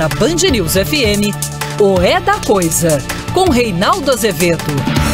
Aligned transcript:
Na 0.00 0.08
Band 0.08 0.48
News 0.50 0.76
FM, 0.76 1.28
o 1.78 2.00
É 2.00 2.18
da 2.18 2.40
Coisa, 2.40 3.02
com 3.34 3.50
Reinaldo 3.50 4.10
Azevedo. 4.10 5.09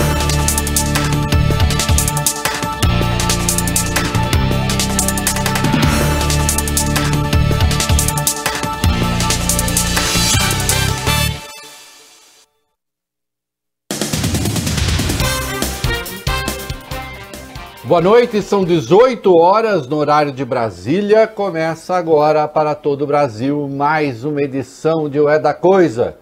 Boa 17.86 18.00
noite, 18.00 18.42
são 18.42 18.64
18 18.64 19.32
horas 19.38 19.86
no 19.86 19.94
horário 19.98 20.32
de 20.32 20.44
Brasília. 20.44 21.24
Começa 21.24 21.94
agora 21.94 22.48
para 22.48 22.74
todo 22.74 23.02
o 23.02 23.06
Brasil 23.06 23.68
mais 23.68 24.24
uma 24.24 24.42
edição 24.42 25.08
de 25.08 25.20
O 25.20 25.28
É 25.28 25.38
da 25.38 25.54
Coisa. 25.54 26.18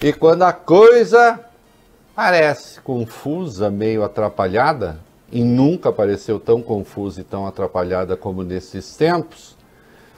E 0.00 0.12
quando 0.12 0.44
a 0.44 0.52
coisa 0.52 1.40
parece 2.14 2.80
confusa, 2.82 3.68
meio 3.68 4.04
atrapalhada, 4.04 5.00
e 5.32 5.42
nunca 5.42 5.90
pareceu 5.90 6.38
tão 6.38 6.62
confusa 6.62 7.20
e 7.20 7.24
tão 7.24 7.48
atrapalhada 7.48 8.16
como 8.16 8.44
nesses 8.44 8.94
tempos, 8.94 9.56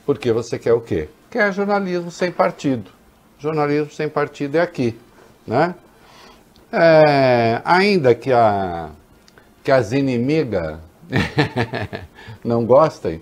Porque 0.05 0.33
você 0.33 0.59
quer 0.59 0.73
o 0.73 0.81
quê? 0.81 1.09
Que 1.37 1.41
é 1.41 1.53
jornalismo 1.53 2.11
sem 2.11 2.33
partido. 2.33 2.91
Jornalismo 3.39 3.91
sem 3.91 4.09
partido 4.09 4.57
é 4.57 4.63
aqui, 4.63 4.99
né? 5.47 5.75
É, 6.73 7.61
ainda 7.63 8.15
que, 8.15 8.33
a, 8.33 8.89
que 9.63 9.71
as 9.71 9.93
inimigas 9.93 10.79
não 12.43 12.65
gostem, 12.65 13.21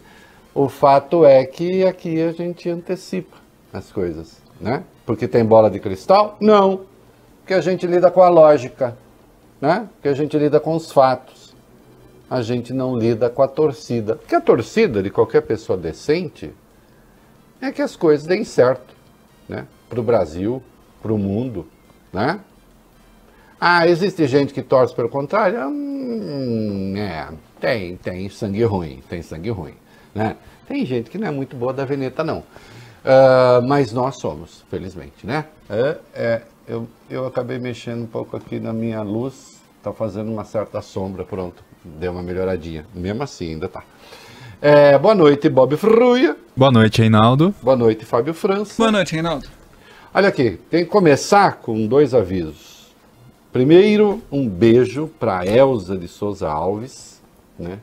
o 0.54 0.68
fato 0.68 1.25
é 1.25 1.44
que 1.44 1.85
aqui 1.85 2.23
a 2.23 2.30
gente 2.30 2.71
antecipa 2.71 3.37
as 3.73 3.90
coisas, 3.90 4.37
né? 4.61 4.85
Porque 5.04 5.26
tem 5.26 5.44
bola 5.44 5.68
de 5.68 5.80
cristal? 5.80 6.37
Não. 6.38 6.83
Porque 7.40 7.54
a 7.54 7.61
gente 7.61 7.85
lida 7.85 8.12
com 8.12 8.23
a 8.23 8.28
lógica, 8.28 8.97
né? 9.61 9.88
Porque 9.94 10.09
a 10.09 10.14
gente 10.14 10.38
lida 10.38 10.61
com 10.61 10.76
os 10.76 10.92
fatos. 10.92 11.52
A 12.30 12.42
gente 12.42 12.73
não 12.73 12.97
lida 12.97 13.28
com 13.28 13.42
a 13.42 13.49
torcida. 13.49 14.14
Porque 14.14 14.37
a 14.37 14.40
torcida 14.40 15.02
de 15.02 15.11
qualquer 15.11 15.42
pessoa 15.42 15.76
decente 15.76 16.54
é 17.64 17.73
que 17.73 17.83
as 17.83 17.97
coisas 17.97 18.26
deem 18.26 18.44
certo, 18.44 18.94
né? 19.49 19.66
Para 19.88 20.00
o 20.00 20.02
Brasil, 20.02 20.62
para 21.02 21.12
o 21.12 21.18
mundo, 21.18 21.66
né? 22.12 22.40
Ah, 23.61 23.87
existe 23.88 24.26
gente 24.26 24.52
que 24.52 24.62
torce 24.62 24.94
pelo 24.94 25.09
contrário? 25.09 25.59
Hum, 25.68 26.94
é, 26.97 27.28
tem, 27.61 27.97
tem 27.97 28.28
sangue 28.28 28.64
ruim, 28.64 29.02
tem 29.09 29.23
sangue 29.23 29.50
ruim, 29.50 29.75
né? 30.14 30.37
Tem 30.66 30.85
gente 30.85 31.11
que 31.11 31.18
não 31.18 31.28
é 31.28 31.30
muito 31.30 31.56
boa 31.56 31.73
da 31.73 31.85
veneta, 31.85 32.25
não. 32.25 32.38
Uh, 32.38 33.61
mas 33.66 33.92
nós 33.92 34.16
somos, 34.16 34.64
felizmente, 34.71 35.26
né? 35.26 35.44
É, 35.68 35.99
é, 36.14 36.42
eu, 36.66 36.88
eu 37.11 37.26
acabei 37.26 37.59
mexendo 37.59 38.02
um 38.02 38.06
pouco 38.06 38.37
aqui 38.37 38.59
na 38.59 38.73
minha 38.73 39.02
luz, 39.02 39.61
tá 39.83 39.92
fazendo 39.92 40.33
uma 40.33 40.44
certa 40.44 40.80
sombra, 40.80 41.25
pronto, 41.25 41.62
deu 41.85 42.12
uma 42.12 42.23
melhoradinha. 42.23 42.87
Mesmo 42.94 43.23
assim, 43.23 43.52
ainda 43.52 43.68
tá. 43.68 43.85
É, 44.61 44.99
boa 44.99 45.14
noite, 45.14 45.49
Bob 45.49 45.76
Fruia. 45.76 46.37
Boa 46.56 46.70
noite, 46.70 47.00
Reinaldo. 47.00 47.54
Boa 47.62 47.76
noite, 47.76 48.04
Fábio 48.04 48.32
França. 48.32 48.75
Boa 48.78 48.90
noite, 48.90 49.12
Reinaldo. 49.12 49.46
Olha 50.12 50.28
aqui, 50.28 50.58
tem 50.70 50.84
que 50.84 50.90
começar 50.90 51.56
com 51.56 51.87
dois 51.87 52.14
avisos. 52.14 52.94
Primeiro, 53.52 54.23
um 54.30 54.49
beijo 54.49 55.11
para 55.18 55.46
Elza 55.46 55.96
de 55.96 56.08
Souza 56.08 56.49
Alves, 56.49 57.20
né? 57.58 57.78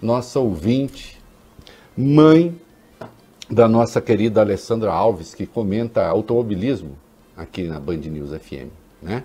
nossa 0.00 0.38
ouvinte, 0.38 1.18
mãe 1.96 2.54
da 3.50 3.68
nossa 3.68 4.00
querida 4.00 4.40
Alessandra 4.40 4.92
Alves, 4.92 5.34
que 5.34 5.46
comenta 5.46 6.06
automobilismo 6.06 6.96
aqui 7.36 7.64
na 7.64 7.80
Band 7.80 7.96
News 7.96 8.30
FM. 8.30 8.68
Né? 9.02 9.22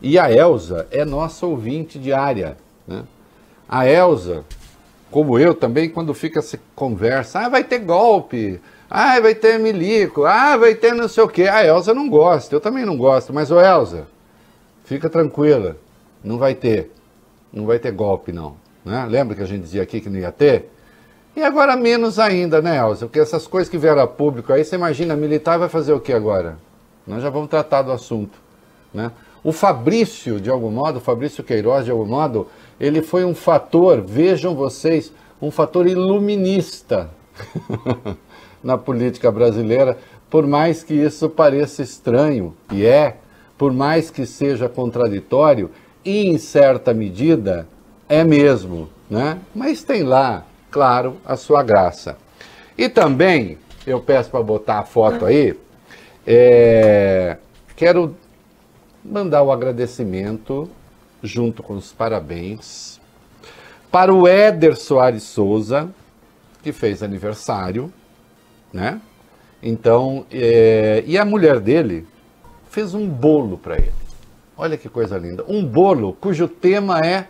E 0.00 0.18
a 0.18 0.32
Elza 0.32 0.86
é 0.90 1.04
nossa 1.04 1.46
ouvinte 1.46 1.98
diária. 1.98 2.56
Né? 2.86 3.04
A 3.68 3.86
Elza 3.86 4.44
como 5.10 5.38
eu 5.38 5.54
também, 5.54 5.90
quando 5.90 6.14
fica 6.14 6.40
se 6.40 6.58
conversa, 6.74 7.40
ah, 7.40 7.48
vai 7.48 7.64
ter 7.64 7.80
golpe, 7.80 8.60
ah, 8.88 9.18
vai 9.20 9.34
ter 9.34 9.58
milico, 9.58 10.24
ah, 10.24 10.56
vai 10.56 10.74
ter 10.74 10.94
não 10.94 11.08
sei 11.08 11.24
o 11.24 11.28
quê. 11.28 11.42
A 11.44 11.64
Elza 11.64 11.92
não 11.92 12.08
gosta, 12.08 12.54
eu 12.54 12.60
também 12.60 12.84
não 12.84 12.96
gosto, 12.96 13.32
mas 13.32 13.50
ô 13.50 13.60
Elza, 13.60 14.06
fica 14.84 15.08
tranquila, 15.10 15.76
não 16.22 16.38
vai 16.38 16.54
ter, 16.54 16.92
não 17.52 17.66
vai 17.66 17.78
ter 17.78 17.92
golpe 17.92 18.32
não. 18.32 18.56
Né? 18.84 19.06
Lembra 19.08 19.34
que 19.34 19.42
a 19.42 19.46
gente 19.46 19.62
dizia 19.62 19.82
aqui 19.82 20.00
que 20.00 20.08
não 20.08 20.18
ia 20.18 20.32
ter? 20.32 20.70
E 21.36 21.42
agora 21.42 21.76
menos 21.76 22.18
ainda, 22.18 22.60
né, 22.60 22.78
Elza? 22.78 23.06
Porque 23.06 23.20
essas 23.20 23.46
coisas 23.46 23.68
que 23.68 23.78
vieram 23.78 24.02
a 24.02 24.06
público 24.06 24.52
aí, 24.52 24.64
você 24.64 24.76
imagina, 24.76 25.14
militar 25.16 25.58
vai 25.58 25.68
fazer 25.68 25.92
o 25.92 26.00
que 26.00 26.12
agora? 26.12 26.58
Nós 27.06 27.22
já 27.22 27.30
vamos 27.30 27.48
tratar 27.48 27.82
do 27.82 27.92
assunto, 27.92 28.38
né? 28.92 29.10
O 29.42 29.52
Fabrício, 29.52 30.40
de 30.40 30.50
algum 30.50 30.70
modo, 30.70 30.98
o 30.98 31.00
Fabrício 31.00 31.42
Queiroz, 31.42 31.84
de 31.84 31.90
algum 31.90 32.04
modo, 32.04 32.46
ele 32.80 33.02
foi 33.02 33.24
um 33.24 33.34
fator, 33.34 34.00
vejam 34.00 34.54
vocês, 34.54 35.12
um 35.40 35.50
fator 35.50 35.86
iluminista 35.86 37.10
na 38.64 38.78
política 38.78 39.30
brasileira, 39.30 39.98
por 40.30 40.46
mais 40.46 40.82
que 40.82 40.94
isso 40.94 41.28
pareça 41.28 41.82
estranho, 41.82 42.54
e 42.72 42.86
é, 42.86 43.16
por 43.58 43.72
mais 43.72 44.10
que 44.10 44.24
seja 44.24 44.68
contraditório, 44.68 45.70
e 46.04 46.28
em 46.28 46.38
certa 46.38 46.94
medida 46.94 47.68
é 48.08 48.24
mesmo, 48.24 48.88
né? 49.08 49.38
Mas 49.54 49.82
tem 49.82 50.02
lá, 50.02 50.46
claro, 50.70 51.16
a 51.24 51.36
sua 51.36 51.62
graça. 51.62 52.16
E 52.78 52.88
também, 52.88 53.58
eu 53.86 54.00
peço 54.00 54.30
para 54.30 54.42
botar 54.42 54.78
a 54.78 54.84
foto 54.84 55.26
aí, 55.26 55.54
é, 56.26 57.36
quero 57.76 58.16
mandar 59.04 59.42
o 59.42 59.52
agradecimento 59.52 60.68
junto 61.22 61.62
com 61.62 61.74
os 61.74 61.92
parabéns, 61.92 63.00
para 63.90 64.14
o 64.14 64.26
Éder 64.26 64.76
Soares 64.76 65.24
Souza, 65.24 65.90
que 66.62 66.72
fez 66.72 67.02
aniversário, 67.02 67.92
né? 68.72 69.00
Então, 69.62 70.24
é, 70.30 71.02
e 71.06 71.18
a 71.18 71.24
mulher 71.24 71.60
dele 71.60 72.06
fez 72.68 72.94
um 72.94 73.06
bolo 73.06 73.58
para 73.58 73.76
ele. 73.76 73.92
Olha 74.56 74.76
que 74.76 74.88
coisa 74.88 75.18
linda. 75.18 75.44
Um 75.48 75.64
bolo 75.64 76.12
cujo 76.14 76.46
tema 76.46 77.00
é 77.00 77.26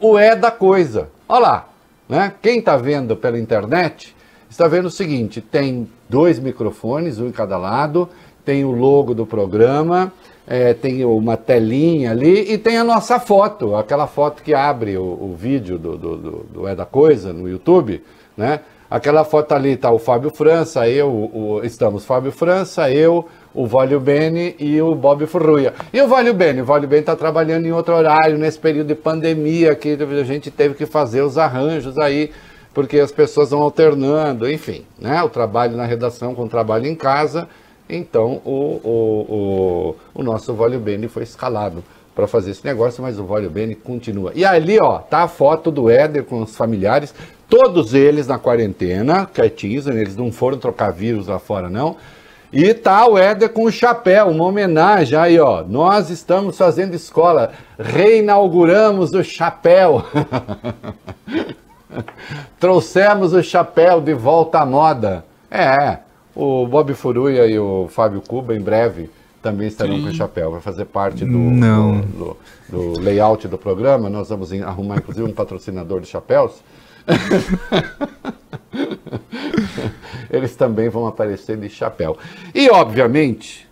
o 0.00 0.18
é 0.18 0.34
da 0.34 0.50
coisa. 0.50 1.10
Olha 1.28 1.40
lá, 1.40 1.68
né? 2.08 2.32
Quem 2.40 2.58
está 2.60 2.76
vendo 2.76 3.16
pela 3.16 3.38
internet 3.38 4.16
está 4.48 4.66
vendo 4.66 4.86
o 4.86 4.90
seguinte: 4.90 5.40
tem 5.40 5.88
dois 6.08 6.38
microfones, 6.38 7.18
um 7.18 7.28
em 7.28 7.32
cada 7.32 7.56
lado, 7.56 8.08
tem 8.44 8.64
o 8.64 8.70
logo 8.70 9.14
do 9.14 9.26
programa, 9.26 10.12
é, 10.50 10.74
tem 10.74 11.04
uma 11.04 11.36
telinha 11.36 12.10
ali 12.10 12.52
e 12.52 12.58
tem 12.58 12.76
a 12.76 12.82
nossa 12.82 13.20
foto, 13.20 13.76
aquela 13.76 14.08
foto 14.08 14.42
que 14.42 14.52
abre 14.52 14.98
o, 14.98 15.04
o 15.04 15.36
vídeo 15.38 15.78
do, 15.78 15.96
do, 15.96 16.16
do, 16.16 16.66
É 16.66 16.74
da 16.74 16.84
Coisa 16.84 17.32
no 17.32 17.48
YouTube, 17.48 18.02
né? 18.36 18.58
Aquela 18.90 19.22
foto 19.22 19.52
ali 19.52 19.70
está 19.70 19.92
o 19.92 20.00
Fábio 20.00 20.34
França, 20.34 20.88
eu, 20.88 21.08
o, 21.08 21.60
estamos 21.62 22.04
Fábio 22.04 22.32
França, 22.32 22.90
eu, 22.90 23.28
o 23.54 23.64
Vólio 23.64 24.00
Bene 24.00 24.56
e 24.58 24.82
o 24.82 24.92
Bob 24.96 25.24
Furruia. 25.26 25.72
E 25.92 26.02
o 26.02 26.08
Vólio 26.08 26.34
Bene? 26.34 26.62
O 26.62 26.64
Vólio 26.64 26.88
Bene 26.88 27.02
está 27.02 27.14
trabalhando 27.14 27.66
em 27.66 27.70
outro 27.70 27.94
horário, 27.94 28.36
nesse 28.36 28.58
período 28.58 28.88
de 28.88 28.96
pandemia, 28.96 29.76
que 29.76 29.96
a 29.96 30.24
gente 30.24 30.50
teve 30.50 30.74
que 30.74 30.84
fazer 30.84 31.22
os 31.22 31.38
arranjos 31.38 31.96
aí, 31.96 32.32
porque 32.74 32.98
as 32.98 33.12
pessoas 33.12 33.50
vão 33.50 33.62
alternando, 33.62 34.50
enfim, 34.50 34.84
né? 34.98 35.22
O 35.22 35.28
trabalho 35.28 35.76
na 35.76 35.84
redação 35.84 36.34
com 36.34 36.42
o 36.42 36.48
trabalho 36.48 36.86
em 36.86 36.96
casa. 36.96 37.46
Então 37.90 38.40
o, 38.44 38.80
o, 38.84 39.96
o, 40.14 40.20
o 40.20 40.22
nosso 40.22 40.54
Vólio 40.54 40.78
Bene 40.78 41.08
foi 41.08 41.24
escalado 41.24 41.82
para 42.14 42.26
fazer 42.26 42.50
esse 42.50 42.64
negócio, 42.64 43.02
mas 43.02 43.18
o 43.18 43.24
Vólio 43.24 43.50
Bene 43.50 43.74
continua. 43.74 44.32
E 44.34 44.44
ali, 44.44 44.78
ó, 44.80 44.98
tá 44.98 45.22
a 45.22 45.28
foto 45.28 45.70
do 45.70 45.88
Éder 45.88 46.24
com 46.24 46.42
os 46.42 46.56
familiares, 46.56 47.14
todos 47.48 47.94
eles 47.94 48.26
na 48.26 48.38
quarentena, 48.38 49.26
quietinhos, 49.26 49.86
eles 49.86 50.16
não 50.16 50.30
foram 50.30 50.58
trocar 50.58 50.92
vírus 50.92 51.28
lá 51.28 51.38
fora, 51.38 51.70
não. 51.70 51.96
E 52.52 52.74
tá 52.74 53.06
o 53.06 53.16
Éder 53.16 53.50
com 53.50 53.64
o 53.64 53.70
chapéu, 53.70 54.28
uma 54.28 54.44
homenagem 54.44 55.16
aí, 55.16 55.38
ó. 55.38 55.62
Nós 55.62 56.10
estamos 56.10 56.58
fazendo 56.58 56.94
escola, 56.94 57.52
reinauguramos 57.78 59.12
o 59.12 59.22
chapéu. 59.22 60.04
Trouxemos 62.58 63.32
o 63.32 63.42
chapéu 63.42 64.00
de 64.00 64.14
volta 64.14 64.60
à 64.60 64.66
moda. 64.66 65.24
É, 65.48 65.98
o 66.34 66.66
Bob 66.66 66.92
Furuia 66.94 67.46
e 67.46 67.58
o 67.58 67.88
Fábio 67.88 68.20
Cuba 68.20 68.54
em 68.54 68.60
breve 68.60 69.08
também 69.42 69.68
estarão 69.68 69.96
Sim. 69.96 70.02
com 70.02 70.08
o 70.08 70.14
chapéu. 70.14 70.50
Vai 70.50 70.60
fazer 70.60 70.84
parte 70.84 71.24
do, 71.24 71.32
do, 71.32 72.02
do, 72.02 72.36
do, 72.68 73.00
layout 73.00 73.48
do 73.48 73.58
programa. 73.58 74.10
Nós 74.10 74.28
vamos 74.28 74.52
arrumar, 74.52 74.98
inclusive, 74.98 75.26
um 75.26 75.32
patrocinador 75.32 76.00
de 76.00 76.06
chapéus. 76.06 76.62
eles 80.30 80.54
também 80.54 80.88
vão 80.88 81.06
aparecer 81.06 81.56
de 81.56 81.68
chapéu. 81.68 82.16
E, 82.54 82.70
obviamente, 82.70 83.68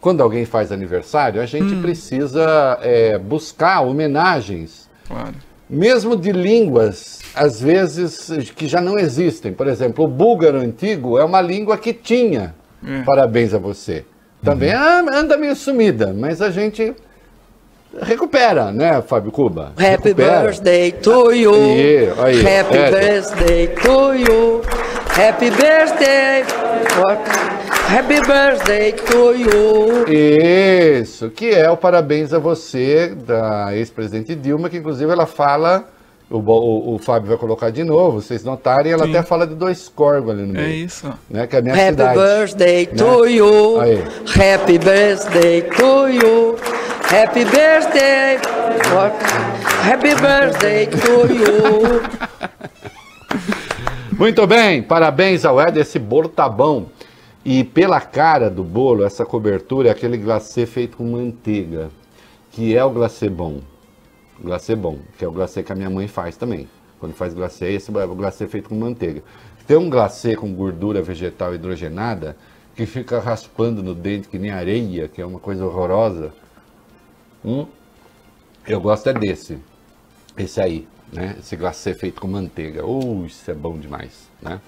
quando 0.00 0.22
alguém 0.22 0.44
faz 0.44 0.72
aniversário, 0.72 1.40
a 1.40 1.46
gente 1.46 1.74
hum. 1.74 1.82
precisa 1.82 2.78
é, 2.80 3.18
buscar 3.18 3.82
homenagens. 3.82 4.88
Claro. 5.06 5.34
Mesmo 5.72 6.16
de 6.16 6.32
línguas, 6.32 7.20
às 7.34 7.58
vezes, 7.58 8.30
que 8.54 8.68
já 8.68 8.78
não 8.78 8.98
existem. 8.98 9.54
Por 9.54 9.66
exemplo, 9.66 10.04
o 10.04 10.08
búlgaro 10.08 10.58
antigo 10.58 11.18
é 11.18 11.24
uma 11.24 11.40
língua 11.40 11.78
que 11.78 11.94
tinha. 11.94 12.54
É. 12.86 13.02
Parabéns 13.04 13.54
a 13.54 13.58
você. 13.58 14.04
Também 14.44 14.74
uhum. 14.74 15.06
anda 15.14 15.38
meio 15.38 15.56
sumida, 15.56 16.12
mas 16.12 16.42
a 16.42 16.50
gente 16.50 16.94
recupera, 18.02 18.70
né, 18.70 19.00
Fábio 19.00 19.32
Cuba? 19.32 19.72
Happy 19.76 20.08
recupera. 20.08 20.42
birthday 20.42 20.92
to 20.92 21.32
you. 21.32 21.54
Aí, 22.22 22.40
Happy 22.40 22.76
é. 22.76 22.90
birthday 22.90 23.68
to 23.68 24.14
you. 24.14 24.60
Happy 25.16 25.50
birthday. 25.50 27.51
Happy 27.92 28.22
birthday 28.26 28.92
to 28.92 29.34
you. 29.34 30.08
Isso, 30.08 31.28
que 31.28 31.50
é 31.50 31.70
o 31.70 31.76
parabéns 31.76 32.32
a 32.32 32.38
você 32.38 33.14
da 33.14 33.76
ex-presidente 33.76 34.34
Dilma, 34.34 34.70
que 34.70 34.78
inclusive 34.78 35.12
ela 35.12 35.26
fala, 35.26 35.84
o, 36.30 36.38
o, 36.38 36.94
o, 36.94 36.98
Fábio 36.98 37.28
vai 37.28 37.36
colocar 37.36 37.68
de 37.68 37.84
novo, 37.84 38.22
vocês 38.22 38.44
notarem, 38.44 38.92
ela 38.92 39.04
Sim. 39.04 39.10
até 39.10 39.22
fala 39.22 39.46
de 39.46 39.54
dois 39.54 39.90
corvos 39.90 40.30
ali 40.30 40.40
no 40.46 40.58
é 40.58 40.62
meio. 40.62 40.66
É 40.68 40.70
isso. 40.70 41.12
Né, 41.28 41.46
que 41.46 41.54
é 41.54 41.58
a 41.58 41.62
minha 41.62 41.74
Happy 41.74 41.84
cidade. 41.88 42.18
birthday 42.18 42.88
né? 42.90 42.96
to 42.96 43.26
you. 43.26 43.80
Aí. 43.82 44.04
Happy 44.54 44.78
birthday 44.78 45.62
to 45.62 46.08
you. 46.08 46.56
Happy 47.10 47.44
birthday. 47.44 48.38
Happy 49.82 50.14
birthday 50.14 50.86
to 50.86 51.30
you. 51.30 52.02
Muito 54.16 54.46
bem, 54.46 54.82
parabéns 54.82 55.44
ao 55.44 55.60
Ed, 55.60 55.78
esse 55.78 55.98
bolo 55.98 56.30
tá 56.30 56.48
bom. 56.48 56.86
E 57.44 57.64
pela 57.64 58.00
cara 58.00 58.48
do 58.48 58.62
bolo, 58.62 59.04
essa 59.04 59.24
cobertura 59.26 59.88
é 59.88 59.92
aquele 59.92 60.16
glacê 60.16 60.64
feito 60.64 60.96
com 60.96 61.04
manteiga, 61.04 61.90
que 62.50 62.76
é 62.76 62.84
o 62.84 62.90
glacê 62.90 63.28
bom. 63.28 63.60
Glacê 64.40 64.76
bom, 64.76 64.98
que 65.18 65.24
é 65.24 65.28
o 65.28 65.32
glacê 65.32 65.62
que 65.62 65.72
a 65.72 65.74
minha 65.74 65.90
mãe 65.90 66.06
faz 66.06 66.36
também. 66.36 66.68
Quando 67.00 67.14
faz 67.14 67.34
glacê, 67.34 67.72
esse 67.72 67.90
é 67.90 68.04
o 68.04 68.14
glacê 68.14 68.46
feito 68.46 68.68
com 68.68 68.76
manteiga. 68.76 69.22
Tem 69.66 69.76
um 69.76 69.90
glacê 69.90 70.36
com 70.36 70.54
gordura 70.54 71.02
vegetal 71.02 71.54
hidrogenada 71.54 72.36
que 72.76 72.86
fica 72.86 73.18
raspando 73.18 73.82
no 73.82 73.94
dente 73.94 74.28
que 74.28 74.38
nem 74.38 74.50
areia, 74.50 75.08
que 75.08 75.20
é 75.20 75.26
uma 75.26 75.38
coisa 75.38 75.64
horrorosa. 75.64 76.32
Hum? 77.44 77.66
Eu 78.66 78.80
gosto 78.80 79.08
é 79.08 79.12
desse. 79.12 79.58
Esse 80.36 80.60
aí 80.60 80.86
né? 81.12 81.36
Esse 81.38 81.54
glacê 81.54 81.94
feito 81.94 82.20
com 82.20 82.26
manteiga. 82.26 82.84
Uh, 82.86 83.26
isso 83.26 83.48
é 83.50 83.54
bom 83.54 83.76
demais, 83.78 84.30
né? 84.40 84.60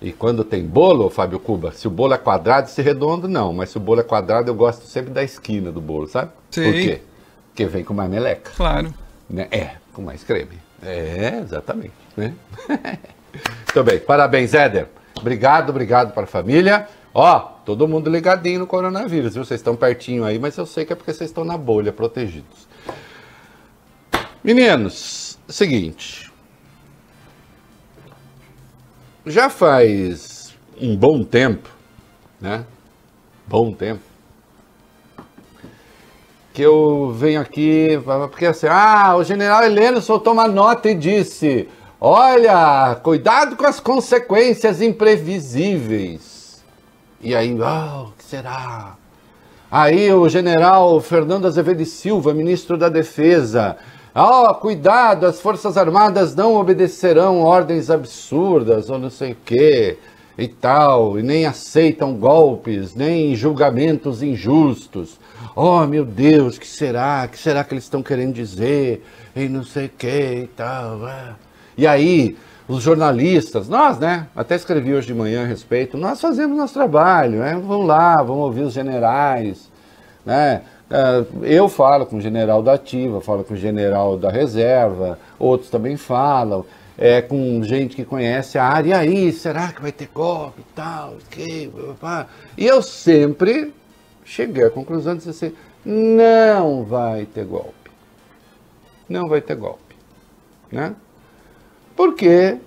E 0.00 0.12
quando 0.12 0.44
tem 0.44 0.64
bolo, 0.64 1.10
Fábio 1.10 1.40
Cuba, 1.40 1.72
se 1.72 1.88
o 1.88 1.90
bolo 1.90 2.14
é 2.14 2.18
quadrado, 2.18 2.68
se 2.70 2.80
redondo, 2.80 3.26
não. 3.26 3.52
Mas 3.52 3.70
se 3.70 3.76
o 3.76 3.80
bolo 3.80 4.00
é 4.00 4.04
quadrado, 4.04 4.48
eu 4.48 4.54
gosto 4.54 4.86
sempre 4.86 5.10
da 5.10 5.24
esquina 5.24 5.72
do 5.72 5.80
bolo, 5.80 6.06
sabe? 6.06 6.30
Sim. 6.50 6.64
Por 6.64 6.72
quê? 6.72 7.02
Porque 7.48 7.66
vem 7.66 7.82
com 7.82 7.94
mais 7.94 8.08
meleca. 8.08 8.52
Claro. 8.56 8.94
Né? 9.28 9.48
É, 9.50 9.72
com 9.92 10.02
mais 10.02 10.22
creme. 10.22 10.58
É, 10.82 11.40
exatamente. 11.42 11.94
Né? 12.16 12.32
Muito 13.66 13.84
bem. 13.84 13.98
Parabéns, 13.98 14.54
Éder. 14.54 14.86
Obrigado, 15.20 15.70
obrigado 15.70 16.12
para 16.12 16.22
a 16.22 16.26
família. 16.26 16.86
Ó, 17.12 17.40
todo 17.64 17.88
mundo 17.88 18.08
ligadinho 18.08 18.60
no 18.60 18.66
coronavírus, 18.66 19.34
viu? 19.34 19.44
Vocês 19.44 19.58
estão 19.58 19.74
pertinho 19.74 20.24
aí, 20.24 20.38
mas 20.38 20.56
eu 20.56 20.64
sei 20.64 20.84
que 20.84 20.92
é 20.92 20.96
porque 20.96 21.12
vocês 21.12 21.30
estão 21.30 21.44
na 21.44 21.56
bolha, 21.56 21.92
protegidos. 21.92 22.68
Meninos, 24.44 25.36
seguinte. 25.48 26.27
Já 29.28 29.50
faz 29.50 30.54
um 30.80 30.96
bom 30.96 31.22
tempo, 31.22 31.68
né? 32.40 32.64
Bom 33.46 33.72
tempo. 33.72 34.00
Que 36.54 36.62
eu 36.62 37.12
venho 37.12 37.38
aqui, 37.38 38.00
porque 38.30 38.46
assim, 38.46 38.68
ah, 38.70 39.14
o 39.16 39.22
general 39.22 39.62
Heleno 39.62 40.00
soltou 40.00 40.32
uma 40.32 40.48
nota 40.48 40.88
e 40.88 40.94
disse: 40.94 41.68
olha, 42.00 42.94
cuidado 43.02 43.54
com 43.54 43.66
as 43.66 43.78
consequências 43.78 44.80
imprevisíveis. 44.80 46.64
E 47.20 47.34
aí, 47.34 47.54
ah, 47.62 47.98
oh, 47.98 48.08
o 48.08 48.12
que 48.12 48.24
será? 48.24 48.96
Aí 49.70 50.10
o 50.10 50.26
general 50.26 50.98
Fernando 51.02 51.46
Azevedo 51.46 51.84
Silva, 51.84 52.32
ministro 52.32 52.78
da 52.78 52.88
Defesa, 52.88 53.76
Oh, 54.20 54.52
cuidado, 54.52 55.26
as 55.26 55.40
Forças 55.40 55.76
Armadas 55.76 56.34
não 56.34 56.56
obedecerão 56.56 57.40
ordens 57.40 57.88
absurdas 57.88 58.90
ou 58.90 58.98
não 58.98 59.10
sei 59.10 59.30
o 59.30 59.36
quê 59.44 59.96
e 60.36 60.48
tal, 60.48 61.20
e 61.20 61.22
nem 61.22 61.46
aceitam 61.46 62.16
golpes, 62.16 62.96
nem 62.96 63.36
julgamentos 63.36 64.20
injustos. 64.20 65.20
Oh, 65.54 65.86
meu 65.86 66.04
Deus, 66.04 66.58
que 66.58 66.66
será? 66.66 67.28
Que 67.28 67.38
será 67.38 67.62
que 67.62 67.74
eles 67.74 67.84
estão 67.84 68.02
querendo 68.02 68.34
dizer? 68.34 69.06
E 69.36 69.48
não 69.48 69.62
sei 69.62 69.86
o 69.86 69.90
quê 69.96 70.40
e 70.42 70.46
tal. 70.48 71.08
É. 71.08 71.34
E 71.76 71.86
aí, 71.86 72.36
os 72.66 72.82
jornalistas, 72.82 73.68
nós, 73.68 74.00
né? 74.00 74.26
Até 74.34 74.56
escrevi 74.56 74.94
hoje 74.94 75.06
de 75.06 75.14
manhã 75.14 75.44
a 75.44 75.46
respeito, 75.46 75.96
nós 75.96 76.20
fazemos 76.20 76.56
nosso 76.56 76.74
trabalho, 76.74 77.38
né? 77.38 77.54
Vamos 77.54 77.86
lá, 77.86 78.16
vamos 78.16 78.42
ouvir 78.42 78.62
os 78.62 78.72
generais, 78.72 79.70
né? 80.26 80.62
É, 80.90 81.24
eu 81.42 81.68
falo 81.68 82.06
com 82.06 82.16
o 82.16 82.20
general 82.20 82.62
da 82.62 82.74
ativa, 82.74 83.20
falo 83.20 83.44
com 83.44 83.54
o 83.54 83.56
general 83.56 84.16
da 84.16 84.30
reserva, 84.30 85.18
outros 85.38 85.70
também 85.70 85.96
falam, 85.96 86.64
é, 86.96 87.20
com 87.20 87.62
gente 87.62 87.94
que 87.94 88.04
conhece 88.04 88.58
a 88.58 88.64
área, 88.64 88.88
e 88.88 88.92
aí, 88.92 89.32
será 89.32 89.70
que 89.70 89.82
vai 89.82 89.92
ter 89.92 90.08
golpe 90.12 90.60
e 90.60 90.74
tal? 90.74 91.14
Que, 91.30 91.70
e 92.56 92.66
eu 92.66 92.82
sempre 92.82 93.72
cheguei 94.24 94.64
à 94.64 94.70
conclusão 94.70 95.14
de 95.14 95.24
dizer 95.24 95.30
assim, 95.30 95.56
não 95.84 96.84
vai 96.84 97.24
ter 97.26 97.44
golpe. 97.44 97.72
Não 99.08 99.28
vai 99.28 99.40
ter 99.40 99.56
golpe. 99.56 99.96
Né? 100.70 100.94
Porque 101.96 102.58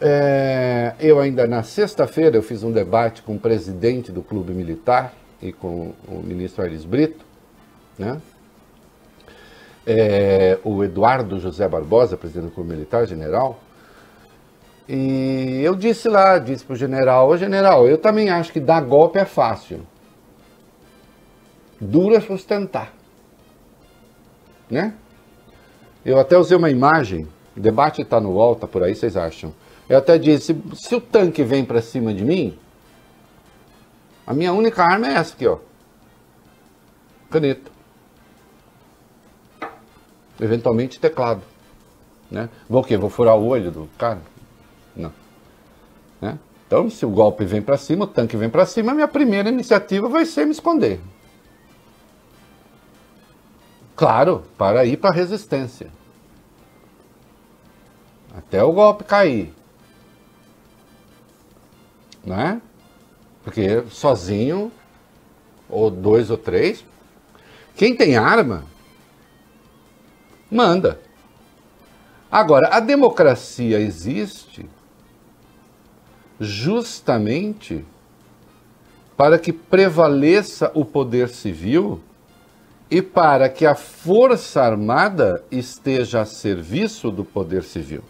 é, 0.00 0.94
eu 1.00 1.20
ainda 1.20 1.46
na 1.46 1.62
sexta-feira 1.62 2.36
eu 2.36 2.42
fiz 2.42 2.62
um 2.62 2.72
debate 2.72 3.22
com 3.22 3.34
o 3.34 3.38
presidente 3.38 4.10
do 4.10 4.22
clube 4.22 4.52
militar, 4.52 5.14
e 5.40 5.52
com 5.52 5.92
o 6.06 6.22
ministro 6.22 6.62
Aires 6.62 6.84
Brito, 6.84 7.24
né? 7.98 8.20
É, 9.86 10.58
o 10.64 10.84
Eduardo 10.84 11.38
José 11.38 11.66
Barbosa, 11.66 12.16
presidente 12.16 12.50
do 12.50 12.54
Clube 12.54 12.70
Militar, 12.70 13.06
general, 13.06 13.58
e 14.88 15.60
eu 15.62 15.74
disse 15.74 16.08
lá, 16.08 16.38
disse 16.38 16.64
para 16.64 16.72
o 16.72 16.76
general, 16.76 17.28
ô 17.28 17.36
general, 17.36 17.86
eu 17.86 17.98
também 17.98 18.30
acho 18.30 18.50
que 18.50 18.58
dar 18.58 18.80
golpe 18.80 19.18
é 19.18 19.24
fácil. 19.26 19.80
Duro 21.78 22.14
é 22.14 22.20
sustentar. 22.20 22.94
Né? 24.70 24.94
Eu 26.04 26.18
até 26.18 26.38
usei 26.38 26.56
uma 26.56 26.70
imagem, 26.70 27.26
o 27.54 27.60
debate 27.60 28.00
está 28.00 28.18
no 28.18 28.30
UOL, 28.32 28.54
está 28.54 28.66
por 28.66 28.82
aí, 28.82 28.94
vocês 28.94 29.16
acham. 29.16 29.52
Eu 29.88 29.98
até 29.98 30.16
disse, 30.16 30.56
se 30.74 30.94
o 30.94 31.00
tanque 31.00 31.42
vem 31.42 31.64
para 31.64 31.82
cima 31.82 32.14
de 32.14 32.24
mim, 32.24 32.58
a 34.28 34.34
minha 34.34 34.52
única 34.52 34.82
arma 34.82 35.08
é 35.08 35.14
essa 35.14 35.32
aqui, 35.32 35.46
ó. 35.46 35.56
Caneta. 37.30 37.70
Eventualmente 40.38 41.00
teclado. 41.00 41.40
Né? 42.30 42.50
Vou 42.68 42.82
o 42.82 42.84
quê? 42.84 42.98
Vou 42.98 43.08
furar 43.08 43.38
o 43.38 43.46
olho 43.46 43.70
do 43.70 43.88
cara? 43.96 44.20
Não. 44.94 45.10
Né? 46.20 46.38
Então, 46.66 46.90
se 46.90 47.06
o 47.06 47.08
golpe 47.08 47.46
vem 47.46 47.62
para 47.62 47.78
cima, 47.78 48.04
o 48.04 48.06
tanque 48.06 48.36
vem 48.36 48.50
para 48.50 48.66
cima, 48.66 48.92
a 48.92 48.94
minha 48.94 49.08
primeira 49.08 49.48
iniciativa 49.48 50.10
vai 50.10 50.26
ser 50.26 50.44
me 50.44 50.52
esconder. 50.52 51.00
Claro, 53.96 54.44
para 54.58 54.84
ir 54.84 54.98
para 54.98 55.08
a 55.08 55.14
resistência. 55.14 55.90
Até 58.36 58.62
o 58.62 58.74
golpe 58.74 59.04
cair. 59.04 59.54
Né? 62.22 62.60
Porque 63.48 63.82
sozinho, 63.88 64.70
ou 65.70 65.90
dois 65.90 66.28
ou 66.28 66.36
três, 66.36 66.84
quem 67.74 67.96
tem 67.96 68.14
arma, 68.14 68.66
manda. 70.50 71.00
Agora, 72.30 72.68
a 72.68 72.78
democracia 72.78 73.80
existe 73.80 74.68
justamente 76.38 77.86
para 79.16 79.38
que 79.38 79.50
prevaleça 79.50 80.70
o 80.74 80.84
poder 80.84 81.30
civil 81.30 82.02
e 82.90 83.00
para 83.00 83.48
que 83.48 83.64
a 83.64 83.74
Força 83.74 84.60
Armada 84.60 85.42
esteja 85.50 86.20
a 86.20 86.26
serviço 86.26 87.10
do 87.10 87.24
poder 87.24 87.64
civil. 87.64 88.04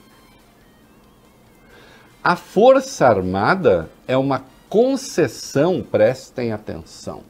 A 2.25 2.35
Força 2.35 3.07
Armada 3.07 3.89
é 4.05 4.17
uma 4.17 4.58
concessão, 4.69 5.83
prestem 5.83 6.53
atenção. 6.53 7.23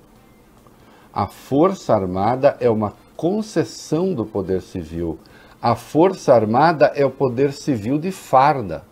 A 1.13 1.27
Força 1.27 1.95
Armada 1.95 2.57
é 2.61 2.69
uma 2.69 2.95
concessão 3.17 4.15
do 4.15 4.25
poder 4.25 4.63
civil. 4.63 5.19
A 5.61 5.75
Força 5.75 6.33
Armada 6.35 6.93
é 6.95 7.05
o 7.05 7.11
poder 7.11 7.53
civil 7.53 7.99
de 7.99 8.13
farda. 8.13 8.85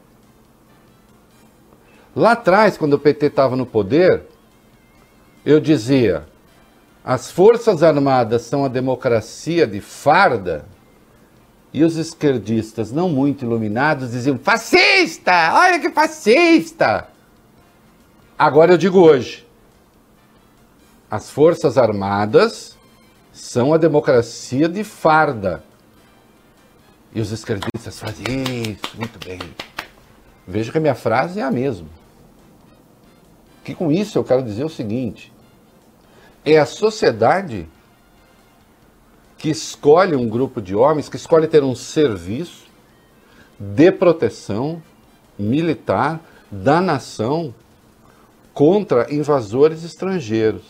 Lá 2.15 2.33
atrás, 2.33 2.77
quando 2.77 2.95
o 2.95 2.99
PT 2.99 3.27
estava 3.27 3.55
no 3.55 3.67
poder, 3.67 4.25
eu 5.45 5.61
dizia: 5.61 6.27
as 7.05 7.31
Forças 7.31 7.83
Armadas 7.83 8.43
são 8.43 8.65
a 8.65 8.69
democracia 8.69 9.67
de 9.67 9.81
farda. 9.81 10.65
E 11.73 11.85
os 11.85 11.97
esquerdistas, 11.97 12.91
não 12.91 13.09
muito 13.09 13.45
iluminados, 13.45 14.11
diziam: 14.11 14.39
fascista! 14.39 15.53
Olha 15.53 15.79
que 15.79 15.91
fascista! 15.91 17.16
Agora 18.39 18.73
eu 18.73 18.77
digo 18.77 19.01
hoje: 19.01 19.47
as 21.11 21.31
Forças 21.31 21.79
Armadas 21.79 22.77
são 23.33 23.73
a 23.73 23.79
democracia 23.79 24.69
de 24.69 24.85
farda. 24.85 25.65
E 27.15 27.21
os 27.21 27.33
esquerdistas 27.33 27.99
fazem 27.99 28.25
isso, 28.73 28.95
muito 28.95 29.19
bem. 29.27 29.39
Veja 30.47 30.71
que 30.71 30.77
a 30.77 30.81
minha 30.81 30.95
frase 30.95 31.41
é 31.41 31.43
a 31.43 31.51
mesma. 31.51 31.89
Que 33.65 33.75
com 33.75 33.91
isso 33.91 34.19
eu 34.19 34.25
quero 34.25 34.43
dizer 34.43 34.65
o 34.65 34.69
seguinte: 34.69 35.33
é 36.45 36.59
a 36.59 36.67
sociedade 36.67 37.67
que 39.39 39.49
escolhe 39.49 40.15
um 40.15 40.29
grupo 40.29 40.61
de 40.61 40.77
homens, 40.77 41.09
que 41.09 41.17
escolhe 41.17 41.47
ter 41.47 41.65
um 41.65 41.75
serviço 41.75 42.67
de 43.59 43.91
proteção 43.91 44.83
militar 45.39 46.21
da 46.51 46.83
nação 46.83 47.55
contra 48.57 49.13
invasores 49.15 49.85
estrangeiros. 49.85 50.65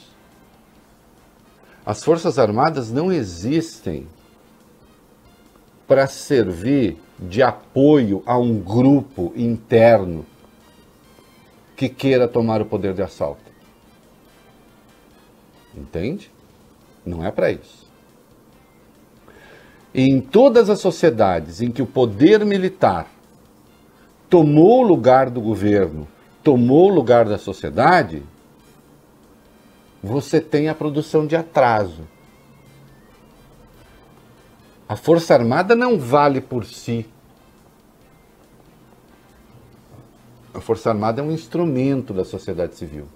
As 1.87 2.03
Forças 2.03 2.37
Armadas 2.37 2.91
não 2.91 3.13
existem 3.13 4.09
para 5.87 6.09
servir 6.09 7.01
de 7.17 7.45
apoio 7.45 8.25
a 8.27 8.37
um 8.37 8.59
grupo 8.59 9.33
interno 9.37 10.27
que 11.77 11.89
queira 11.89 12.27
tomar 12.27 12.61
o 12.61 12.67
poder 12.67 12.93
de 12.93 13.03
assalto. 13.03 13.53
Entende? 15.73 16.29
Não 17.05 17.25
é 17.25 17.31
para 17.31 17.53
isso. 17.53 17.87
em 19.95 20.21
todas 20.21 20.69
as 20.69 20.81
sociedades 20.81 21.61
em 21.63 21.71
que 21.71 21.83
o 21.83 21.87
poder 21.87 22.45
militar 22.45 23.07
tomou 24.29 24.81
o 24.81 24.87
lugar 24.89 25.31
do 25.31 25.41
governo, 25.41 26.09
tomou 26.47 26.93
o 26.93 26.95
lugar 26.95 27.25
da 27.25 27.39
sociedade, 27.39 28.23
você 30.01 30.41
tem 30.41 30.69
a 30.69 30.77
produção 30.77 31.27
de 31.27 31.35
atraso. 31.35 32.07
A 34.89 34.95
Força 34.95 35.35
Armada 35.35 35.75
não 35.75 35.99
vale 35.99 36.41
por 36.41 36.65
si. 36.65 37.05
A 40.55 40.61
Força 40.61 40.91
Armada 40.91 41.21
é 41.21 41.25
um 41.25 41.33
instrumento 41.33 42.15
da 42.15 42.25
sociedade 42.25 42.77
civil. 42.77 43.09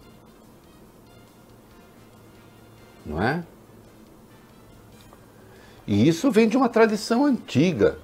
Não 3.06 3.22
é? 3.22 3.44
E 5.86 6.08
isso 6.08 6.32
vem 6.32 6.48
de 6.48 6.56
uma 6.56 6.68
tradição 6.68 7.24
antiga. 7.24 7.96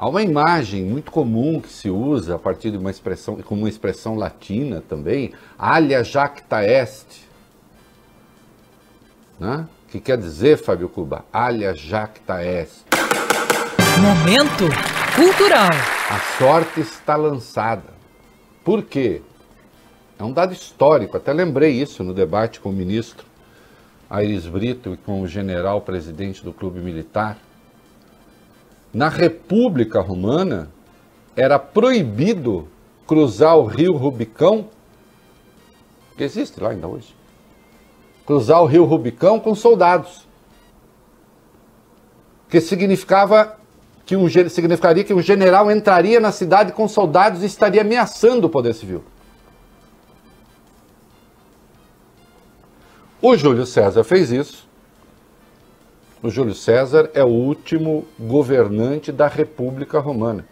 Há 0.00 0.08
uma 0.08 0.22
imagem 0.22 0.84
muito 0.84 1.10
comum 1.10 1.60
que 1.60 1.68
se 1.68 1.90
usa 1.90 2.36
a 2.36 2.38
partir 2.38 2.70
de 2.70 2.76
uma 2.76 2.88
expressão, 2.88 3.34
como 3.42 3.62
uma 3.62 3.68
expressão 3.68 4.14
latina 4.14 4.80
também, 4.88 5.32
alia 5.58 6.04
jacta 6.04 6.62
est. 6.62 7.26
Né? 9.40 9.66
que 9.88 9.98
quer 9.98 10.16
dizer, 10.16 10.56
Fábio 10.56 10.88
Cuba? 10.88 11.24
Alia 11.32 11.74
jacta 11.74 12.44
est. 12.44 12.84
Momento 14.00 14.66
cultural. 15.16 15.70
A 16.10 16.38
sorte 16.38 16.80
está 16.80 17.16
lançada. 17.16 17.92
Por 18.62 18.84
quê? 18.84 19.20
É 20.16 20.22
um 20.22 20.32
dado 20.32 20.52
histórico, 20.52 21.16
até 21.16 21.32
lembrei 21.32 21.72
isso 21.72 22.04
no 22.04 22.14
debate 22.14 22.60
com 22.60 22.68
o 22.68 22.72
ministro 22.72 23.26
Aires 24.08 24.46
Brito 24.46 24.94
e 24.94 24.96
com 24.96 25.22
o 25.22 25.26
general 25.26 25.80
presidente 25.80 26.44
do 26.44 26.52
clube 26.52 26.78
militar. 26.78 27.36
Na 28.92 29.08
República 29.08 30.00
Romana, 30.00 30.70
era 31.36 31.58
proibido 31.58 32.68
cruzar 33.06 33.56
o 33.56 33.66
rio 33.66 33.96
Rubicão, 33.96 34.68
que 36.16 36.24
existe 36.24 36.60
lá 36.60 36.70
ainda 36.70 36.88
hoje 36.88 37.18
cruzar 38.28 38.60
o 38.62 38.66
rio 38.66 38.84
Rubicão 38.84 39.40
com 39.40 39.54
soldados. 39.54 40.28
Que 42.46 42.60
significava 42.60 43.58
que 44.04 44.14
um, 44.14 44.28
significaria 44.28 45.02
que 45.02 45.14
um 45.14 45.22
general 45.22 45.70
entraria 45.70 46.20
na 46.20 46.30
cidade 46.30 46.72
com 46.72 46.86
soldados 46.86 47.42
e 47.42 47.46
estaria 47.46 47.80
ameaçando 47.80 48.46
o 48.46 48.50
poder 48.50 48.74
civil. 48.74 49.02
O 53.22 53.34
Júlio 53.34 53.64
César 53.64 54.04
fez 54.04 54.30
isso. 54.30 54.67
O 56.22 56.28
Júlio 56.30 56.54
César 56.54 57.10
é 57.14 57.22
o 57.22 57.28
último 57.28 58.04
governante 58.18 59.12
da 59.12 59.28
República 59.28 60.00
Romana. 60.00 60.44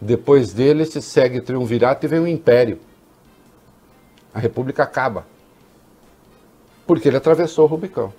Depois 0.00 0.52
dele 0.52 0.84
se 0.84 1.02
segue 1.02 1.40
triunvirato 1.40 2.06
e 2.06 2.08
vem 2.08 2.20
o 2.20 2.28
império. 2.28 2.78
A 4.32 4.38
República 4.38 4.84
acaba. 4.84 5.26
Porque 6.86 7.08
ele 7.08 7.16
atravessou 7.16 7.64
o 7.64 7.68
Rubicão. 7.68 8.12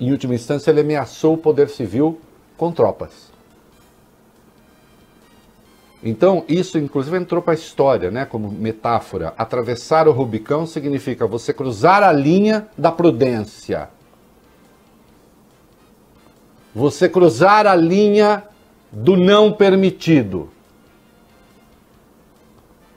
Em 0.00 0.12
última 0.12 0.34
instância, 0.34 0.70
ele 0.70 0.80
ameaçou 0.80 1.34
o 1.34 1.38
poder 1.38 1.68
civil 1.68 2.20
com 2.56 2.70
tropas. 2.70 3.32
Então, 6.00 6.44
isso 6.48 6.78
inclusive 6.78 7.16
entrou 7.16 7.42
para 7.42 7.54
a 7.54 7.56
história, 7.56 8.08
né, 8.08 8.24
como 8.24 8.48
metáfora. 8.52 9.34
Atravessar 9.36 10.06
o 10.06 10.12
Rubicão 10.12 10.64
significa 10.64 11.26
você 11.26 11.52
cruzar 11.52 12.04
a 12.04 12.12
linha 12.12 12.68
da 12.78 12.92
prudência. 12.92 13.88
Você 16.78 17.08
cruzar 17.08 17.66
a 17.66 17.74
linha 17.74 18.44
do 18.92 19.16
não 19.16 19.52
permitido. 19.52 20.48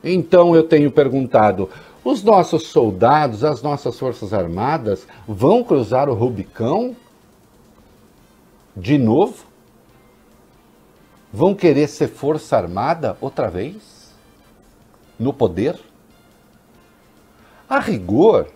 Então 0.03 0.55
eu 0.55 0.61
tenho 0.61 0.91
perguntado: 0.91 1.67
os 2.03 2.21
nossos 2.21 2.67
soldados, 2.67 3.43
as 3.43 3.63
nossas 3.63 3.97
forças 3.97 4.35
armadas 4.35 5.07
vão 5.27 5.63
cruzar 5.63 6.09
o 6.09 6.13
Rubicão 6.13 6.95
de 8.77 8.99
novo? 8.99 9.45
Vão 11.33 11.55
querer 11.55 11.87
ser 11.87 12.07
força 12.07 12.55
armada 12.55 13.17
outra 13.19 13.49
vez? 13.49 14.13
No 15.17 15.33
poder? 15.33 15.79
A 17.67 17.79
rigor, 17.79 18.47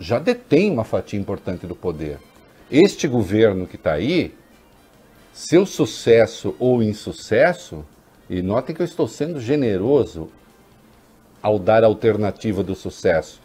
já 0.00 0.18
detém 0.18 0.72
uma 0.72 0.82
fatia 0.82 1.20
importante 1.20 1.68
do 1.68 1.76
poder. 1.76 2.18
Este 2.70 3.06
governo 3.06 3.66
que 3.66 3.76
está 3.76 3.92
aí, 3.92 4.34
seu 5.32 5.64
sucesso 5.64 6.54
ou 6.58 6.82
insucesso, 6.82 7.84
e 8.28 8.42
notem 8.42 8.74
que 8.74 8.82
eu 8.82 8.86
estou 8.86 9.06
sendo 9.06 9.40
generoso 9.40 10.28
ao 11.40 11.58
dar 11.58 11.84
a 11.84 11.86
alternativa 11.86 12.62
do 12.62 12.74
sucesso. 12.74 13.40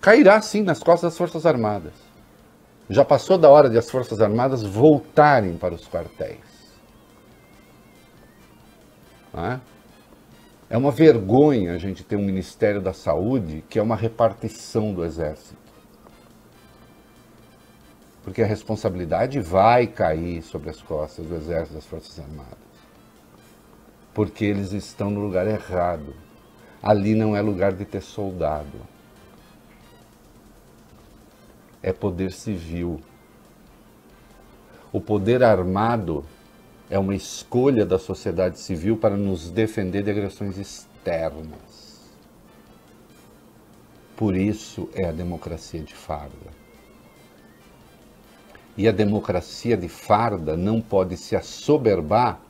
Cairá 0.00 0.40
sim 0.40 0.62
nas 0.62 0.78
costas 0.78 1.10
das 1.10 1.18
Forças 1.18 1.44
Armadas. 1.44 1.94
Já 2.88 3.04
passou 3.04 3.36
da 3.36 3.50
hora 3.50 3.68
de 3.68 3.76
as 3.76 3.90
Forças 3.90 4.20
Armadas 4.20 4.62
voltarem 4.62 5.56
para 5.56 5.74
os 5.74 5.88
quartéis. 5.88 6.38
É? 9.34 9.58
é 10.70 10.78
uma 10.78 10.90
vergonha 10.90 11.74
a 11.74 11.78
gente 11.78 12.02
ter 12.02 12.16
um 12.16 12.24
Ministério 12.24 12.80
da 12.80 12.92
Saúde 12.92 13.62
que 13.68 13.78
é 13.78 13.82
uma 13.82 13.96
repartição 13.96 14.94
do 14.94 15.04
Exército. 15.04 15.65
Porque 18.26 18.42
a 18.42 18.46
responsabilidade 18.46 19.40
vai 19.40 19.86
cair 19.86 20.42
sobre 20.42 20.68
as 20.68 20.82
costas 20.82 21.24
do 21.24 21.34
Exército 21.34 21.76
das 21.76 21.86
Forças 21.86 22.18
Armadas 22.18 22.66
porque 24.16 24.46
eles 24.46 24.72
estão 24.72 25.10
no 25.10 25.20
lugar 25.20 25.46
errado. 25.46 26.14
Ali 26.82 27.14
não 27.14 27.36
é 27.36 27.42
lugar 27.42 27.74
de 27.74 27.84
ter 27.84 28.00
soldado. 28.00 28.80
É 31.82 31.92
poder 31.92 32.32
civil. 32.32 32.98
O 34.90 35.02
poder 35.02 35.42
armado 35.42 36.24
é 36.88 36.98
uma 36.98 37.14
escolha 37.14 37.84
da 37.84 37.98
sociedade 37.98 38.58
civil 38.58 38.96
para 38.96 39.18
nos 39.18 39.50
defender 39.50 40.02
de 40.02 40.10
agressões 40.10 40.56
eternas. 40.58 42.00
Por 44.16 44.34
isso 44.34 44.88
é 44.94 45.04
a 45.04 45.12
democracia 45.12 45.82
de 45.82 45.94
farda. 45.94 46.65
E 48.76 48.86
a 48.86 48.92
democracia 48.92 49.76
de 49.76 49.88
farda 49.88 50.56
não 50.56 50.80
pode 50.80 51.16
se 51.16 51.34
assoberbar 51.34 52.40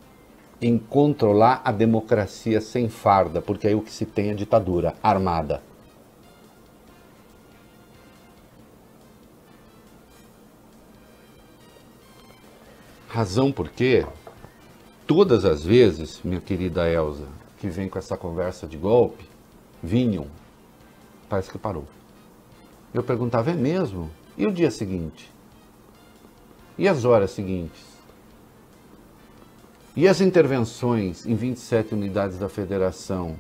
em 0.61 0.79
controlar 0.79 1.61
a 1.65 1.71
democracia 1.71 2.61
sem 2.61 2.89
farda, 2.89 3.43
porque 3.43 3.69
aí 3.69 3.75
o 3.75 3.83
que 3.83 3.93
se 3.93 4.07
tem 4.07 4.31
é 4.31 4.35
ditadura 4.35 4.95
armada. 5.03 5.63
Razão 13.09 13.53
porque 13.53 14.05
todas 15.07 15.45
as 15.45 15.65
vezes, 15.65 16.21
minha 16.23 16.41
querida 16.41 16.91
Elsa, 16.91 17.27
que 17.59 17.69
vem 17.69 17.89
com 17.89 17.99
essa 17.99 18.17
conversa 18.17 18.67
de 18.67 18.77
golpe, 18.77 19.25
vinham, 19.83 20.27
parece 21.29 21.51
que 21.51 21.59
parou. 21.59 21.85
Eu 22.93 23.03
perguntava, 23.03 23.51
é 23.51 23.55
mesmo? 23.55 24.11
E 24.37 24.47
o 24.47 24.53
dia 24.53 24.71
seguinte? 24.71 25.36
E 26.79 26.87
as 26.87 27.05
horas 27.05 27.31
seguintes? 27.31 27.97
E 29.97 30.07
as 30.07 30.21
intervenções 30.21 31.25
em 31.25 31.35
27 31.35 31.95
unidades 31.95 32.39
da 32.39 32.51
federação? 32.51 33.37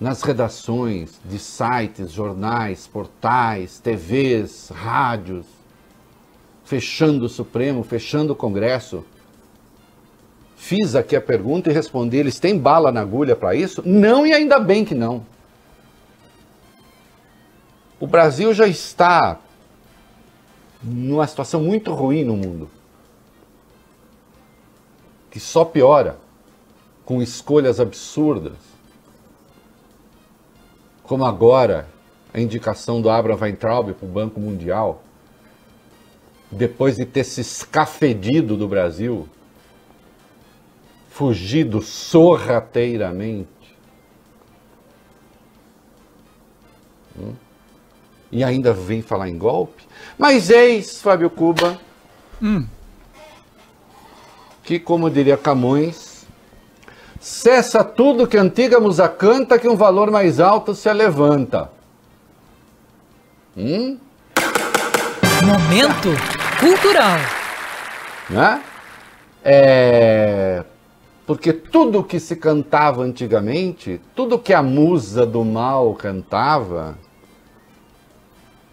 Nas 0.00 0.22
redações 0.22 1.20
de 1.24 1.38
sites, 1.38 2.10
jornais, 2.10 2.86
portais, 2.86 3.78
TVs, 3.78 4.70
rádios, 4.70 5.46
fechando 6.64 7.26
o 7.26 7.28
Supremo, 7.28 7.82
fechando 7.82 8.32
o 8.32 8.36
Congresso. 8.36 9.04
Fiz 10.56 10.94
aqui 10.94 11.14
a 11.14 11.20
pergunta 11.20 11.70
e 11.70 11.72
respondi: 11.72 12.16
eles 12.16 12.38
têm 12.38 12.58
bala 12.58 12.90
na 12.90 13.02
agulha 13.02 13.36
para 13.36 13.54
isso? 13.54 13.82
Não, 13.84 14.26
e 14.26 14.32
ainda 14.32 14.58
bem 14.58 14.84
que 14.84 14.94
não. 14.94 15.24
O 18.00 18.06
Brasil 18.06 18.52
já 18.52 18.66
está 18.66 19.38
numa 20.86 21.26
situação 21.26 21.60
muito 21.60 21.92
ruim 21.92 22.24
no 22.24 22.36
mundo, 22.36 22.70
que 25.30 25.40
só 25.40 25.64
piora 25.64 26.18
com 27.04 27.20
escolhas 27.20 27.80
absurdas, 27.80 28.56
como 31.02 31.24
agora 31.24 31.88
a 32.32 32.40
indicação 32.40 33.00
do 33.00 33.10
Abraham 33.10 33.40
Weintraub 33.40 33.92
para 33.92 34.06
o 34.06 34.10
Banco 34.10 34.40
Mundial 34.40 35.02
depois 36.50 36.96
de 36.96 37.04
ter 37.04 37.24
se 37.24 37.40
escafedido 37.40 38.56
do 38.56 38.68
Brasil, 38.68 39.28
fugido 41.08 41.82
sorrateiramente, 41.82 43.48
hum? 47.18 47.34
E 48.36 48.44
ainda 48.44 48.70
vem 48.70 49.00
falar 49.00 49.30
em 49.30 49.38
golpe? 49.38 49.82
Mas 50.18 50.50
eis, 50.50 51.00
Fábio 51.00 51.30
Cuba, 51.30 51.80
hum. 52.42 52.66
que, 54.62 54.78
como 54.78 55.08
diria 55.08 55.38
Camões, 55.38 56.26
cessa 57.18 57.82
tudo 57.82 58.26
que 58.26 58.36
antiga 58.36 58.78
musa 58.78 59.08
canta, 59.08 59.58
que 59.58 59.66
um 59.66 59.74
valor 59.74 60.10
mais 60.10 60.38
alto 60.38 60.74
se 60.74 60.92
levanta. 60.92 61.70
Hum? 63.56 63.98
Momento 65.42 66.10
cultural. 66.60 67.18
Né? 68.28 68.62
É... 69.42 70.62
Porque 71.26 71.54
tudo 71.54 72.04
que 72.04 72.20
se 72.20 72.36
cantava 72.36 73.02
antigamente, 73.02 73.98
tudo 74.14 74.38
que 74.38 74.52
a 74.52 74.62
musa 74.62 75.24
do 75.24 75.42
mal 75.42 75.94
cantava, 75.94 76.98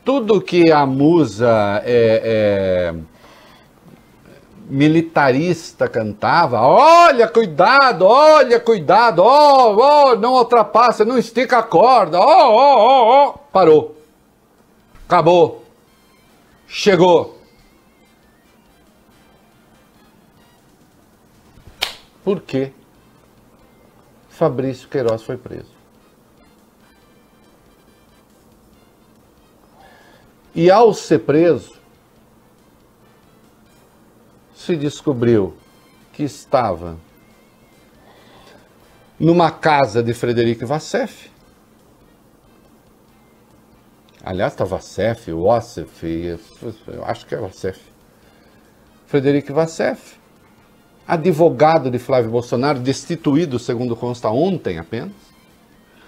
tudo 0.03 0.41
que 0.41 0.71
a 0.71 0.85
musa 0.85 1.81
é, 1.85 2.21
é, 2.23 2.95
militarista 4.69 5.87
cantava, 5.87 6.61
olha, 6.61 7.27
cuidado, 7.27 8.05
olha, 8.05 8.59
cuidado, 8.59 9.23
oh, 9.23 9.75
oh, 9.75 10.15
não 10.15 10.33
ultrapassa, 10.33 11.05
não 11.05 11.17
estica 11.17 11.59
a 11.59 11.63
corda, 11.63 12.19
oh, 12.19 12.23
oh, 12.25 13.29
oh, 13.29 13.33
parou, 13.51 13.97
acabou, 15.07 15.63
chegou. 16.67 17.41
Por 22.23 22.39
que 22.41 22.71
Fabrício 24.29 24.87
Queiroz 24.87 25.21
foi 25.23 25.35
preso? 25.35 25.72
E 30.55 30.69
ao 30.69 30.93
ser 30.93 31.19
preso, 31.19 31.73
se 34.53 34.75
descobriu 34.75 35.55
que 36.11 36.23
estava 36.23 36.97
numa 39.19 39.51
casa 39.51 40.03
de 40.03 40.13
Frederico 40.13 40.65
Vassef. 40.65 41.31
Aliás, 44.23 44.53
está 44.53 44.63
Vassef, 44.63 45.31
Wassef, 45.31 46.05
eu 46.87 47.03
acho 47.03 47.25
que 47.25 47.35
é 47.35 47.37
Vassef. 47.37 47.79
Frederico 49.07 49.53
Vassef 49.53 50.23
advogado 51.07 51.91
de 51.91 51.99
Flávio 51.99 52.31
Bolsonaro, 52.31 52.79
destituído, 52.79 53.59
segundo 53.59 53.95
consta 53.95 54.29
ontem 54.29 54.79
apenas, 54.79 55.11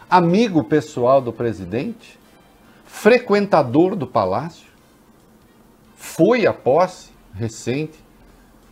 amigo 0.10 0.64
pessoal 0.64 1.22
do 1.22 1.34
presidente, 1.34 2.18
frequentador 2.96 3.96
do 3.96 4.08
palácio, 4.08 4.68
foi 5.96 6.48
à 6.48 6.54
posse 6.54 7.10
recente 7.34 8.00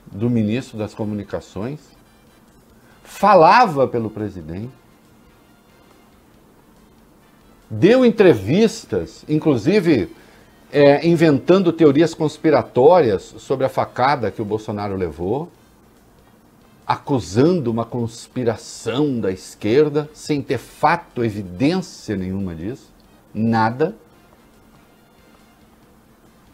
do 0.06 0.30
ministro 0.30 0.78
das 0.78 0.94
Comunicações, 0.96 1.80
falava 3.04 3.88
pelo 3.88 4.10
presidente, 4.10 4.72
deu 7.70 8.06
entrevistas, 8.06 9.26
inclusive 9.28 10.16
é, 10.72 11.06
inventando 11.06 11.74
teorias 11.74 12.14
conspiratórias 12.14 13.36
sobre 13.38 13.66
a 13.66 13.70
facada 13.70 14.32
que 14.32 14.42
o 14.42 14.46
Bolsonaro 14.46 14.96
levou 14.96 15.52
acusando 16.86 17.72
uma 17.72 17.86
conspiração 17.86 19.20
da 19.20 19.32
esquerda, 19.32 20.10
sem 20.14 20.42
ter 20.42 20.58
fato, 20.58 21.24
evidência 21.24 22.16
nenhuma 22.16 22.54
disso, 22.54 22.92
nada. 23.34 23.96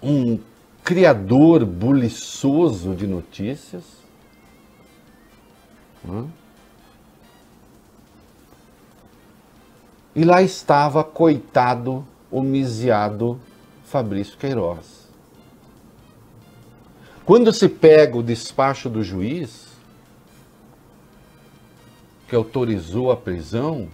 Um 0.01 0.39
criador 0.83 1.65
buliçoso 1.65 2.95
de 2.95 3.05
notícias. 3.05 3.83
E 10.15 10.23
lá 10.23 10.41
estava, 10.41 11.03
coitado, 11.03 12.05
homiziado 12.31 13.39
Fabrício 13.85 14.37
Queiroz. 14.37 15.07
Quando 17.25 17.53
se 17.53 17.69
pega 17.69 18.17
o 18.17 18.23
despacho 18.23 18.89
do 18.89 19.03
juiz, 19.03 19.67
que 22.27 22.35
autorizou 22.35 23.11
a 23.11 23.17
prisão, 23.17 23.87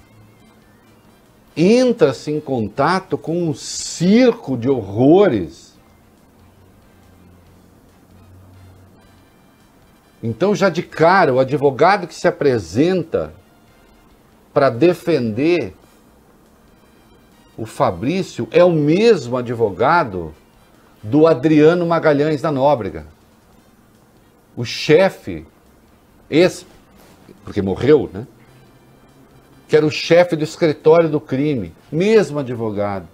entra-se 1.56 2.32
em 2.32 2.40
contato 2.40 3.18
com 3.18 3.50
um 3.50 3.54
circo 3.54 4.58
de 4.58 4.70
horrores. 4.70 5.65
Então, 10.26 10.56
já 10.56 10.70
de 10.70 10.82
cara, 10.82 11.32
o 11.32 11.40
advogado 11.40 12.08
que 12.08 12.16
se 12.16 12.28
apresenta 12.28 13.32
para 14.52 14.72
defender 14.72 15.76
o 17.56 17.68
Fabrício 17.68 18.48
é 18.50 18.64
o 18.64 18.72
mesmo 18.72 19.38
advogado 19.38 20.34
do 21.04 21.28
Adriano 21.28 21.86
Magalhães 21.86 22.42
da 22.42 22.52
Nóbrega, 22.52 23.06
o 24.58 24.66
chefe, 24.66 25.46
esse 26.28 26.66
porque 27.44 27.62
morreu, 27.62 28.10
né? 28.12 28.26
Que 29.68 29.78
era 29.78 29.86
o 29.86 29.92
chefe 29.92 30.36
do 30.36 30.44
escritório 30.44 31.08
do 31.08 31.22
crime, 31.22 31.72
mesmo 31.92 32.40
advogado. 32.40 33.08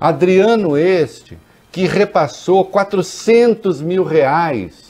Adriano 0.00 0.76
este, 0.76 1.38
que 1.70 1.86
repassou 1.86 2.64
400 2.64 3.80
mil 3.80 4.02
reais 4.02 4.89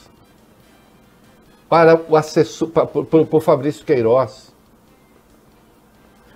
para 1.71 1.99
o 2.09 2.17
assessor, 2.17 2.69
para, 2.69 2.87
para 2.87 3.27
o 3.31 3.41
Fabrício 3.41 3.85
Queiroz. 3.85 4.53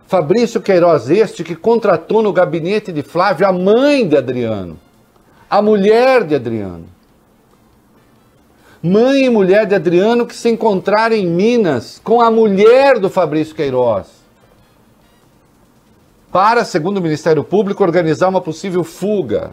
Fabrício 0.06 0.62
Queiroz 0.62 1.10
este 1.10 1.42
que 1.42 1.56
contratou 1.56 2.22
no 2.22 2.32
gabinete 2.32 2.92
de 2.92 3.02
Flávio 3.02 3.46
a 3.48 3.52
mãe 3.52 4.06
de 4.06 4.16
Adriano, 4.16 4.78
a 5.50 5.60
mulher 5.60 6.22
de 6.22 6.36
Adriano. 6.36 6.86
mãe 8.80 9.24
e 9.24 9.30
mulher 9.30 9.66
de 9.66 9.74
Adriano, 9.74 10.26
que 10.26 10.36
se 10.36 10.50
encontraram 10.50 11.16
em 11.16 11.26
Minas 11.26 12.00
com 12.04 12.20
a 12.20 12.30
mulher 12.30 13.00
do 13.00 13.10
Fabrício 13.10 13.54
Queiroz. 13.54 14.06
Para, 16.30 16.64
segundo 16.64 16.98
o 16.98 17.00
Ministério 17.00 17.42
Público, 17.42 17.82
organizar 17.82 18.28
uma 18.28 18.42
possível 18.42 18.84
fuga. 18.84 19.52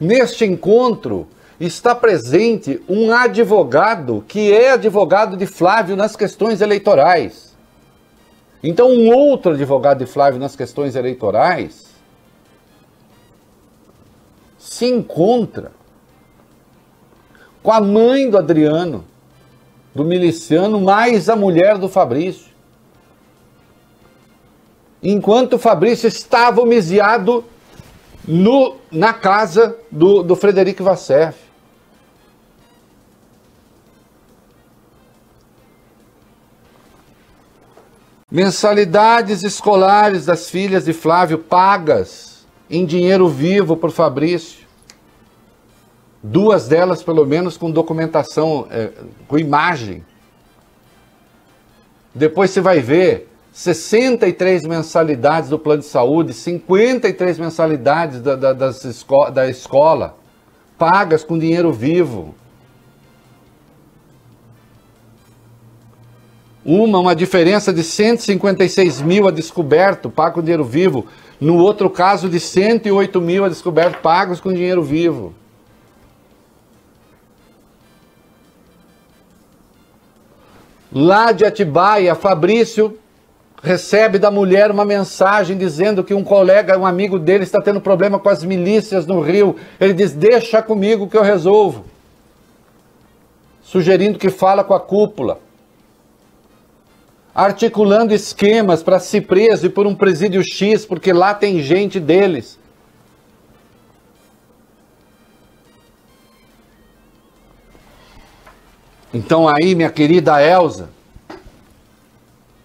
Neste 0.00 0.44
encontro 0.44 1.28
está 1.58 1.94
presente 1.94 2.82
um 2.88 3.12
advogado 3.12 4.24
que 4.26 4.52
é 4.52 4.72
advogado 4.72 5.36
de 5.36 5.46
Flávio 5.46 5.96
nas 5.96 6.16
questões 6.16 6.60
eleitorais. 6.60 7.54
Então, 8.62 8.88
um 8.88 9.14
outro 9.14 9.52
advogado 9.52 9.98
de 9.98 10.06
Flávio 10.06 10.40
nas 10.40 10.56
questões 10.56 10.96
eleitorais 10.96 11.84
se 14.58 14.86
encontra 14.86 15.70
com 17.62 17.70
a 17.70 17.80
mãe 17.80 18.28
do 18.28 18.38
Adriano, 18.38 19.04
do 19.94 20.04
miliciano, 20.04 20.80
mais 20.80 21.28
a 21.28 21.36
mulher 21.36 21.78
do 21.78 21.88
Fabrício. 21.88 22.52
Enquanto 25.02 25.54
o 25.54 25.58
Fabrício 25.58 26.08
estava 26.08 26.62
homiziado 26.62 27.44
no, 28.26 28.76
na 28.90 29.12
casa 29.12 29.76
do, 29.90 30.22
do 30.22 30.34
Frederico 30.34 30.82
Vassef. 30.82 31.43
Mensalidades 38.34 39.44
escolares 39.44 40.26
das 40.26 40.50
filhas 40.50 40.84
de 40.84 40.92
Flávio 40.92 41.38
pagas 41.38 42.44
em 42.68 42.84
dinheiro 42.84 43.28
vivo 43.28 43.76
por 43.76 43.92
Fabrício 43.92 44.64
duas 46.24 46.66
delas 46.66 47.02
pelo 47.02 47.26
menos 47.26 47.58
com 47.58 47.70
documentação, 47.70 48.66
é, 48.70 48.90
com 49.28 49.38
imagem. 49.38 50.02
Depois 52.14 52.50
você 52.50 52.62
vai 52.62 52.80
ver 52.80 53.28
63 53.52 54.62
mensalidades 54.62 55.50
do 55.50 55.58
plano 55.58 55.82
de 55.82 55.86
saúde, 55.86 56.32
53 56.32 57.38
mensalidades 57.38 58.22
da, 58.22 58.34
da, 58.34 58.68
esco 58.70 59.30
da 59.30 59.48
escola, 59.48 60.16
pagas 60.78 61.22
com 61.22 61.38
dinheiro 61.38 61.72
vivo. 61.72 62.34
Uma, 66.64 66.98
uma 66.98 67.14
diferença 67.14 67.72
de 67.72 67.82
156 67.82 69.02
mil 69.02 69.28
a 69.28 69.30
descoberto, 69.30 70.08
pago 70.08 70.36
com 70.36 70.40
dinheiro 70.40 70.64
vivo. 70.64 71.06
No 71.38 71.58
outro 71.58 71.90
caso, 71.90 72.28
de 72.28 72.40
108 72.40 73.20
mil 73.20 73.44
a 73.44 73.48
descoberto, 73.48 74.00
pagos 74.00 74.40
com 74.40 74.52
dinheiro 74.52 74.82
vivo. 74.82 75.34
Lá 80.90 81.32
de 81.32 81.44
Atibaia, 81.44 82.14
Fabrício 82.14 82.96
recebe 83.62 84.18
da 84.18 84.30
mulher 84.30 84.70
uma 84.70 84.84
mensagem 84.84 85.58
dizendo 85.58 86.04
que 86.04 86.14
um 86.14 86.22
colega, 86.22 86.78
um 86.78 86.86
amigo 86.86 87.18
dele 87.18 87.42
está 87.44 87.60
tendo 87.60 87.80
problema 87.80 88.18
com 88.18 88.28
as 88.28 88.44
milícias 88.44 89.04
no 89.04 89.20
Rio. 89.20 89.56
Ele 89.80 89.92
diz: 89.92 90.12
"Deixa 90.12 90.62
comigo 90.62 91.08
que 91.08 91.16
eu 91.16 91.22
resolvo". 91.22 91.84
Sugerindo 93.62 94.18
que 94.18 94.30
fala 94.30 94.62
com 94.62 94.74
a 94.74 94.80
cúpula. 94.80 95.40
Articulando 97.34 98.14
esquemas 98.14 98.82
para 98.82 99.00
se 99.00 99.20
preso 99.20 99.66
e 99.66 99.68
por 99.68 99.86
um 99.86 99.94
presídio 99.94 100.42
X, 100.44 100.86
porque 100.86 101.12
lá 101.12 101.34
tem 101.34 101.60
gente 101.60 101.98
deles. 101.98 102.58
Então 109.12 109.48
aí, 109.48 109.74
minha 109.74 109.90
querida 109.90 110.40
Elsa 110.40 110.90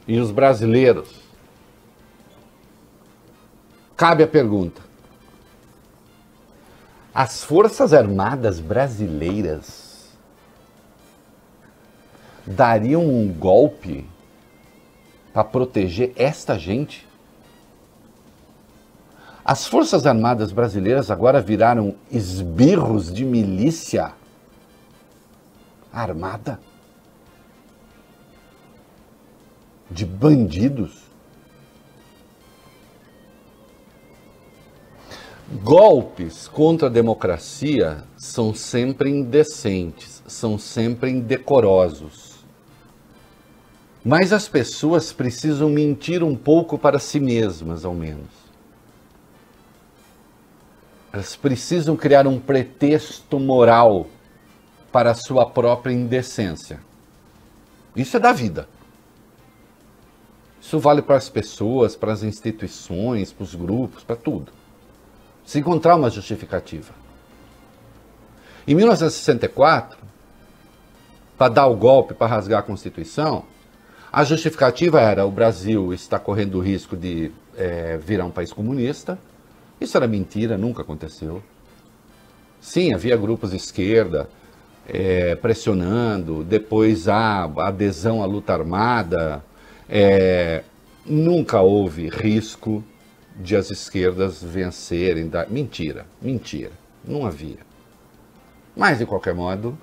e 0.07 0.19
os 0.19 0.31
brasileiros, 0.31 1.09
cabe 3.95 4.23
a 4.23 4.27
pergunta: 4.27 4.81
as 7.13 7.43
Forças 7.43 7.91
Armadas 7.91 8.59
brasileiras 8.59 10.09
dariam 12.45 13.03
um 13.05 13.31
golpe 13.31 14.07
para 15.33 15.43
proteger 15.43 16.13
esta 16.15 16.57
gente? 16.57 17.07
As 19.43 19.65
Forças 19.65 20.05
Armadas 20.05 20.51
brasileiras 20.51 21.09
agora 21.09 21.41
viraram 21.41 21.95
esbirros 22.11 23.11
de 23.11 23.25
milícia 23.25 24.13
armada 25.91 26.59
de 29.89 30.05
bandidos. 30.05 31.09
Golpes 35.63 36.47
contra 36.47 36.87
a 36.87 36.91
democracia 36.91 38.03
são 38.15 38.53
sempre 38.53 39.09
indecentes, 39.09 40.21
são 40.27 40.59
sempre 40.59 41.09
indecorosos. 41.09 42.28
Mas 44.03 44.31
as 44.31 44.47
pessoas 44.47 45.11
precisam 45.11 45.69
mentir 45.69 46.23
um 46.23 46.35
pouco 46.35 46.77
para 46.77 46.99
si 46.99 47.19
mesmas, 47.19 47.83
ao 47.83 47.93
menos. 47.93 48.29
Elas 51.11 51.35
precisam 51.35 51.97
criar 51.97 52.27
um 52.27 52.39
pretexto 52.39 53.39
moral 53.39 54.07
para 54.91 55.11
a 55.11 55.15
sua 55.15 55.49
própria 55.49 55.91
indecência. 55.91 56.79
Isso 57.95 58.15
é 58.15 58.19
da 58.19 58.31
vida. 58.31 58.69
Isso 60.61 60.79
vale 60.79 61.01
para 61.01 61.15
as 61.17 61.29
pessoas, 61.29 61.95
para 61.95 62.13
as 62.13 62.23
instituições, 62.23 63.33
para 63.33 63.43
os 63.43 63.55
grupos, 63.55 64.03
para 64.03 64.15
tudo. 64.15 64.51
Se 65.45 65.59
encontrar 65.59 65.95
uma 65.95 66.09
justificativa. 66.09 66.93
Em 68.67 68.75
1964, 68.75 69.97
para 71.37 71.49
dar 71.49 71.67
o 71.67 71.75
golpe, 71.75 72.13
para 72.13 72.27
rasgar 72.27 72.59
a 72.59 72.63
Constituição, 72.63 73.45
a 74.11 74.23
justificativa 74.23 74.99
era 74.99 75.25
o 75.25 75.31
Brasil 75.31 75.93
está 75.93 76.17
correndo 76.17 76.55
o 76.55 76.61
risco 76.61 76.97
de 76.97 77.31
é, 77.55 77.97
virar 77.97 78.25
um 78.25 78.31
país 78.31 78.51
comunista. 78.51 79.19
Isso 79.79 79.95
era 79.95 80.07
mentira, 80.07 80.57
nunca 80.57 80.81
aconteceu. 80.81 81.43
Sim, 82.59 82.93
havia 82.93 83.15
grupos 83.15 83.51
de 83.51 83.57
esquerda 83.57 84.27
é, 84.87 85.35
pressionando, 85.35 86.43
depois 86.43 87.07
a 87.07 87.43
adesão 87.43 88.23
à 88.23 88.25
luta 88.25 88.51
armada. 88.51 89.43
É, 89.87 90.63
nunca 91.05 91.61
houve 91.61 92.09
risco 92.09 92.83
de 93.35 93.55
as 93.55 93.69
esquerdas 93.69 94.41
vencerem. 94.43 95.27
Da... 95.29 95.45
Mentira, 95.45 96.07
mentira, 96.19 96.71
não 97.05 97.25
havia. 97.25 97.59
Mas, 98.75 98.97
de 98.97 99.05
qualquer 99.05 99.35
modo, 99.35 99.77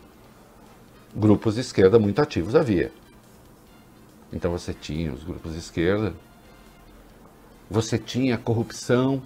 grupos 1.14 1.54
de 1.54 1.60
esquerda 1.60 1.98
muito 1.98 2.20
ativos 2.20 2.56
havia. 2.56 2.90
Então 4.32 4.50
você 4.50 4.74
tinha 4.74 5.12
os 5.12 5.22
grupos 5.22 5.52
de 5.52 5.58
esquerda, 5.58 6.14
você 7.70 7.98
tinha 7.98 8.36
corrupção. 8.36 9.22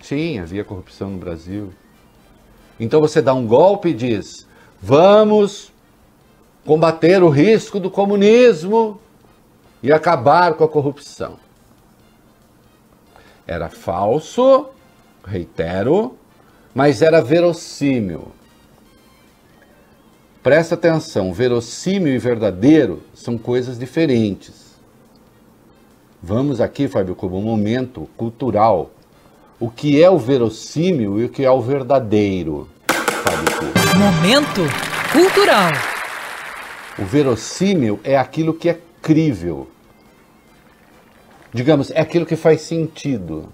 Sim, 0.00 0.38
havia 0.38 0.64
corrupção 0.64 1.10
no 1.10 1.18
Brasil. 1.18 1.72
Então 2.78 3.00
você 3.00 3.20
dá 3.20 3.34
um 3.34 3.46
golpe 3.46 3.90
e 3.90 3.94
diz: 3.94 4.46
vamos 4.80 5.72
combater 6.64 7.22
o 7.22 7.28
risco 7.28 7.78
do 7.78 7.90
comunismo 7.90 9.00
e 9.82 9.92
acabar 9.92 10.54
com 10.54 10.64
a 10.64 10.68
corrupção. 10.68 11.38
Era 13.46 13.68
falso, 13.68 14.68
reitero, 15.24 16.16
mas 16.74 17.02
era 17.02 17.20
verossímil. 17.20 18.32
Presta 20.42 20.74
atenção, 20.74 21.32
verossímil 21.34 22.14
e 22.14 22.18
verdadeiro 22.18 23.02
são 23.14 23.36
coisas 23.36 23.78
diferentes. 23.78 24.70
Vamos 26.22 26.60
aqui, 26.60 26.88
Fábio, 26.88 27.14
como 27.14 27.38
um 27.38 27.42
momento 27.42 28.08
cultural 28.16 28.90
o 29.60 29.70
que 29.70 30.02
é 30.02 30.08
o 30.08 30.16
verossímil 30.16 31.20
e 31.20 31.26
o 31.26 31.28
que 31.28 31.44
é 31.44 31.50
o 31.50 31.60
verdadeiro. 31.60 32.66
Fábio 32.88 33.98
Momento 33.98 34.62
cultural. 35.12 35.72
O 36.98 37.04
verossímil 37.04 38.00
é 38.02 38.16
aquilo 38.16 38.54
que 38.54 38.70
é 38.70 38.78
crível. 39.02 39.68
Digamos, 41.52 41.90
é 41.90 42.00
aquilo 42.00 42.24
que 42.24 42.36
faz 42.36 42.62
sentido. 42.62 43.52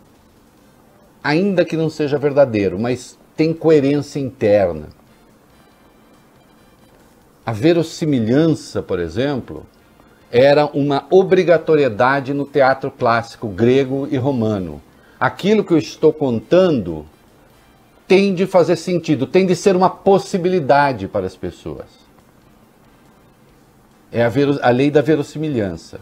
Ainda 1.24 1.64
que 1.64 1.76
não 1.76 1.90
seja 1.90 2.16
verdadeiro, 2.16 2.78
mas 2.78 3.18
tem 3.36 3.52
coerência 3.52 4.20
interna. 4.20 4.88
A 7.46 7.52
verossimilhança, 7.52 8.82
por 8.82 8.98
exemplo, 8.98 9.64
era 10.30 10.66
uma 10.66 11.06
obrigatoriedade 11.08 12.34
no 12.34 12.44
teatro 12.44 12.90
clássico 12.90 13.48
grego 13.48 14.06
e 14.10 14.16
romano 14.16 14.82
aquilo 15.18 15.64
que 15.64 15.72
eu 15.72 15.78
estou 15.78 16.12
contando 16.12 17.06
tem 18.06 18.34
de 18.34 18.46
fazer 18.46 18.76
sentido, 18.76 19.26
tem 19.26 19.46
de 19.46 19.56
ser 19.56 19.74
uma 19.74 19.90
possibilidade 19.90 21.08
para 21.08 21.26
as 21.26 21.36
pessoas. 21.36 21.86
É 24.12 24.24
a, 24.24 24.30
a 24.62 24.70
lei 24.70 24.90
da 24.90 25.02
verossimilhança. 25.02 26.00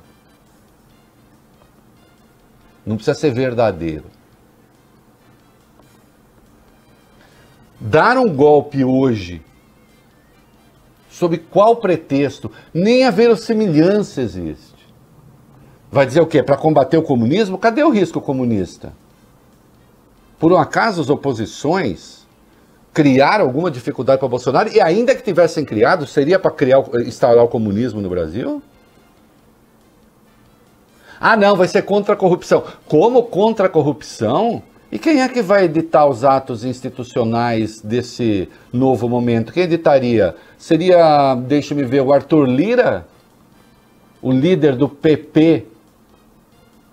Não 2.84 2.96
precisa 2.96 3.18
ser 3.18 3.32
verdadeiro. 3.32 4.04
Dar 7.80 8.18
um 8.18 8.34
golpe 8.34 8.84
hoje, 8.84 9.40
sob 11.14 11.38
qual 11.38 11.76
pretexto? 11.76 12.50
Nem 12.72 13.04
a 13.04 13.10
verossimilhança 13.10 14.20
existe. 14.20 14.74
Vai 15.90 16.04
dizer 16.04 16.20
o 16.20 16.26
quê? 16.26 16.42
Para 16.42 16.56
combater 16.56 16.96
o 16.96 17.02
comunismo? 17.02 17.56
Cadê 17.56 17.84
o 17.84 17.90
risco 17.90 18.20
comunista? 18.20 18.92
Por 20.40 20.52
um 20.52 20.58
acaso 20.58 21.00
as 21.00 21.08
oposições 21.08 22.26
criaram 22.92 23.44
alguma 23.44 23.70
dificuldade 23.70 24.18
para 24.18 24.28
Bolsonaro 24.28 24.68
e 24.72 24.80
ainda 24.80 25.14
que 25.14 25.22
tivessem 25.22 25.64
criado, 25.64 26.04
seria 26.04 26.36
para 26.36 26.50
criar, 26.50 26.82
instaurar 27.06 27.44
o 27.44 27.48
comunismo 27.48 28.00
no 28.00 28.08
Brasil? 28.08 28.60
Ah, 31.20 31.36
não, 31.36 31.54
vai 31.54 31.68
ser 31.68 31.82
contra 31.82 32.14
a 32.14 32.16
corrupção. 32.16 32.64
Como 32.88 33.22
contra 33.22 33.66
a 33.66 33.70
corrupção? 33.70 34.64
E 34.94 34.98
quem 34.98 35.22
é 35.22 35.28
que 35.28 35.42
vai 35.42 35.64
editar 35.64 36.06
os 36.06 36.22
atos 36.22 36.64
institucionais 36.64 37.80
desse 37.80 38.48
novo 38.72 39.08
momento? 39.08 39.52
Quem 39.52 39.64
editaria? 39.64 40.36
Seria, 40.56 41.34
deixe-me 41.34 41.82
ver, 41.82 42.00
o 42.00 42.12
Arthur 42.12 42.44
Lira, 42.46 43.04
o 44.22 44.30
líder 44.30 44.76
do 44.76 44.88
PP 44.88 45.66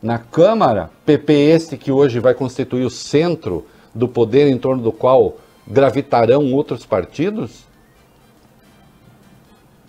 na 0.01 0.17
Câmara, 0.17 0.89
PP 1.05 1.31
este 1.31 1.77
que 1.77 1.91
hoje 1.91 2.19
vai 2.19 2.33
constituir 2.33 2.83
o 2.83 2.89
centro 2.89 3.67
do 3.93 4.07
poder 4.07 4.47
em 4.47 4.57
torno 4.57 4.81
do 4.81 4.91
qual 4.91 5.37
gravitarão 5.67 6.51
outros 6.53 6.87
partidos? 6.87 7.65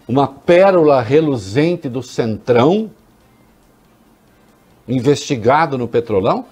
Uma 0.07 0.29
pérola 0.29 1.01
reluzente 1.01 1.89
do 1.89 2.03
centrão, 2.03 2.91
investigado 4.87 5.79
no 5.79 5.89
petrolão? 5.89 6.45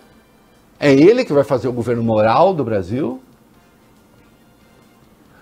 É 0.81 0.93
ele 0.93 1.25
que 1.25 1.33
vai 1.33 1.45
fazer 1.45 1.69
o 1.69 1.73
governo 1.73 2.03
moral 2.03 2.53
do 2.53 2.65
Brasil? 2.65 3.23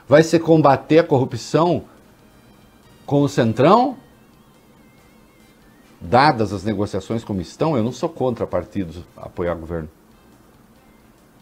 Vai 0.06 0.22
se 0.22 0.38
combater 0.38 0.98
a 0.98 1.04
corrupção 1.04 1.84
com 3.06 3.22
o 3.22 3.28
centrão? 3.28 3.96
dadas 6.00 6.52
as 6.52 6.62
negociações 6.64 7.24
como 7.24 7.40
estão, 7.40 7.76
eu 7.76 7.82
não 7.82 7.92
sou 7.92 8.08
contra 8.08 8.46
partidos 8.46 9.02
apoiar 9.16 9.54
governo. 9.54 9.88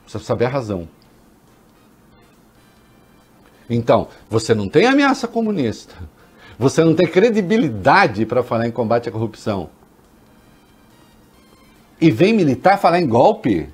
Precisa 0.03 0.25
saber 0.25 0.47
a 0.47 0.51
razão. 0.51 0.89
Então, 3.69 4.09
você 4.31 4.55
não 4.55 4.69
tem 4.69 4.87
ameaça 4.87 5.27
comunista. 5.27 5.95
Você 6.59 6.85
não 6.85 6.95
tem 6.95 7.07
credibilidade 7.07 8.25
para 8.25 8.43
falar 8.43 8.67
em 8.67 8.71
combate 8.71 9.09
à 9.09 9.13
corrupção. 9.13 9.69
E 12.01 12.11
vem 12.11 12.33
militar 12.33 12.79
falar 12.79 13.01
em 13.01 13.07
golpe. 13.07 13.69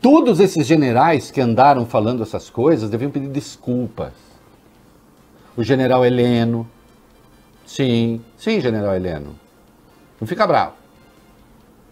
Todos 0.00 0.40
esses 0.40 0.66
generais 0.66 1.30
que 1.30 1.40
andaram 1.40 1.84
falando 1.84 2.22
essas 2.22 2.48
coisas 2.48 2.90
deviam 2.90 3.10
pedir 3.10 3.28
desculpas. 3.28 4.12
O 5.56 5.62
general 5.62 6.04
Heleno, 6.04 6.68
Sim, 7.68 8.22
sim, 8.38 8.62
general 8.62 8.96
Heleno. 8.96 9.38
Não 10.18 10.26
fica 10.26 10.46
bravo. 10.46 10.72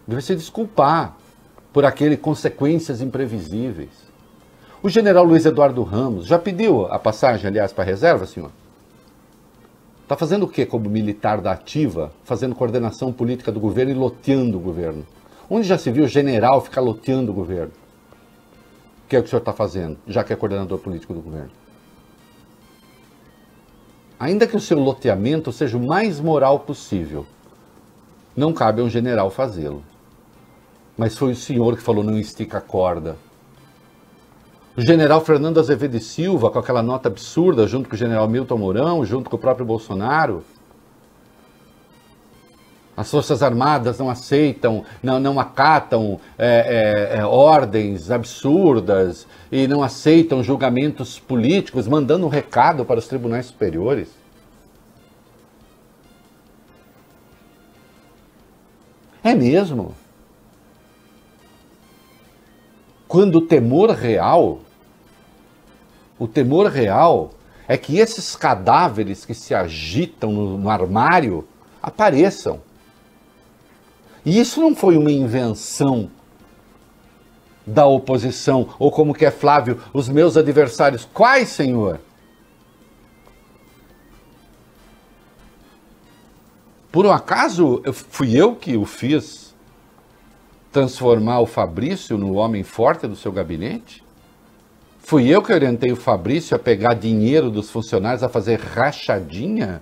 Deve 0.07 0.23
se 0.23 0.35
desculpar 0.35 1.15
por 1.71 1.85
aquele 1.85 2.17
consequências 2.17 2.99
imprevisíveis. 2.99 3.91
O 4.81 4.89
general 4.89 5.23
Luiz 5.23 5.45
Eduardo 5.45 5.83
Ramos 5.83 6.25
já 6.25 6.39
pediu 6.39 6.87
a 6.87 6.97
passagem, 6.97 7.45
aliás, 7.45 7.71
para 7.71 7.83
a 7.83 7.85
reserva, 7.85 8.25
senhor? 8.25 8.49
Está 10.01 10.17
fazendo 10.17 10.43
o 10.43 10.47
que 10.47 10.65
como 10.65 10.89
militar 10.89 11.41
da 11.41 11.51
ativa? 11.51 12.11
Fazendo 12.23 12.55
coordenação 12.55 13.13
política 13.13 13.51
do 13.51 13.59
governo 13.59 13.91
e 13.91 13.95
loteando 13.95 14.57
o 14.57 14.61
governo. 14.61 15.05
Onde 15.47 15.67
já 15.67 15.77
se 15.77 15.91
viu 15.91 16.07
general 16.07 16.59
ficar 16.59 16.81
loteando 16.81 17.31
o 17.31 17.35
governo? 17.35 17.73
Que 19.07 19.15
é 19.15 19.19
o 19.19 19.21
que 19.21 19.27
o 19.27 19.29
senhor 19.29 19.39
está 19.39 19.53
fazendo, 19.53 19.97
já 20.07 20.23
que 20.23 20.33
é 20.33 20.35
coordenador 20.35 20.79
político 20.79 21.13
do 21.13 21.21
governo? 21.21 21.51
ainda 24.19 24.47
que 24.47 24.55
o 24.55 24.59
seu 24.59 24.79
loteamento 24.79 25.51
seja 25.51 25.77
o 25.77 25.85
mais 25.85 26.19
moral 26.19 26.59
possível, 26.59 27.25
não 28.35 28.53
cabe 28.53 28.81
a 28.81 28.83
um 28.83 28.89
general 28.89 29.29
fazê-lo. 29.29 29.83
Mas 30.97 31.17
foi 31.17 31.31
o 31.31 31.35
senhor 31.35 31.75
que 31.75 31.83
falou: 31.83 32.03
não 32.03 32.17
estica 32.17 32.57
a 32.57 32.61
corda. 32.61 33.15
O 34.75 34.81
general 34.81 35.21
Fernando 35.21 35.59
Azevedo 35.59 35.97
e 35.97 35.99
Silva, 35.99 36.51
com 36.51 36.59
aquela 36.59 36.83
nota 36.83 37.09
absurda, 37.09 37.65
junto 37.65 37.89
com 37.89 37.95
o 37.95 37.97
general 37.97 38.27
Milton 38.27 38.57
Mourão, 38.57 39.03
junto 39.03 39.27
com 39.29 39.35
o 39.35 39.39
próprio 39.39 39.65
Bolsonaro, 39.65 40.43
as 42.97 43.11
Forças 43.11 43.43
Armadas 43.43 43.99
não 43.99 44.09
aceitam, 44.09 44.83
não, 45.03 45.19
não 45.19 45.39
acatam 45.39 46.19
é, 46.35 47.11
é, 47.13 47.19
é, 47.19 47.25
ordens 47.25 48.09
absurdas 48.09 49.27
e 49.51 49.67
não 49.67 49.83
aceitam 49.83 50.41
julgamentos 50.41 51.19
políticos, 51.19 51.87
mandando 51.87 52.25
um 52.25 52.29
recado 52.29 52.83
para 52.83 52.97
os 52.97 53.07
tribunais 53.07 53.45
superiores. 53.45 54.09
É 59.23 59.35
mesmo. 59.35 59.93
Quando 63.07 63.35
o 63.35 63.41
temor 63.41 63.91
real, 63.91 64.61
o 66.17 66.27
temor 66.27 66.65
real 66.65 67.29
é 67.67 67.77
que 67.77 67.99
esses 67.99 68.35
cadáveres 68.35 69.23
que 69.23 69.35
se 69.35 69.53
agitam 69.53 70.31
no, 70.31 70.57
no 70.57 70.69
armário 70.71 71.47
apareçam 71.79 72.65
e 74.27 74.37
isso 74.37 74.59
não 74.59 74.75
foi 74.75 74.97
uma 74.97 75.09
invenção 75.09 76.11
da 77.65 77.85
oposição, 77.85 78.75
ou 78.77 78.91
como 78.91 79.13
que 79.13 79.25
é 79.25 79.31
Flávio, 79.31 79.81
os 79.93 80.09
meus 80.09 80.35
adversários. 80.35 81.07
Quais, 81.13 81.47
Senhor? 81.47 82.01
Por 86.91 87.05
um 87.05 87.11
acaso 87.13 87.81
fui 87.93 88.35
eu 88.35 88.53
que 88.53 88.75
o 88.75 88.83
fiz 88.83 89.55
transformar 90.73 91.39
o 91.39 91.45
Fabrício 91.45 92.17
no 92.17 92.33
homem 92.33 92.63
forte 92.63 93.07
do 93.07 93.15
seu 93.15 93.31
gabinete? 93.31 94.03
Fui 94.99 95.29
eu 95.29 95.41
que 95.41 95.53
orientei 95.53 95.93
o 95.93 95.95
Fabrício 95.95 96.53
a 96.53 96.59
pegar 96.59 96.95
dinheiro 96.95 97.49
dos 97.49 97.71
funcionários 97.71 98.23
a 98.23 98.27
fazer 98.27 98.59
rachadinha? 98.59 99.81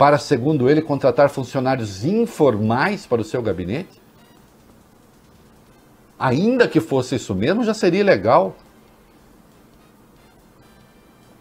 Para, 0.00 0.16
segundo 0.16 0.70
ele, 0.70 0.80
contratar 0.80 1.28
funcionários 1.28 2.06
informais 2.06 3.04
para 3.04 3.20
o 3.20 3.24
seu 3.24 3.42
gabinete? 3.42 4.00
Ainda 6.18 6.66
que 6.66 6.80
fosse 6.80 7.16
isso 7.16 7.34
mesmo, 7.34 7.62
já 7.62 7.74
seria 7.74 8.02
legal. 8.02 8.56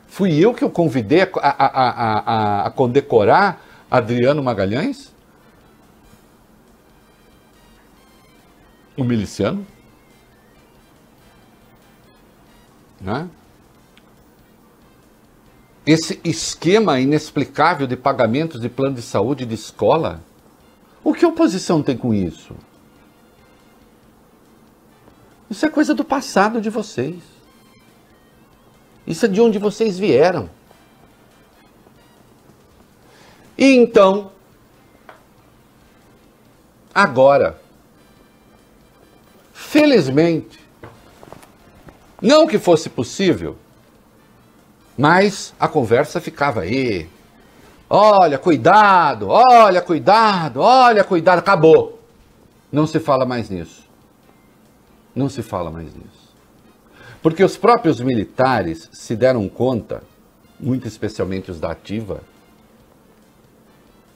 Fui 0.09 0.37
eu 0.37 0.53
que 0.53 0.65
o 0.65 0.69
convidei 0.69 1.21
a, 1.21 1.29
a, 1.41 2.63
a, 2.65 2.67
a, 2.67 2.71
condecorar 2.71 3.61
Adriano 3.89 4.43
Magalhães? 4.43 5.15
O 8.97 9.05
miliciano? 9.05 9.65
Né? 12.99 13.29
Esse 15.91 16.19
esquema 16.23 16.99
inexplicável 16.99 17.87
de 17.87 17.97
pagamentos 17.97 18.61
de 18.61 18.69
plano 18.69 18.95
de 18.95 19.01
saúde 19.01 19.43
de 19.43 19.55
escola? 19.55 20.21
O 21.03 21.15
que 21.15 21.25
a 21.25 21.27
oposição 21.27 21.81
tem 21.81 21.97
com 21.97 22.13
isso? 22.13 22.55
Isso 25.49 25.65
é 25.65 25.69
coisa 25.69 25.95
do 25.95 26.05
passado 26.05 26.61
de 26.61 26.69
vocês. 26.69 27.15
Isso 29.07 29.25
é 29.25 29.27
de 29.27 29.41
onde 29.41 29.57
vocês 29.57 29.97
vieram. 29.97 30.47
E 33.57 33.75
então, 33.75 34.31
agora, 36.93 37.59
felizmente, 39.51 40.59
não 42.21 42.45
que 42.45 42.59
fosse 42.59 42.89
possível, 42.89 43.57
mas 44.99 45.53
a 45.57 45.65
conversa 45.65 46.19
ficava 46.19 46.59
aí. 46.59 47.07
Olha, 47.89 48.37
cuidado, 48.37 49.29
olha, 49.29 49.81
cuidado, 49.81 50.59
olha, 50.59 51.05
cuidado, 51.05 51.39
acabou. 51.39 52.01
Não 52.69 52.85
se 52.85 52.99
fala 52.99 53.25
mais 53.25 53.49
nisso. 53.49 53.87
Não 55.15 55.29
se 55.29 55.41
fala 55.41 55.71
mais 55.71 55.95
nisso. 55.95 56.35
Porque 57.21 57.41
os 57.41 57.55
próprios 57.55 58.01
militares 58.01 58.89
se 58.91 59.15
deram 59.15 59.47
conta, 59.47 60.03
muito 60.59 60.85
especialmente 60.85 61.49
os 61.49 61.61
da 61.61 61.71
ativa, 61.71 62.19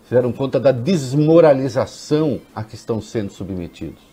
se 0.06 0.14
deram 0.14 0.34
conta 0.34 0.60
da 0.60 0.74
desmoralização 0.74 2.42
a 2.54 2.62
que 2.62 2.76
estão 2.76 3.02
sendo 3.02 3.32
submetidos. 3.32 4.04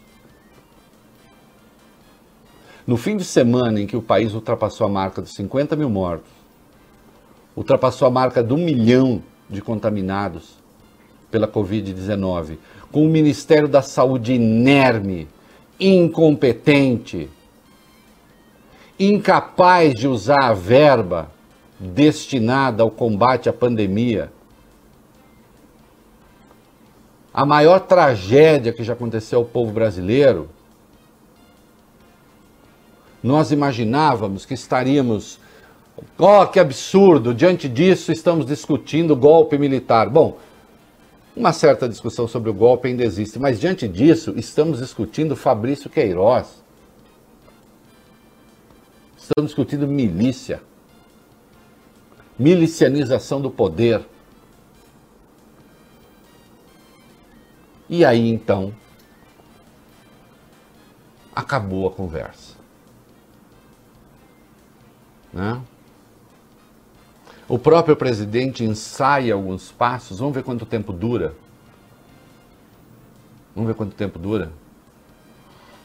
No 2.86 2.96
fim 2.96 3.16
de 3.16 3.24
semana 3.24 3.80
em 3.80 3.88
que 3.88 3.96
o 3.96 4.02
país 4.02 4.34
ultrapassou 4.34 4.86
a 4.86 4.90
marca 4.90 5.20
dos 5.20 5.34
50 5.34 5.74
mil 5.74 5.90
mortos, 5.90 6.39
ultrapassou 7.56 8.06
a 8.06 8.10
marca 8.10 8.42
de 8.42 8.52
um 8.52 8.58
milhão 8.58 9.22
de 9.48 9.60
contaminados 9.60 10.58
pela 11.30 11.48
Covid-19, 11.48 12.58
com 12.90 13.04
o 13.04 13.08
Ministério 13.08 13.68
da 13.68 13.82
Saúde 13.82 14.34
inerme, 14.34 15.28
incompetente, 15.78 17.30
incapaz 18.98 19.94
de 19.94 20.06
usar 20.06 20.42
a 20.42 20.52
verba 20.52 21.30
destinada 21.78 22.82
ao 22.82 22.90
combate 22.90 23.48
à 23.48 23.52
pandemia. 23.52 24.30
A 27.32 27.46
maior 27.46 27.80
tragédia 27.80 28.72
que 28.72 28.84
já 28.84 28.92
aconteceu 28.92 29.38
ao 29.38 29.44
povo 29.44 29.72
brasileiro, 29.72 30.50
nós 33.22 33.52
imaginávamos 33.52 34.44
que 34.44 34.54
estaríamos. 34.54 35.38
Oh, 36.18 36.46
que 36.46 36.60
absurdo! 36.60 37.34
Diante 37.34 37.68
disso, 37.68 38.12
estamos 38.12 38.44
discutindo 38.46 39.16
golpe 39.16 39.56
militar. 39.58 40.08
Bom, 40.08 40.38
uma 41.34 41.52
certa 41.52 41.88
discussão 41.88 42.28
sobre 42.28 42.50
o 42.50 42.54
golpe 42.54 42.88
ainda 42.88 43.04
existe, 43.04 43.38
mas 43.38 43.58
diante 43.58 43.88
disso, 43.88 44.34
estamos 44.36 44.78
discutindo 44.78 45.36
Fabrício 45.36 45.88
Queiroz. 45.88 46.62
Estamos 49.16 49.50
discutindo 49.50 49.86
milícia, 49.86 50.62
milicianização 52.38 53.40
do 53.40 53.50
poder. 53.50 54.04
E 57.88 58.04
aí 58.04 58.28
então 58.28 58.74
acabou 61.34 61.86
a 61.86 61.90
conversa. 61.90 62.56
Né? 65.32 65.62
O 67.50 67.58
próprio 67.58 67.96
presidente 67.96 68.62
ensaia 68.62 69.34
alguns 69.34 69.72
passos, 69.72 70.20
vamos 70.20 70.36
ver 70.36 70.44
quanto 70.44 70.64
tempo 70.64 70.92
dura. 70.92 71.34
Vamos 73.52 73.66
ver 73.66 73.74
quanto 73.74 73.92
tempo 73.96 74.20
dura. 74.20 74.52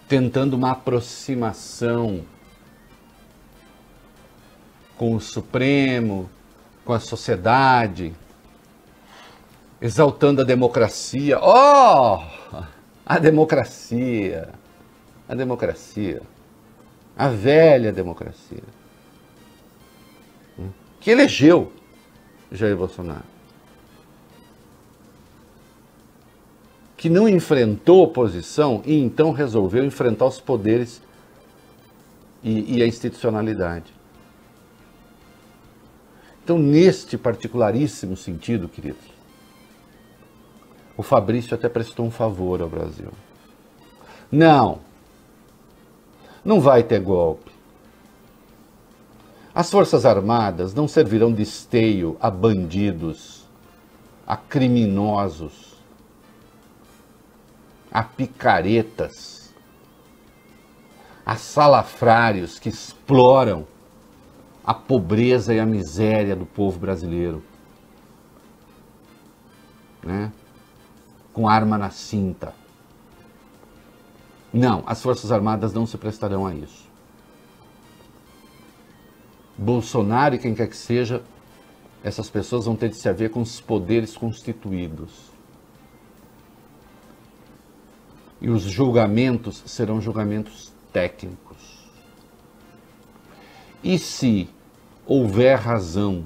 Tentando 0.07 0.53
uma 0.53 0.73
aproximação 0.73 2.23
com 4.95 5.15
o 5.15 5.19
Supremo, 5.19 6.29
com 6.85 6.93
a 6.93 6.99
sociedade, 6.99 8.13
exaltando 9.81 10.41
a 10.41 10.45
democracia. 10.45 11.39
Oh! 11.41 12.21
A 13.03 13.17
democracia! 13.17 14.49
A 15.27 15.33
democracia! 15.33 16.21
A 17.17 17.27
velha 17.27 17.91
democracia 17.91 18.74
que 21.05 21.11
elegeu 21.11 21.71
Jair 22.51 22.75
Bolsonaro. 22.75 23.21
Que 26.97 27.11
não 27.11 27.29
enfrentou 27.29 28.01
oposição 28.01 28.81
e 28.83 28.95
então 28.95 29.31
resolveu 29.31 29.85
enfrentar 29.85 30.25
os 30.25 30.39
poderes 30.39 30.99
e, 32.43 32.77
e 32.77 32.81
a 32.81 32.87
institucionalidade. 32.87 33.93
Então, 36.43 36.57
neste 36.57 37.19
particularíssimo 37.19 38.17
sentido, 38.17 38.67
queridos, 38.67 39.05
o 40.97 41.03
Fabrício 41.03 41.53
até 41.53 41.69
prestou 41.69 42.07
um 42.07 42.11
favor 42.11 42.63
ao 42.63 42.69
Brasil. 42.69 43.11
Não, 44.31 44.79
não 46.43 46.59
vai 46.59 46.81
ter 46.81 46.99
golpe. 46.99 47.54
As 49.55 49.71
Forças 49.71 50.05
Armadas 50.05 50.73
não 50.73 50.85
servirão 50.85 51.31
de 51.31 51.41
esteio 51.41 52.17
a 52.19 52.29
bandidos, 52.29 53.45
a 54.27 54.35
criminosos, 54.35 55.75
a 57.89 58.03
picaretas, 58.03 59.53
a 61.25 61.37
salafrários 61.37 62.59
que 62.59 62.67
exploram 62.67 63.65
a 64.61 64.73
pobreza 64.73 65.53
e 65.53 65.59
a 65.61 65.65
miséria 65.65 66.35
do 66.35 66.45
povo 66.45 66.77
brasileiro. 66.77 67.41
Né? 70.03 70.33
Com 71.31 71.47
arma 71.47 71.77
na 71.77 71.91
cinta. 71.91 72.53
Não, 74.53 74.83
as 74.85 75.01
Forças 75.01 75.31
Armadas 75.31 75.73
não 75.73 75.85
se 75.85 75.97
prestarão 75.97 76.45
a 76.45 76.53
isso. 76.53 76.84
Bolsonaro 79.57 80.35
e 80.35 80.39
quem 80.39 80.53
quer 80.53 80.67
que 80.67 80.75
seja, 80.77 81.23
essas 82.03 82.29
pessoas 82.29 82.65
vão 82.65 82.75
ter 82.75 82.89
de 82.89 82.95
se 82.95 83.09
haver 83.09 83.29
com 83.29 83.41
os 83.41 83.59
poderes 83.59 84.15
constituídos. 84.15 85.31
E 88.41 88.49
os 88.49 88.63
julgamentos 88.63 89.63
serão 89.65 90.01
julgamentos 90.01 90.73
técnicos. 90.91 91.89
E 93.83 93.97
se 93.97 94.49
houver 95.05 95.57
razão 95.57 96.25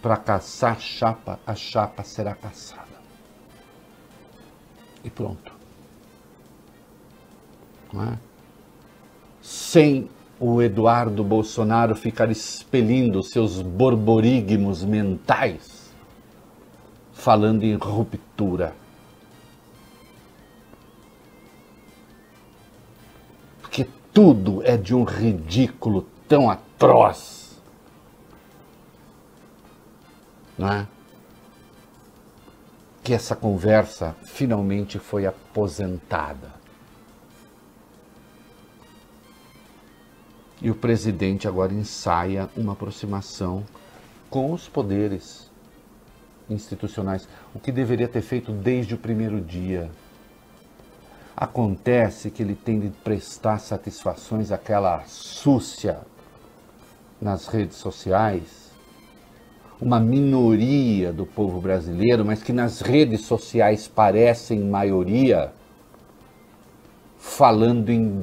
para 0.00 0.16
caçar 0.16 0.80
chapa, 0.80 1.40
a 1.46 1.54
chapa 1.54 2.04
será 2.04 2.34
caçada. 2.34 2.86
E 5.02 5.10
pronto. 5.10 5.52
Não 7.92 8.04
é? 8.04 8.18
Sem 9.42 10.08
o 10.38 10.60
Eduardo 10.60 11.24
Bolsonaro 11.24 11.94
ficar 11.94 12.30
expelindo 12.30 13.22
seus 13.22 13.62
borborigmos 13.62 14.84
mentais, 14.84 15.94
falando 17.12 17.64
em 17.64 17.74
ruptura. 17.74 18.74
Porque 23.62 23.88
tudo 24.12 24.62
é 24.62 24.76
de 24.76 24.94
um 24.94 25.04
ridículo 25.04 26.06
tão 26.28 26.50
atroz. 26.50 27.58
Não 30.58 30.70
é? 30.70 30.86
Que 33.02 33.14
essa 33.14 33.36
conversa 33.36 34.14
finalmente 34.24 34.98
foi 34.98 35.26
aposentada. 35.26 36.65
E 40.60 40.70
o 40.70 40.74
presidente 40.74 41.46
agora 41.46 41.72
ensaia 41.72 42.48
uma 42.56 42.72
aproximação 42.72 43.64
com 44.30 44.52
os 44.52 44.68
poderes 44.68 45.50
institucionais, 46.48 47.28
o 47.54 47.58
que 47.58 47.72
deveria 47.72 48.08
ter 48.08 48.22
feito 48.22 48.52
desde 48.52 48.94
o 48.94 48.98
primeiro 48.98 49.40
dia. 49.40 49.90
Acontece 51.36 52.30
que 52.30 52.42
ele 52.42 52.54
tem 52.54 52.80
de 52.80 52.88
prestar 52.88 53.58
satisfações 53.58 54.50
àquela 54.50 55.04
súcia 55.06 56.00
nas 57.20 57.46
redes 57.46 57.76
sociais, 57.76 58.70
uma 59.80 60.00
minoria 60.00 61.12
do 61.12 61.26
povo 61.26 61.60
brasileiro, 61.60 62.24
mas 62.24 62.42
que 62.42 62.52
nas 62.52 62.80
redes 62.80 63.22
sociais 63.22 63.86
parecem 63.86 64.60
maioria, 64.60 65.52
falando 67.18 67.90
em 67.90 68.18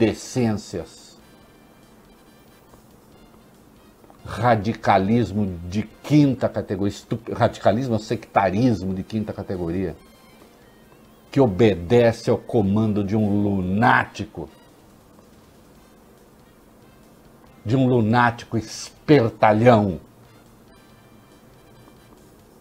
radicalismo 4.26 5.60
de 5.68 5.84
quinta 6.02 6.48
categoria, 6.48 6.96
radicalismo 7.34 8.00
sectarismo 8.00 8.94
de 8.94 9.04
quinta 9.04 9.34
categoria, 9.34 9.96
que 11.30 11.40
obedece 11.40 12.30
ao 12.30 12.38
comando 12.38 13.04
de 13.04 13.16
um 13.16 13.42
lunático, 13.42 14.50
de 17.66 17.76
um 17.76 17.88
lunático 17.88 18.58
espertalhão, 18.58 20.00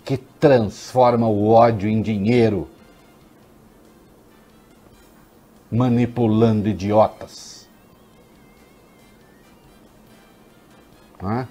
que 0.05 0.17
transforma 0.17 1.29
o 1.29 1.51
ódio 1.51 1.89
em 1.89 2.03
dinheiro, 2.03 2.69
manipulando 5.71 6.69
idiotas. 6.69 7.52
É? 11.23 11.47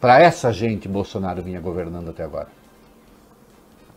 Para 0.00 0.20
essa 0.20 0.52
gente, 0.52 0.88
Bolsonaro 0.88 1.42
vinha 1.42 1.60
governando 1.60 2.10
até 2.10 2.24
agora. 2.24 2.48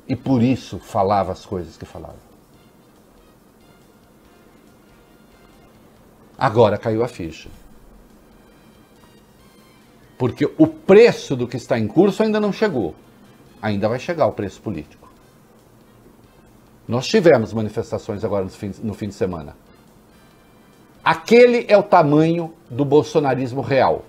E 0.07 0.15
por 0.15 0.41
isso 0.41 0.79
falava 0.79 1.31
as 1.31 1.45
coisas 1.45 1.75
que 1.75 1.85
falava. 1.85 2.27
Agora 6.37 6.77
caiu 6.77 7.03
a 7.03 7.07
ficha. 7.07 7.49
Porque 10.17 10.45
o 10.57 10.67
preço 10.67 11.35
do 11.35 11.47
que 11.47 11.57
está 11.57 11.77
em 11.77 11.87
curso 11.87 12.23
ainda 12.23 12.39
não 12.39 12.53
chegou. 12.53 12.95
Ainda 13.61 13.89
vai 13.89 13.99
chegar 13.99 14.27
o 14.27 14.31
preço 14.31 14.61
político. 14.61 15.09
Nós 16.87 17.07
tivemos 17.07 17.51
manifestações 17.53 18.23
agora 18.23 18.45
no 18.45 18.49
fim, 18.49 18.71
no 18.81 18.93
fim 18.93 19.09
de 19.09 19.13
semana. 19.13 19.55
Aquele 21.03 21.65
é 21.67 21.77
o 21.77 21.83
tamanho 21.83 22.53
do 22.69 22.85
bolsonarismo 22.85 23.61
real. 23.61 24.05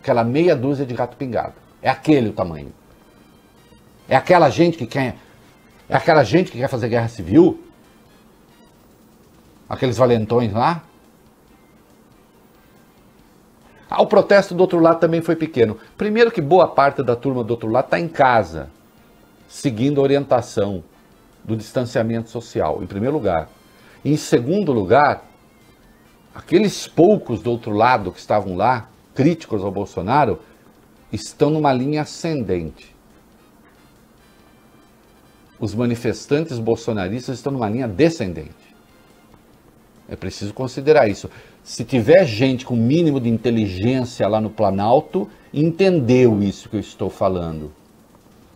Aquela 0.00 0.24
meia 0.24 0.54
dúzia 0.54 0.86
de 0.86 0.94
gato 0.94 1.16
pingado. 1.16 1.54
É 1.82 1.88
aquele 1.88 2.30
o 2.30 2.32
tamanho. 2.32 2.72
É 4.08 4.16
aquela 4.16 4.48
gente 4.48 4.78
que 4.78 4.86
quer. 4.86 5.16
É 5.88 5.96
aquela 5.96 6.24
gente 6.24 6.50
que 6.50 6.58
quer 6.58 6.68
fazer 6.68 6.88
guerra 6.88 7.08
civil? 7.08 7.62
Aqueles 9.68 9.96
valentões 9.96 10.52
lá? 10.52 10.82
Ah, 13.90 14.02
o 14.02 14.06
protesto 14.06 14.54
do 14.54 14.60
outro 14.60 14.78
lado 14.78 15.00
também 15.00 15.22
foi 15.22 15.34
pequeno. 15.34 15.78
Primeiro 15.96 16.30
que 16.30 16.42
boa 16.42 16.68
parte 16.68 17.02
da 17.02 17.16
turma 17.16 17.42
do 17.42 17.50
outro 17.50 17.70
lado 17.70 17.86
está 17.86 17.98
em 17.98 18.08
casa, 18.08 18.68
seguindo 19.48 20.00
a 20.00 20.02
orientação 20.04 20.84
do 21.42 21.56
distanciamento 21.56 22.28
social, 22.28 22.82
em 22.82 22.86
primeiro 22.86 23.14
lugar. 23.14 23.48
Em 24.04 24.16
segundo 24.16 24.72
lugar, 24.72 25.24
aqueles 26.34 26.86
poucos 26.86 27.40
do 27.40 27.50
outro 27.50 27.72
lado 27.72 28.12
que 28.12 28.18
estavam 28.18 28.56
lá, 28.56 28.88
críticos 29.18 29.64
ao 29.64 29.72
Bolsonaro, 29.72 30.38
estão 31.12 31.50
numa 31.50 31.72
linha 31.72 32.02
ascendente. 32.02 32.94
Os 35.58 35.74
manifestantes 35.74 36.60
bolsonaristas 36.60 37.34
estão 37.34 37.50
numa 37.50 37.68
linha 37.68 37.88
descendente. 37.88 38.76
É 40.08 40.14
preciso 40.14 40.54
considerar 40.54 41.08
isso. 41.08 41.28
Se 41.64 41.84
tiver 41.84 42.24
gente 42.26 42.64
com 42.64 42.76
mínimo 42.76 43.20
de 43.20 43.28
inteligência 43.28 44.28
lá 44.28 44.40
no 44.40 44.50
Planalto, 44.50 45.28
entendeu 45.52 46.40
isso 46.40 46.68
que 46.68 46.76
eu 46.76 46.80
estou 46.80 47.10
falando. 47.10 47.72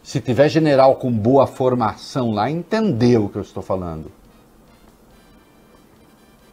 Se 0.00 0.20
tiver 0.20 0.48
general 0.48 0.94
com 0.94 1.10
boa 1.10 1.44
formação 1.44 2.30
lá, 2.30 2.48
entendeu 2.48 3.24
o 3.24 3.28
que 3.28 3.36
eu 3.36 3.42
estou 3.42 3.64
falando. 3.64 4.12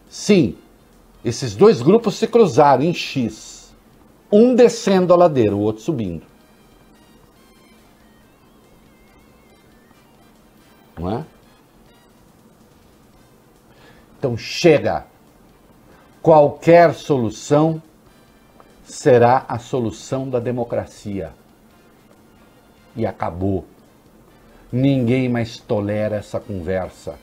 Sim, 0.10 0.58
esses 1.24 1.56
dois 1.56 1.80
grupos 1.80 2.16
se 2.16 2.26
cruzaram 2.26 2.84
em 2.84 2.94
X. 2.94 3.59
Um 4.32 4.54
descendo 4.56 5.14
a 5.14 5.18
ladeira, 5.18 5.56
o 5.56 5.60
outro 5.60 5.82
subindo. 5.82 6.26
Não 10.98 11.10
é? 11.10 11.26
Então 14.18 14.38
chega. 14.38 15.06
Qualquer 16.22 16.94
solução 16.94 17.82
será 18.84 19.46
a 19.48 19.58
solução 19.58 20.30
da 20.30 20.40
democracia. 20.40 21.32
E 22.96 23.06
acabou. 23.06 23.66
Ninguém 24.72 25.30
mais 25.30 25.58
tolera 25.58 26.18
essa 26.18 26.40
conversa. 26.40 27.18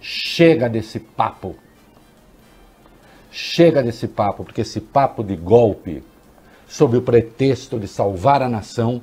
Chega 0.00 0.68
desse 0.68 1.00
papo. 1.00 1.56
Chega 3.30 3.82
desse 3.82 4.06
papo, 4.06 4.44
porque 4.44 4.60
esse 4.60 4.80
papo 4.80 5.24
de 5.24 5.34
golpe, 5.34 6.04
sob 6.72 6.96
o 6.96 7.02
pretexto 7.02 7.78
de 7.78 7.86
salvar 7.86 8.40
a 8.40 8.48
nação, 8.48 9.02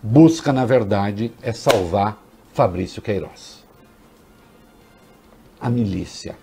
busca, 0.00 0.52
na 0.52 0.64
verdade, 0.64 1.32
é 1.42 1.52
salvar 1.52 2.22
Fabrício 2.52 3.02
Queiroz. 3.02 3.64
A 5.60 5.68
milícia. 5.68 6.36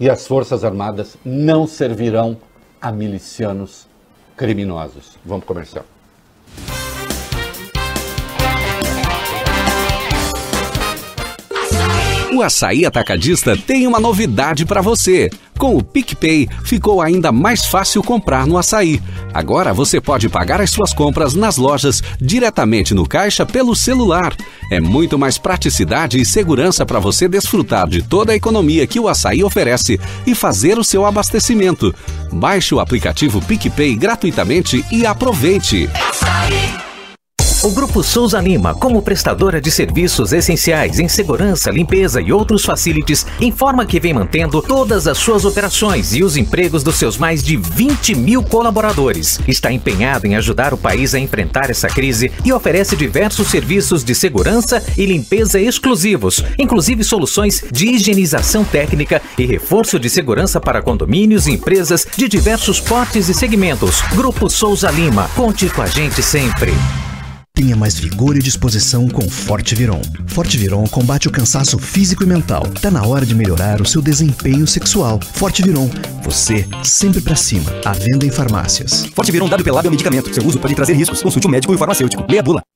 E 0.00 0.08
as 0.08 0.26
Forças 0.26 0.64
Armadas 0.64 1.18
não 1.22 1.66
servirão 1.66 2.38
a 2.80 2.90
milicianos 2.90 3.86
criminosos. 4.34 5.18
Vamos 5.22 5.44
comercial. 5.44 5.84
O 12.36 12.42
Açaí 12.42 12.84
Atacadista 12.84 13.56
tem 13.56 13.86
uma 13.86 13.98
novidade 13.98 14.66
para 14.66 14.82
você. 14.82 15.30
Com 15.58 15.74
o 15.74 15.82
PicPay, 15.82 16.46
ficou 16.66 17.00
ainda 17.00 17.32
mais 17.32 17.64
fácil 17.64 18.02
comprar 18.02 18.46
no 18.46 18.58
açaí. 18.58 19.00
Agora 19.32 19.72
você 19.72 20.02
pode 20.02 20.28
pagar 20.28 20.60
as 20.60 20.68
suas 20.68 20.92
compras 20.92 21.34
nas 21.34 21.56
lojas 21.56 22.02
diretamente 22.20 22.92
no 22.92 23.08
caixa 23.08 23.46
pelo 23.46 23.74
celular. 23.74 24.36
É 24.70 24.78
muito 24.78 25.18
mais 25.18 25.38
praticidade 25.38 26.20
e 26.20 26.26
segurança 26.26 26.84
para 26.84 26.98
você 26.98 27.26
desfrutar 27.26 27.88
de 27.88 28.02
toda 28.02 28.32
a 28.32 28.36
economia 28.36 28.86
que 28.86 29.00
o 29.00 29.08
açaí 29.08 29.42
oferece 29.42 29.98
e 30.26 30.34
fazer 30.34 30.78
o 30.78 30.84
seu 30.84 31.06
abastecimento. 31.06 31.94
Baixe 32.30 32.74
o 32.74 32.80
aplicativo 32.80 33.40
PicPay 33.40 33.94
gratuitamente 33.94 34.84
e 34.92 35.06
aproveite. 35.06 35.88
Açaí. 35.94 36.85
O 37.62 37.70
Grupo 37.70 38.02
Souza 38.02 38.38
Lima, 38.38 38.74
como 38.74 39.00
prestadora 39.00 39.60
de 39.60 39.70
serviços 39.70 40.32
essenciais 40.32 40.98
em 40.98 41.08
segurança, 41.08 41.70
limpeza 41.70 42.20
e 42.20 42.30
outros 42.30 42.64
facilities, 42.64 43.26
informa 43.40 43.86
que 43.86 43.98
vem 43.98 44.12
mantendo 44.12 44.60
todas 44.60 45.06
as 45.06 45.16
suas 45.16 45.44
operações 45.46 46.14
e 46.14 46.22
os 46.22 46.36
empregos 46.36 46.82
dos 46.82 46.96
seus 46.96 47.16
mais 47.16 47.42
de 47.42 47.56
20 47.56 48.14
mil 48.14 48.42
colaboradores. 48.42 49.40
Está 49.48 49.72
empenhado 49.72 50.26
em 50.26 50.36
ajudar 50.36 50.74
o 50.74 50.78
país 50.78 51.14
a 51.14 51.18
enfrentar 51.18 51.70
essa 51.70 51.88
crise 51.88 52.30
e 52.44 52.52
oferece 52.52 52.94
diversos 52.94 53.48
serviços 53.48 54.04
de 54.04 54.14
segurança 54.14 54.82
e 54.96 55.06
limpeza 55.06 55.58
exclusivos, 55.58 56.44
inclusive 56.58 57.02
soluções 57.02 57.64
de 57.72 57.86
higienização 57.86 58.64
técnica 58.64 59.22
e 59.38 59.46
reforço 59.46 59.98
de 59.98 60.10
segurança 60.10 60.60
para 60.60 60.82
condomínios 60.82 61.46
e 61.46 61.52
empresas 61.52 62.06
de 62.16 62.28
diversos 62.28 62.80
portes 62.80 63.30
e 63.30 63.34
segmentos. 63.34 64.02
Grupo 64.14 64.50
Souza 64.50 64.90
Lima, 64.90 65.30
conte 65.34 65.70
com 65.70 65.80
a 65.80 65.86
gente 65.86 66.22
sempre. 66.22 66.74
Tenha 67.56 67.74
mais 67.74 67.98
vigor 67.98 68.36
e 68.36 68.38
disposição 68.38 69.08
com 69.08 69.26
Forte 69.30 69.74
Viron. 69.74 70.02
Forte 70.26 70.58
Viron 70.58 70.86
combate 70.86 71.26
o 71.26 71.30
cansaço 71.30 71.78
físico 71.78 72.22
e 72.22 72.26
mental. 72.26 72.62
Tá 72.82 72.90
na 72.90 73.02
hora 73.06 73.24
de 73.24 73.34
melhorar 73.34 73.80
o 73.80 73.86
seu 73.86 74.02
desempenho 74.02 74.66
sexual. 74.66 75.18
Forte 75.32 75.62
Viron, 75.62 75.88
você 76.22 76.68
sempre 76.84 77.18
para 77.18 77.34
cima. 77.34 77.72
A 77.82 77.94
venda 77.94 78.26
em 78.26 78.30
farmácias. 78.30 79.06
Forte 79.06 79.32
Viron 79.32 79.48
dado 79.48 79.64
é 79.66 79.90
medicamento. 79.90 80.34
Seu 80.34 80.44
uso 80.44 80.58
pode 80.58 80.74
trazer 80.74 80.92
riscos. 80.92 81.22
Consulte 81.22 81.46
o 81.46 81.50
médico 81.50 81.72
e 81.72 81.76
o 81.76 81.78
farmacêutico. 81.78 82.26
Leia 82.28 82.40
a 82.40 82.44
bula. 82.44 82.75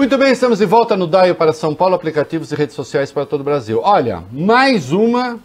Muito 0.00 0.16
bem, 0.16 0.32
estamos 0.32 0.60
de 0.60 0.64
volta 0.64 0.96
no 0.96 1.06
DAIO 1.06 1.34
para 1.34 1.52
São 1.52 1.74
Paulo, 1.74 1.94
aplicativos 1.94 2.50
e 2.50 2.54
redes 2.54 2.74
sociais 2.74 3.12
para 3.12 3.26
todo 3.26 3.42
o 3.42 3.44
Brasil. 3.44 3.82
Olha, 3.84 4.24
mais 4.32 4.92
uma 4.92 5.38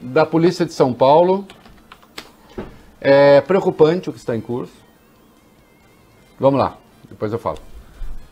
da 0.00 0.26
Polícia 0.26 0.66
de 0.66 0.72
São 0.72 0.92
Paulo. 0.92 1.46
É 3.00 3.40
preocupante 3.40 4.10
o 4.10 4.12
que 4.12 4.18
está 4.18 4.34
em 4.34 4.40
curso. 4.40 4.72
Vamos 6.40 6.58
lá, 6.58 6.76
depois 7.08 7.32
eu 7.32 7.38
falo. 7.38 7.58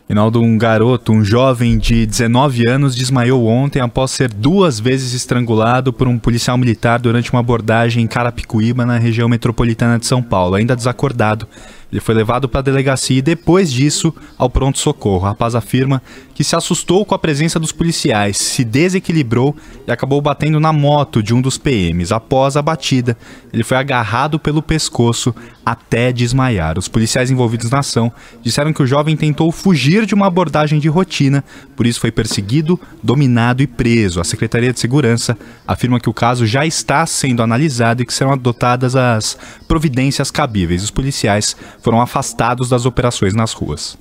Reinaldo, 0.08 0.42
um 0.42 0.58
garoto, 0.58 1.12
um 1.12 1.24
jovem 1.24 1.78
de 1.78 2.04
19 2.04 2.66
anos, 2.66 2.96
desmaiou 2.96 3.46
ontem 3.46 3.80
após 3.80 4.10
ser 4.10 4.32
duas 4.32 4.80
vezes 4.80 5.14
estrangulado 5.14 5.92
por 5.92 6.08
um 6.08 6.18
policial 6.18 6.58
militar 6.58 6.98
durante 6.98 7.30
uma 7.32 7.38
abordagem 7.38 8.02
em 8.02 8.08
Carapicuíba, 8.08 8.84
na 8.84 8.98
região 8.98 9.28
metropolitana 9.28 9.96
de 9.96 10.06
São 10.06 10.20
Paulo, 10.20 10.56
ainda 10.56 10.74
desacordado. 10.74 11.46
Ele 11.92 12.00
foi 12.00 12.14
levado 12.14 12.48
para 12.48 12.60
a 12.60 12.62
delegacia 12.62 13.18
e 13.18 13.22
depois 13.22 13.70
disso 13.70 14.14
ao 14.38 14.48
pronto-socorro. 14.48 15.18
O 15.18 15.28
rapaz 15.28 15.54
afirma 15.54 16.02
que 16.34 16.42
se 16.42 16.56
assustou 16.56 17.04
com 17.04 17.14
a 17.14 17.18
presença 17.18 17.60
dos 17.60 17.70
policiais, 17.70 18.38
se 18.38 18.64
desequilibrou 18.64 19.54
e 19.86 19.92
acabou 19.92 20.20
batendo 20.22 20.58
na 20.58 20.72
moto 20.72 21.22
de 21.22 21.34
um 21.34 21.42
dos 21.42 21.58
PMs. 21.58 22.10
Após 22.10 22.56
a 22.56 22.62
batida, 22.62 23.16
ele 23.52 23.62
foi 23.62 23.76
agarrado 23.76 24.38
pelo 24.38 24.62
pescoço 24.62 25.34
até 25.64 26.12
desmaiar. 26.12 26.78
Os 26.78 26.88
policiais 26.88 27.30
envolvidos 27.30 27.70
na 27.70 27.80
ação 27.80 28.10
disseram 28.42 28.72
que 28.72 28.82
o 28.82 28.86
jovem 28.86 29.14
tentou 29.14 29.52
fugir 29.52 30.06
de 30.06 30.14
uma 30.14 30.26
abordagem 30.26 30.80
de 30.80 30.88
rotina, 30.88 31.44
por 31.76 31.86
isso 31.86 32.00
foi 32.00 32.10
perseguido, 32.10 32.80
dominado 33.02 33.62
e 33.62 33.66
preso. 33.66 34.20
A 34.20 34.24
Secretaria 34.24 34.72
de 34.72 34.80
Segurança 34.80 35.36
afirma 35.66 36.00
que 36.00 36.08
o 36.08 36.14
caso 36.14 36.46
já 36.46 36.64
está 36.64 37.04
sendo 37.04 37.42
analisado 37.42 38.02
e 38.02 38.06
que 38.06 38.14
serão 38.14 38.32
adotadas 38.32 38.96
as 38.96 39.38
providências 39.68 40.30
cabíveis. 40.30 40.82
Os 40.82 40.90
policiais 40.90 41.54
foram 41.82 42.00
afastados 42.00 42.68
das 42.68 42.86
operações 42.86 43.34
nas 43.34 43.52
ruas. 43.52 43.98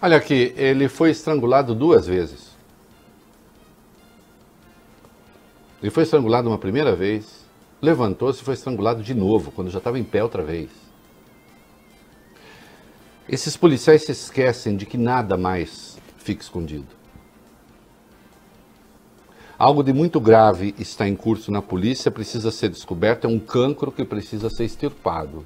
Olha 0.00 0.16
aqui, 0.16 0.52
ele 0.56 0.88
foi 0.88 1.10
estrangulado 1.10 1.74
duas 1.74 2.06
vezes. 2.06 2.50
Ele 5.82 5.90
foi 5.90 6.04
estrangulado 6.04 6.48
uma 6.48 6.58
primeira 6.58 6.96
vez, 6.96 7.44
levantou-se 7.80 8.40
e 8.40 8.44
foi 8.44 8.54
estrangulado 8.54 9.02
de 9.02 9.14
novo, 9.14 9.52
quando 9.52 9.70
já 9.70 9.78
estava 9.78 9.98
em 9.98 10.04
pé 10.04 10.22
outra 10.22 10.42
vez. 10.42 10.70
Esses 13.28 13.56
policiais 13.56 14.04
se 14.04 14.12
esquecem 14.12 14.76
de 14.76 14.86
que 14.86 14.96
nada 14.96 15.36
mais 15.36 15.98
fica 16.16 16.42
escondido. 16.42 16.88
Algo 19.58 19.82
de 19.82 19.92
muito 19.92 20.18
grave 20.18 20.74
está 20.78 21.06
em 21.06 21.14
curso 21.14 21.52
na 21.52 21.60
polícia, 21.60 22.10
precisa 22.10 22.50
ser 22.50 22.70
descoberto, 22.70 23.26
é 23.26 23.28
um 23.28 23.38
cancro 23.38 23.92
que 23.92 24.04
precisa 24.04 24.48
ser 24.50 24.64
extirpado 24.64 25.44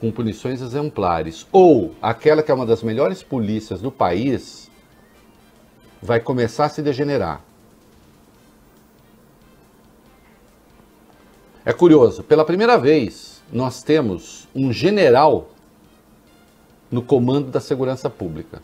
com 0.00 0.10
punições 0.10 0.60
exemplares, 0.60 1.46
ou 1.50 1.94
aquela 2.02 2.42
que 2.42 2.50
é 2.50 2.54
uma 2.54 2.66
das 2.66 2.82
melhores 2.82 3.22
polícias 3.22 3.80
do 3.80 3.90
país, 3.90 4.70
vai 6.02 6.20
começar 6.20 6.66
a 6.66 6.68
se 6.68 6.82
degenerar. 6.82 7.42
É 11.64 11.72
curioso, 11.72 12.22
pela 12.22 12.44
primeira 12.44 12.76
vez 12.76 13.42
nós 13.50 13.82
temos 13.82 14.46
um 14.54 14.72
general 14.72 15.48
no 16.90 17.00
comando 17.00 17.50
da 17.50 17.60
segurança 17.60 18.10
pública 18.10 18.60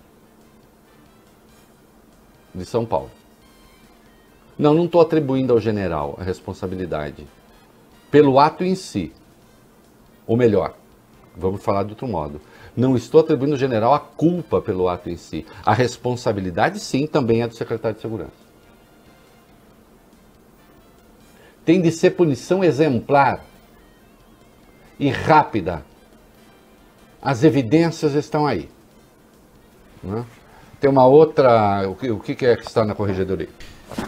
de 2.55 2.64
São 2.64 2.85
Paulo. 2.85 3.11
Não, 4.59 4.74
não 4.74 4.85
estou 4.85 5.01
atribuindo 5.01 5.53
ao 5.53 5.61
general 5.61 6.16
a 6.20 6.22
responsabilidade 6.22 7.26
pelo 8.11 8.39
ato 8.39 8.62
em 8.62 8.74
si. 8.74 9.12
Ou 10.26 10.37
melhor, 10.37 10.74
vamos 11.41 11.62
falar 11.62 11.82
de 11.82 11.91
outro 11.91 12.07
modo. 12.07 12.41
Não 12.76 12.97
estou 12.97 13.20
atribuindo 13.20 13.55
ao 13.55 13.59
general 13.59 13.95
a 13.95 13.99
culpa 13.99 14.61
pelo 14.61 14.88
ato 14.88 15.11
em 15.11 15.16
si. 15.16 15.45
A 15.64 15.72
responsabilidade, 15.72 16.78
sim, 16.78 17.07
também 17.07 17.43
é 17.43 17.49
do 17.49 17.55
secretário 17.55 17.97
de 17.97 18.03
Segurança. 18.03 18.51
Tem 21.64 21.80
de 21.80 21.91
ser 21.91 22.11
punição 22.11 22.62
exemplar 22.62 23.45
e 24.99 25.09
rápida. 25.09 25.84
As 27.20 27.43
evidências 27.43 28.14
estão 28.14 28.47
aí. 28.47 28.68
Né? 30.03 30.24
Tem 30.80 30.88
uma 30.88 31.07
outra. 31.07 31.88
O 31.88 31.95
que, 31.95 32.11
o 32.11 32.18
que 32.18 32.47
é 32.47 32.57
que 32.57 32.66
está 32.66 32.84
na 32.84 32.95
corregedoria? 32.95 33.49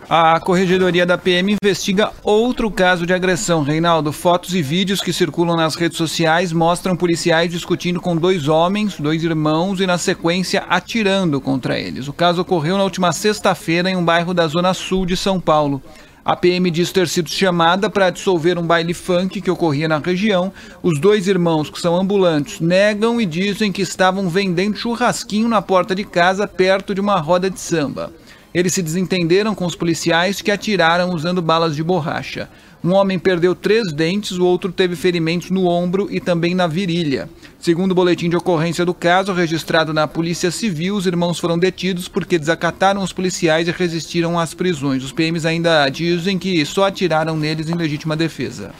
A 0.08 0.38
Corregedoria 0.40 1.06
da 1.06 1.16
PM 1.16 1.56
investiga 1.62 2.12
outro 2.22 2.70
caso 2.70 3.06
de 3.06 3.14
agressão. 3.14 3.62
Reinaldo, 3.62 4.12
fotos 4.12 4.54
e 4.54 4.60
vídeos 4.60 5.00
que 5.00 5.12
circulam 5.12 5.56
nas 5.56 5.74
redes 5.74 5.96
sociais 5.96 6.52
mostram 6.52 6.96
policiais 6.96 7.50
discutindo 7.50 8.00
com 8.00 8.16
dois 8.16 8.46
homens, 8.46 8.96
dois 8.98 9.24
irmãos, 9.24 9.80
e 9.80 9.86
na 9.86 9.98
sequência 9.98 10.64
atirando 10.68 11.40
contra 11.40 11.78
eles. 11.78 12.08
O 12.08 12.12
caso 12.12 12.42
ocorreu 12.42 12.76
na 12.76 12.84
última 12.84 13.12
sexta-feira 13.12 13.90
em 13.90 13.96
um 13.96 14.04
bairro 14.04 14.34
da 14.34 14.46
Zona 14.46 14.74
Sul 14.74 15.06
de 15.06 15.16
São 15.16 15.40
Paulo. 15.40 15.82
A 16.24 16.36
PM 16.36 16.70
diz 16.70 16.92
ter 16.92 17.08
sido 17.08 17.28
chamada 17.28 17.90
para 17.90 18.10
dissolver 18.10 18.56
um 18.56 18.66
baile 18.66 18.94
funk 18.94 19.40
que 19.40 19.50
ocorria 19.50 19.88
na 19.88 19.98
região. 19.98 20.52
Os 20.80 21.00
dois 21.00 21.26
irmãos, 21.26 21.68
que 21.68 21.80
são 21.80 21.96
ambulantes, 21.96 22.60
negam 22.60 23.20
e 23.20 23.26
dizem 23.26 23.72
que 23.72 23.82
estavam 23.82 24.28
vendendo 24.28 24.76
churrasquinho 24.76 25.48
na 25.48 25.60
porta 25.60 25.96
de 25.96 26.04
casa 26.04 26.46
perto 26.46 26.94
de 26.94 27.00
uma 27.00 27.18
roda 27.18 27.50
de 27.50 27.58
samba. 27.58 28.12
Eles 28.54 28.74
se 28.74 28.82
desentenderam 28.82 29.54
com 29.54 29.64
os 29.64 29.74
policiais 29.74 30.42
que 30.42 30.50
atiraram 30.50 31.10
usando 31.10 31.40
balas 31.40 31.74
de 31.74 31.82
borracha. 31.82 32.50
Um 32.84 32.92
homem 32.92 33.18
perdeu 33.18 33.54
três 33.54 33.92
dentes, 33.92 34.32
o 34.32 34.44
outro 34.44 34.72
teve 34.72 34.96
ferimentos 34.96 35.50
no 35.50 35.66
ombro 35.66 36.08
e 36.10 36.20
também 36.20 36.54
na 36.54 36.66
virilha. 36.66 37.30
Segundo 37.58 37.92
o 37.92 37.94
boletim 37.94 38.28
de 38.28 38.36
ocorrência 38.36 38.84
do 38.84 38.92
caso, 38.92 39.32
registrado 39.32 39.94
na 39.94 40.08
Polícia 40.08 40.50
Civil, 40.50 40.96
os 40.96 41.06
irmãos 41.06 41.38
foram 41.38 41.58
detidos 41.58 42.08
porque 42.08 42.38
desacataram 42.38 43.02
os 43.02 43.12
policiais 43.12 43.68
e 43.68 43.70
resistiram 43.70 44.38
às 44.38 44.52
prisões. 44.52 45.04
Os 45.04 45.12
PMs 45.12 45.46
ainda 45.46 45.88
dizem 45.88 46.38
que 46.38 46.66
só 46.66 46.86
atiraram 46.86 47.36
neles 47.36 47.70
em 47.70 47.74
legítima 47.74 48.16
defesa. 48.16 48.72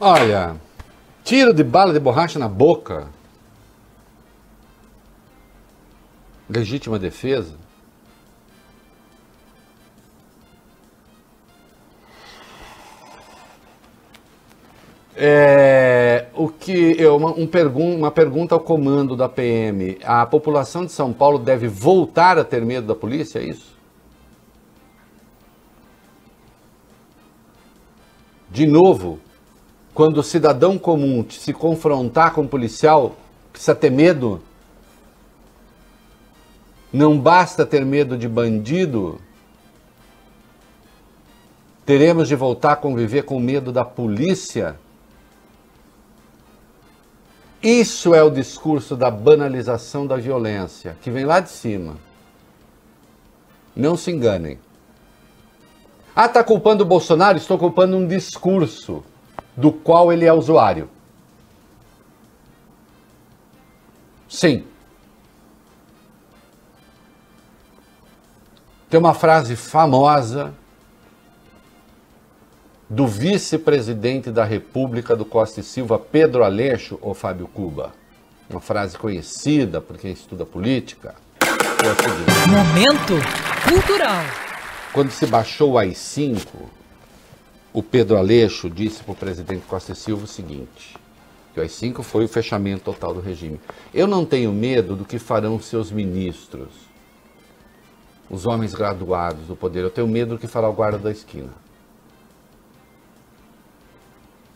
Olha, 0.00 0.56
tiro 1.24 1.54
de 1.54 1.62
bala 1.62 1.92
de 1.92 2.00
borracha 2.00 2.38
na 2.38 2.48
boca. 2.48 3.06
Legítima 6.50 6.98
defesa? 6.98 7.67
É, 15.20 16.26
o 16.32 16.48
que 16.48 16.94
eu, 16.96 17.16
uma, 17.16 17.30
um 17.30 17.44
pergun 17.44 17.96
uma 17.96 18.08
pergunta 18.08 18.54
ao 18.54 18.60
comando 18.60 19.16
da 19.16 19.28
PM: 19.28 19.98
a 20.04 20.24
população 20.24 20.86
de 20.86 20.92
São 20.92 21.12
Paulo 21.12 21.40
deve 21.40 21.66
voltar 21.66 22.38
a 22.38 22.44
ter 22.44 22.64
medo 22.64 22.86
da 22.86 22.94
polícia? 22.94 23.40
É 23.40 23.42
isso? 23.42 23.76
De 28.48 28.64
novo, 28.64 29.18
quando 29.92 30.18
o 30.18 30.22
cidadão 30.22 30.78
comum 30.78 31.26
se 31.28 31.52
confrontar 31.52 32.32
com 32.32 32.42
o 32.42 32.48
policial, 32.48 33.16
precisa 33.50 33.74
ter 33.74 33.90
medo? 33.90 34.40
Não 36.92 37.18
basta 37.18 37.66
ter 37.66 37.84
medo 37.84 38.16
de 38.16 38.28
bandido? 38.28 39.20
Teremos 41.84 42.28
de 42.28 42.36
voltar 42.36 42.74
a 42.74 42.76
conviver 42.76 43.24
com 43.24 43.40
medo 43.40 43.72
da 43.72 43.84
polícia? 43.84 44.78
Isso 47.62 48.14
é 48.14 48.22
o 48.22 48.30
discurso 48.30 48.96
da 48.96 49.10
banalização 49.10 50.06
da 50.06 50.16
violência, 50.16 50.96
que 51.02 51.10
vem 51.10 51.24
lá 51.24 51.40
de 51.40 51.50
cima. 51.50 51.96
Não 53.74 53.96
se 53.96 54.10
enganem. 54.10 54.58
Ah, 56.14 56.26
está 56.26 56.42
culpando 56.42 56.84
o 56.84 56.86
Bolsonaro? 56.86 57.36
Estou 57.36 57.58
culpando 57.58 57.96
um 57.96 58.06
discurso 58.06 59.04
do 59.56 59.72
qual 59.72 60.12
ele 60.12 60.24
é 60.24 60.32
usuário. 60.32 60.88
Sim. 64.28 64.64
Tem 68.88 68.98
uma 68.98 69.14
frase 69.14 69.56
famosa 69.56 70.54
do 72.90 73.06
vice-presidente 73.06 74.30
da 74.30 74.44
República 74.44 75.14
do 75.14 75.24
Costa 75.24 75.60
e 75.60 75.62
Silva, 75.62 75.98
Pedro 75.98 76.42
Aleixo 76.42 76.98
ou 77.02 77.12
Fábio 77.12 77.46
Cuba? 77.46 77.92
Uma 78.48 78.60
frase 78.60 78.96
conhecida 78.96 79.80
por 79.80 79.98
quem 79.98 80.12
estuda 80.12 80.46
política. 80.46 81.14
É 81.40 82.46
Momento 82.48 83.14
cultural. 83.68 84.24
Quando 84.92 85.10
se 85.10 85.26
baixou 85.26 85.72
o 85.72 85.78
AI-5, 85.78 86.46
o 87.74 87.82
Pedro 87.82 88.16
Aleixo 88.16 88.70
disse 88.70 89.04
para 89.04 89.12
o 89.12 89.16
presidente 89.16 89.66
Costa 89.68 89.92
e 89.92 89.94
Silva 89.94 90.24
o 90.24 90.26
seguinte: 90.26 90.96
que 91.52 91.60
o 91.60 91.62
AI-5 91.62 92.02
foi 92.02 92.24
o 92.24 92.28
fechamento 92.28 92.84
total 92.84 93.12
do 93.12 93.20
regime. 93.20 93.60
Eu 93.92 94.06
não 94.06 94.24
tenho 94.24 94.50
medo 94.50 94.96
do 94.96 95.04
que 95.04 95.18
farão 95.18 95.60
seus 95.60 95.92
ministros, 95.92 96.70
os 98.30 98.46
homens 98.46 98.72
graduados 98.72 99.46
do 99.46 99.54
poder. 99.54 99.84
Eu 99.84 99.90
tenho 99.90 100.08
medo 100.08 100.36
do 100.36 100.38
que 100.40 100.46
fará 100.46 100.70
o 100.70 100.72
guarda 100.72 100.98
da 100.98 101.10
esquina. 101.10 101.67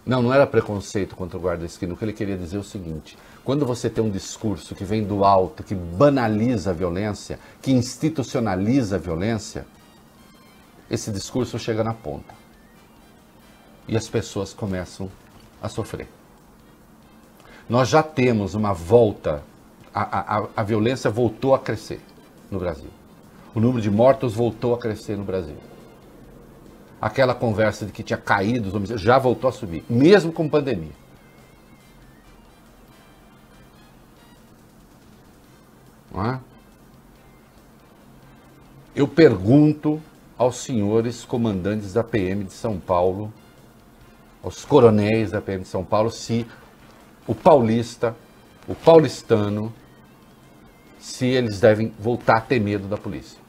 Não, 0.04 0.20
não 0.20 0.34
era 0.34 0.46
preconceito 0.46 1.14
contra 1.14 1.38
o 1.38 1.40
guarda 1.40 1.60
da 1.60 1.66
esquina. 1.66 1.94
O 1.94 1.96
que 1.96 2.04
ele 2.04 2.12
queria 2.12 2.36
dizer 2.36 2.56
é 2.56 2.60
o 2.60 2.64
seguinte: 2.64 3.16
quando 3.44 3.64
você 3.64 3.88
tem 3.88 4.02
um 4.02 4.10
discurso 4.10 4.74
que 4.74 4.84
vem 4.84 5.04
do 5.04 5.24
alto, 5.24 5.62
que 5.62 5.74
banaliza 5.74 6.70
a 6.70 6.72
violência, 6.74 7.38
que 7.60 7.70
institucionaliza 7.70 8.96
a 8.96 8.98
violência, 8.98 9.64
esse 10.90 11.10
discurso 11.12 11.58
chega 11.58 11.84
na 11.84 11.94
ponta. 11.94 12.34
E 13.86 13.96
as 13.96 14.08
pessoas 14.08 14.52
começam 14.52 15.10
a 15.62 15.68
sofrer. 15.68 16.08
Nós 17.68 17.88
já 17.88 18.02
temos 18.02 18.54
uma 18.54 18.72
volta, 18.72 19.42
a, 19.94 20.38
a, 20.38 20.48
a 20.56 20.62
violência 20.62 21.10
voltou 21.10 21.54
a 21.54 21.58
crescer 21.58 22.00
no 22.50 22.58
Brasil. 22.58 22.90
O 23.54 23.60
número 23.60 23.80
de 23.80 23.90
mortos 23.90 24.34
voltou 24.34 24.74
a 24.74 24.78
crescer 24.78 25.16
no 25.16 25.24
Brasil 25.24 25.56
aquela 27.02 27.34
conversa 27.34 27.84
de 27.84 27.90
que 27.90 28.04
tinha 28.04 28.16
caído 28.16 28.68
os 28.68 28.74
homicídios, 28.74 29.02
já 29.02 29.18
voltou 29.18 29.50
a 29.50 29.52
subir, 29.52 29.84
mesmo 29.90 30.32
com 30.32 30.48
pandemia. 30.48 30.92
É? 36.14 36.38
Eu 38.94 39.08
pergunto 39.08 40.00
aos 40.38 40.58
senhores 40.58 41.24
comandantes 41.24 41.92
da 41.92 42.04
PM 42.04 42.44
de 42.44 42.52
São 42.52 42.78
Paulo, 42.78 43.32
aos 44.40 44.64
coronéis 44.64 45.32
da 45.32 45.40
PM 45.40 45.64
de 45.64 45.68
São 45.68 45.84
Paulo, 45.84 46.08
se 46.08 46.46
o 47.26 47.34
paulista, 47.34 48.14
o 48.68 48.76
paulistano, 48.76 49.74
se 51.00 51.26
eles 51.26 51.58
devem 51.58 51.92
voltar 51.98 52.36
a 52.36 52.40
ter 52.40 52.60
medo 52.60 52.86
da 52.86 52.96
polícia, 52.96 53.40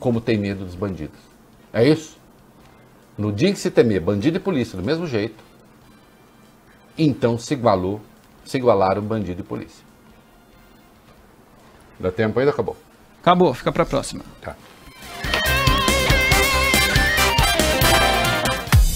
como 0.00 0.20
tem 0.20 0.36
medo 0.36 0.64
dos 0.64 0.74
bandidos. 0.74 1.20
É 1.72 1.86
isso? 1.86 2.18
No 3.18 3.32
dia 3.32 3.48
em 3.48 3.52
que 3.52 3.58
se 3.58 3.70
temer 3.70 4.00
bandido 4.00 4.36
e 4.36 4.40
polícia 4.40 4.78
do 4.78 4.84
mesmo 4.84 5.04
jeito, 5.04 5.42
então 6.96 7.36
se 7.36 7.52
igualou, 7.52 8.00
se 8.44 8.56
igualaram 8.56 9.02
bandido 9.02 9.40
e 9.40 9.44
polícia. 9.44 9.84
Dá 11.98 12.12
tempo 12.12 12.38
ainda? 12.38 12.52
Acabou. 12.52 12.76
Acabou, 13.20 13.52
fica 13.52 13.72
para 13.72 13.82
a 13.82 13.86
próxima. 13.86 14.24
Tá. 14.40 14.56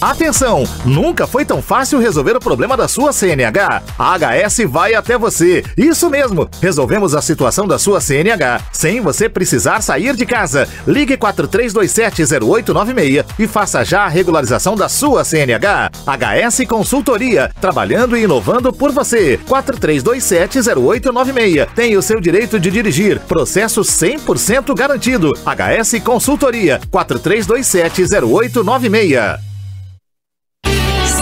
Atenção! 0.03 0.64
Nunca 0.84 1.26
foi 1.28 1.44
tão 1.44 1.62
fácil 1.62 2.00
resolver 2.00 2.36
o 2.36 2.40
problema 2.40 2.76
da 2.76 2.88
sua 2.88 3.12
CNH. 3.12 3.84
A 3.96 4.18
HS 4.18 4.64
vai 4.66 4.94
até 4.94 5.16
você. 5.16 5.62
Isso 5.76 6.11
mesmo! 6.11 6.50
Resolvemos 6.61 7.14
a 7.14 7.22
situação 7.22 7.68
da 7.68 7.78
sua 7.78 8.00
CNH 8.00 8.62
sem 8.72 9.00
você 9.00 9.28
precisar 9.28 9.80
sair 9.80 10.16
de 10.16 10.26
casa. 10.26 10.68
Ligue 10.88 11.16
43270896 11.16 13.24
e 13.38 13.46
faça 13.46 13.84
já 13.84 14.03
a 14.03 14.09
regularização 14.09 14.74
da 14.74 14.88
sua 14.88 15.22
CNH. 15.22 15.92
HS 16.05 16.66
Consultoria, 16.66 17.53
trabalhando 17.61 18.16
e 18.16 18.24
inovando 18.24 18.72
por 18.72 18.90
você. 18.90 19.38
43270896. 19.48 21.68
Tem 21.76 21.96
o 21.96 22.03
seu 22.03 22.20
direito 22.20 22.59
de 22.59 22.72
dirigir. 22.72 23.20
Processo 23.20 23.82
100% 23.82 24.74
garantido. 24.74 25.30
HS 25.46 26.00
Consultoria, 26.03 26.80
43270896. 26.90 29.51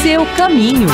Seu 0.03 0.24
caminho. 0.34 0.86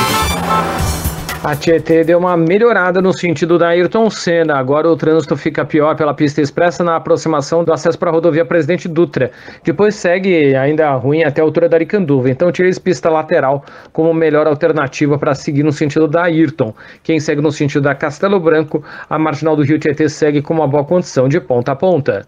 A 1.43 1.55
Tietê 1.55 2.03
deu 2.03 2.17
uma 2.17 2.35
melhorada 2.35 3.01
no 3.01 3.13
sentido 3.13 3.57
da 3.57 3.69
Ayrton 3.69 4.09
Senna. 4.09 4.57
Agora 4.57 4.89
o 4.89 4.97
trânsito 4.97 5.37
fica 5.37 5.63
pior 5.63 5.95
pela 5.95 6.13
pista 6.13 6.41
expressa 6.41 6.83
na 6.83 6.95
aproximação 6.95 7.63
do 7.63 7.71
acesso 7.71 7.97
para 7.97 8.09
a 8.09 8.11
rodovia 8.13 8.43
Presidente 8.43 8.87
Dutra. 8.87 9.31
Depois 9.63 9.95
segue 9.95 10.55
ainda 10.55 10.91
ruim 10.95 11.23
até 11.23 11.39
a 11.39 11.43
altura 11.43 11.69
da 11.69 11.77
Aricanduva. 11.77 12.29
Então 12.29 12.49
utilize 12.49 12.81
pista 12.81 13.09
lateral 13.09 13.63
como 13.93 14.13
melhor 14.13 14.47
alternativa 14.47 15.17
para 15.17 15.35
seguir 15.35 15.63
no 15.63 15.71
sentido 15.71 16.07
da 16.07 16.23
Ayrton. 16.23 16.73
Quem 17.03 17.19
segue 17.19 17.41
no 17.41 17.51
sentido 17.51 17.83
da 17.83 17.95
Castelo 17.95 18.39
Branco, 18.39 18.83
a 19.09 19.17
marginal 19.17 19.55
do 19.55 19.63
Rio 19.63 19.79
Tietê 19.79 20.09
segue 20.09 20.41
com 20.41 20.55
uma 20.55 20.67
boa 20.67 20.83
condição 20.83 21.29
de 21.29 21.39
ponta 21.39 21.71
a 21.71 21.75
ponta. 21.75 22.25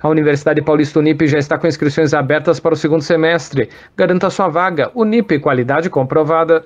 A 0.00 0.08
Universidade 0.08 0.62
Paulista 0.62 0.98
Unip 1.00 1.26
já 1.26 1.38
está 1.38 1.58
com 1.58 1.66
inscrições 1.66 2.14
abertas 2.14 2.60
para 2.60 2.74
o 2.74 2.76
segundo 2.76 3.02
semestre. 3.02 3.68
Garanta 3.96 4.30
sua 4.30 4.48
vaga. 4.48 4.90
Unip, 4.94 5.38
qualidade 5.40 5.90
comprovada. 5.90 6.62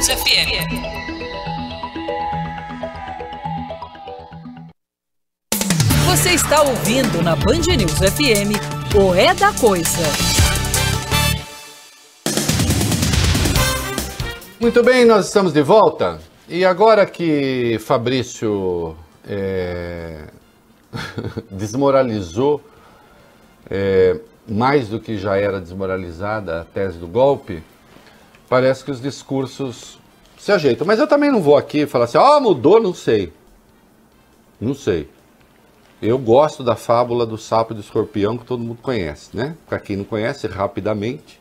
News 0.00 0.08
FM. 0.08 0.50
Você 6.06 6.30
está 6.30 6.62
ouvindo 6.62 7.22
na 7.22 7.36
Band 7.36 7.76
News 7.76 7.98
FM 7.98 8.56
o 8.94 9.14
É 9.14 9.34
da 9.34 9.52
Coisa. 9.52 10.02
Muito 14.58 14.82
bem, 14.82 15.04
nós 15.04 15.26
estamos 15.26 15.52
de 15.52 15.62
volta. 15.62 16.20
E 16.48 16.64
agora 16.64 17.04
que 17.04 17.78
Fabrício 17.80 18.96
é, 19.26 20.28
desmoralizou 21.50 22.62
é, 23.70 24.18
mais 24.50 24.88
do 24.88 24.98
que 24.98 25.16
já 25.16 25.36
era 25.36 25.60
desmoralizada 25.60 26.62
a 26.62 26.64
tese 26.64 26.98
do 26.98 27.06
golpe, 27.06 27.62
parece 28.48 28.84
que 28.84 28.90
os 28.90 29.00
discursos 29.00 29.98
se 30.36 30.50
ajeitam. 30.50 30.86
Mas 30.86 30.98
eu 30.98 31.06
também 31.06 31.30
não 31.30 31.40
vou 31.40 31.56
aqui 31.56 31.86
falar 31.86 32.06
assim, 32.06 32.18
ó, 32.18 32.36
oh, 32.36 32.40
mudou, 32.40 32.80
não 32.80 32.92
sei. 32.92 33.32
Não 34.60 34.74
sei. 34.74 35.08
Eu 36.02 36.18
gosto 36.18 36.64
da 36.64 36.74
fábula 36.74 37.24
do 37.24 37.38
sapo 37.38 37.72
e 37.72 37.76
do 37.76 37.80
escorpião 37.80 38.36
que 38.36 38.44
todo 38.44 38.62
mundo 38.62 38.80
conhece, 38.82 39.36
né? 39.36 39.56
Para 39.68 39.78
quem 39.78 39.96
não 39.96 40.04
conhece, 40.04 40.46
rapidamente. 40.46 41.38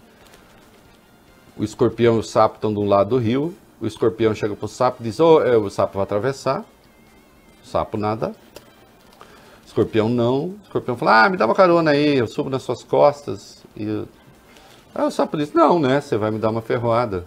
O 1.57 1.63
escorpião 1.63 2.17
e 2.17 2.19
o 2.19 2.23
sapo 2.23 2.55
estão 2.55 2.71
de 2.71 2.79
um 2.79 2.87
lado 2.87 3.11
do 3.11 3.17
rio. 3.17 3.55
O 3.81 3.87
escorpião 3.87 4.35
chega 4.35 4.55
para 4.55 4.65
o 4.65 4.69
sapo 4.69 5.01
e 5.01 5.03
diz: 5.05 5.19
oh, 5.19 5.39
o 5.39 5.69
sapo 5.69 5.95
vai 5.95 6.03
atravessar. 6.03 6.65
O 7.63 7.67
sapo 7.67 7.97
nada. 7.97 8.35
Escorpião 9.69 10.09
não. 10.09 10.55
Escorpião 10.63 10.97
fala: 10.97 11.25
Ah, 11.25 11.29
me 11.29 11.37
dá 11.37 11.45
uma 11.45 11.53
carona 11.53 11.91
aí, 11.91 12.17
eu 12.17 12.25
subo 12.25 12.49
nas 12.49 12.63
suas 12.63 12.83
costas. 12.83 13.63
E 13.77 13.85
o 14.95 15.11
sapo 15.11 15.37
disse, 15.37 15.55
não, 15.55 15.77
né? 15.77 16.01
Você 16.01 16.17
vai 16.17 16.31
me 16.31 16.39
dar 16.39 16.49
uma 16.49 16.61
ferroada. 16.61 17.23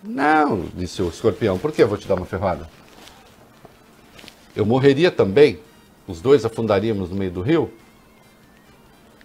Não, 0.00 0.66
disse 0.72 1.02
o 1.02 1.08
escorpião, 1.08 1.58
por 1.58 1.72
que 1.72 1.82
eu 1.82 1.88
vou 1.88 1.98
te 1.98 2.06
dar 2.06 2.14
uma 2.14 2.24
ferroada? 2.24 2.70
Eu 4.54 4.64
morreria 4.64 5.10
também, 5.10 5.58
os 6.06 6.20
dois 6.20 6.44
afundaríamos 6.44 7.10
no 7.10 7.16
meio 7.16 7.32
do 7.32 7.42
rio. 7.42 7.72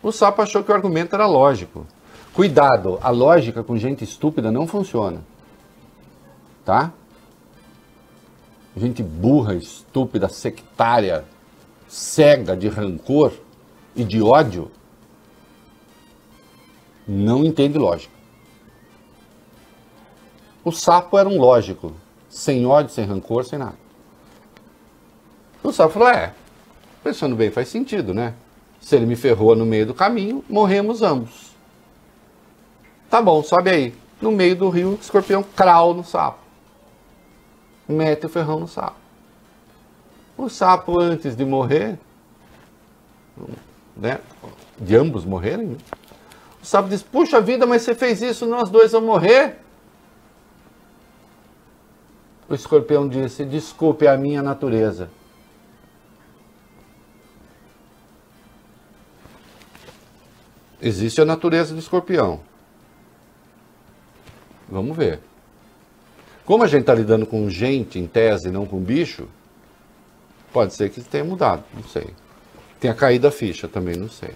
O 0.01 0.11
sapo 0.11 0.41
achou 0.41 0.63
que 0.63 0.71
o 0.71 0.75
argumento 0.75 1.13
era 1.13 1.27
lógico. 1.27 1.85
Cuidado, 2.33 2.99
a 3.03 3.11
lógica 3.11 3.63
com 3.63 3.77
gente 3.77 4.03
estúpida 4.03 4.51
não 4.51 4.65
funciona. 4.65 5.23
Tá? 6.65 6.91
Gente 8.75 9.03
burra, 9.03 9.53
estúpida, 9.53 10.27
sectária, 10.27 11.23
cega 11.87 12.55
de 12.55 12.67
rancor 12.67 13.33
e 13.95 14.03
de 14.03 14.21
ódio 14.21 14.71
não 17.07 17.43
entende 17.43 17.77
lógica. 17.77 18.13
O 20.63 20.71
sapo 20.71 21.17
era 21.17 21.29
um 21.29 21.39
lógico, 21.39 21.93
sem 22.27 22.65
ódio, 22.65 22.91
sem 22.91 23.05
rancor, 23.05 23.45
sem 23.45 23.59
nada. 23.59 23.77
O 25.63 25.71
sapo 25.71 25.93
falou: 25.93 26.09
é, 26.09 26.33
pensando 27.03 27.35
bem, 27.35 27.51
faz 27.51 27.69
sentido, 27.69 28.13
né? 28.13 28.33
Se 28.79 28.95
ele 28.95 29.05
me 29.05 29.15
ferrou 29.15 29.55
no 29.55 29.65
meio 29.65 29.85
do 29.85 29.93
caminho, 29.93 30.43
morremos 30.49 31.01
ambos. 31.01 31.55
Tá 33.09 33.21
bom, 33.21 33.41
sobe 33.43 33.69
aí. 33.69 33.95
No 34.21 34.31
meio 34.31 34.55
do 34.55 34.69
rio, 34.69 34.91
o 34.91 34.95
escorpião 34.95 35.43
crau 35.43 35.93
no 35.93 36.03
sapo. 36.03 36.39
Mete 37.87 38.25
o 38.25 38.29
ferrão 38.29 38.59
no 38.59 38.67
sapo. 38.67 39.04
O 40.37 40.49
sapo, 40.49 40.99
antes 40.99 41.35
de 41.35 41.45
morrer, 41.45 41.97
né, 43.95 44.19
de 44.77 44.95
ambos 44.95 45.23
morrerem, 45.23 45.67
né? 45.67 45.77
O 46.61 46.65
sapo 46.65 46.89
diz: 46.89 47.03
Puxa 47.03 47.39
vida, 47.39 47.65
mas 47.65 47.83
você 47.83 47.93
fez 47.93 48.21
isso, 48.21 48.45
nós 48.45 48.69
dois 48.69 48.91
vamos 48.91 49.07
morrer. 49.07 49.59
O 52.49 52.55
escorpião 52.55 53.07
disse: 53.07 53.45
Desculpe, 53.45 54.07
a 54.07 54.17
minha 54.17 54.41
natureza. 54.41 55.09
Existe 60.81 61.21
a 61.21 61.25
natureza 61.25 61.73
do 61.73 61.79
escorpião. 61.79 62.41
Vamos 64.67 64.95
ver. 64.97 65.19
Como 66.45 66.63
a 66.63 66.67
gente 66.67 66.81
está 66.81 66.93
lidando 66.93 67.25
com 67.25 67.49
gente, 67.49 67.97
em 67.97 68.05
tese, 68.05 68.51
não 68.51 68.65
com 68.65 68.79
bicho, 68.79 69.27
pode 70.55 70.73
ser 70.73 70.89
que 70.89 71.01
tenha 71.01 71.25
mudado, 71.25 71.65
não 71.73 71.83
sei. 71.83 72.15
Tenha 72.79 72.93
caído 72.93 73.27
a 73.27 73.31
ficha 73.31 73.67
também, 73.67 73.97
não 73.97 74.07
sei. 74.07 74.31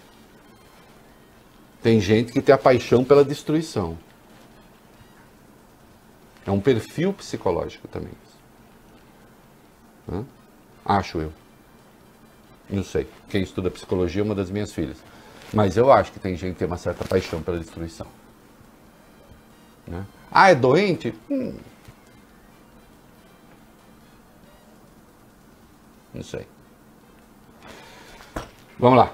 Tem 1.81 2.01
gente 2.01 2.33
que 2.33 2.41
tem 2.41 2.53
a 2.53 2.57
paixão 2.57 3.05
pela 3.05 3.23
destruição. 3.23 3.97
É 6.45 6.51
um 6.51 6.59
perfil 6.59 7.13
psicológico 7.13 7.87
também. 7.87 8.11
Acho 10.83 11.19
eu. 11.19 11.31
Não 12.69 12.83
sei. 12.83 13.07
Quem 13.29 13.41
estuda 13.41 13.71
psicologia 13.71 14.21
é 14.21 14.25
uma 14.25 14.35
das 14.35 14.51
minhas 14.51 14.73
filhas. 14.73 14.97
Mas 15.53 15.77
eu 15.77 15.89
acho 15.89 16.11
que 16.11 16.19
tem 16.19 16.35
gente 16.35 16.51
que 16.53 16.59
tem 16.59 16.67
uma 16.67 16.77
certa 16.77 17.05
paixão 17.05 17.41
pela 17.41 17.57
destruição. 17.57 18.07
Né? 19.87 20.05
Ah, 20.29 20.51
é 20.51 20.55
doente? 20.55 21.15
Hum. 21.31 21.53
Não 26.19 26.25
sei. 26.25 26.45
Vamos 28.77 28.97
lá. 28.97 29.13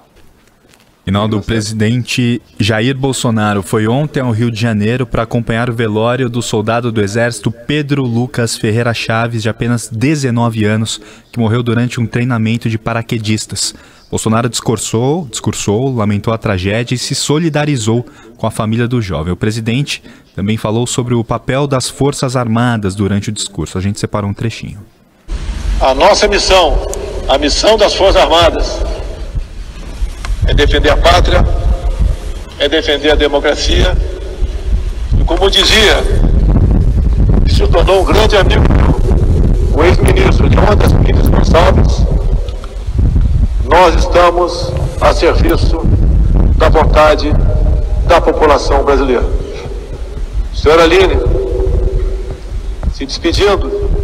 Rinaldo, 1.05 1.37
o 1.37 1.41
presidente 1.41 2.41
Jair 2.59 2.97
Bolsonaro 2.97 3.61
foi 3.61 3.87
ontem 3.87 4.21
ao 4.21 4.31
Rio 4.31 4.49
de 4.49 4.59
Janeiro 4.59 5.05
para 5.05 5.21
acompanhar 5.21 5.69
o 5.69 5.73
velório 5.73 6.27
do 6.31 6.41
soldado 6.41 6.91
do 6.91 6.99
Exército 6.99 7.51
Pedro 7.51 8.01
Lucas 8.01 8.57
Ferreira 8.57 8.91
Chaves, 8.91 9.43
de 9.43 9.49
apenas 9.49 9.87
19 9.87 10.65
anos, 10.65 10.99
que 11.31 11.37
morreu 11.37 11.61
durante 11.61 12.01
um 12.01 12.07
treinamento 12.07 12.71
de 12.71 12.79
paraquedistas. 12.79 13.75
Bolsonaro 14.09 14.49
discursou, 14.49 15.27
discursou, 15.29 15.93
lamentou 15.93 16.33
a 16.33 16.39
tragédia 16.39 16.95
e 16.95 16.97
se 16.97 17.13
solidarizou 17.13 18.03
com 18.35 18.47
a 18.47 18.51
família 18.51 18.87
do 18.87 18.99
jovem. 18.99 19.31
O 19.31 19.37
presidente 19.37 20.01
também 20.35 20.57
falou 20.57 20.87
sobre 20.87 21.13
o 21.13 21.23
papel 21.23 21.67
das 21.67 21.87
Forças 21.87 22.35
Armadas 22.35 22.95
durante 22.95 23.29
o 23.29 23.31
discurso. 23.31 23.77
A 23.77 23.81
gente 23.81 23.99
separou 23.99 24.27
um 24.27 24.33
trechinho. 24.33 24.79
A 25.81 25.93
nossa 25.93 26.25
missão, 26.27 26.87
a 27.27 27.37
missão 27.37 27.77
das 27.77 27.93
Forças 27.93 28.21
Armadas, 28.21 28.79
é 30.47 30.53
defender 30.53 30.89
a 30.89 30.95
pátria, 30.95 31.43
é 32.57 32.69
defender 32.69 33.11
a 33.11 33.15
democracia. 33.15 33.95
E 35.19 35.23
como 35.25 35.51
dizia, 35.51 36.01
se 37.49 37.67
tornou 37.67 38.01
um 38.01 38.05
grande 38.05 38.37
amigo, 38.37 38.63
o 39.73 39.83
ex-ministro 39.83 40.49
de 40.49 40.55
das 40.55 40.93
Minas 40.93 41.27
Gonçalves, 41.27 42.05
nós 43.65 43.95
estamos 43.95 44.71
a 45.01 45.13
serviço 45.13 45.81
da 46.55 46.69
vontade 46.69 47.33
da 48.07 48.21
população 48.21 48.83
brasileira. 48.85 49.25
Senhora 50.53 50.83
Aline, 50.83 51.17
se 52.93 53.05
despedindo. 53.05 53.94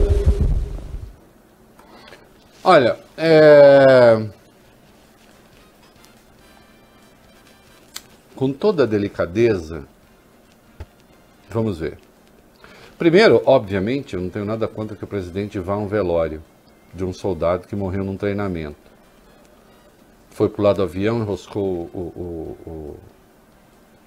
Olha, 2.64 2.96
é... 3.18 4.24
com 8.36 8.54
toda 8.54 8.84
a 8.84 8.86
delicadeza, 8.86 9.88
vamos 11.50 11.80
ver. 11.80 11.98
Primeiro, 13.00 13.42
obviamente, 13.48 14.14
eu 14.14 14.22
não 14.22 14.30
tenho 14.30 14.46
nada 14.46 14.68
contra 14.68 14.96
que 14.96 15.04
o 15.04 15.08
presidente 15.08 15.58
vá 15.58 15.74
a 15.74 15.78
um 15.78 15.88
velório 15.88 16.44
de 16.94 17.04
um 17.04 17.12
soldado 17.12 17.68
que 17.68 17.76
morreu 17.76 18.04
num 18.04 18.16
treinamento. 18.16 18.78
Foi 20.30 20.48
para 20.48 20.62
o 20.62 20.64
lado 20.64 20.78
do 20.78 20.84
avião, 20.84 21.18
enroscou 21.18 21.90
o, 21.92 21.98
o, 21.98 22.58
o, 22.70 22.98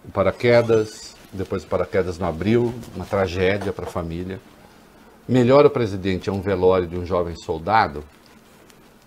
o 0.05 0.12
paraquedas, 0.12 1.16
depois 1.32 1.64
o 1.64 1.66
paraquedas 1.66 2.20
não 2.20 2.28
abriu, 2.28 2.72
uma 2.94 3.05
tragédia 3.05 3.72
para 3.72 3.86
a 3.86 3.90
família. 3.90 4.38
Melhor 5.28 5.66
o 5.66 5.70
presidente 5.70 6.30
é 6.30 6.32
um 6.32 6.40
velório 6.40 6.86
de 6.86 6.96
um 6.96 7.05
jovem 7.05 7.34
soldado 7.34 8.05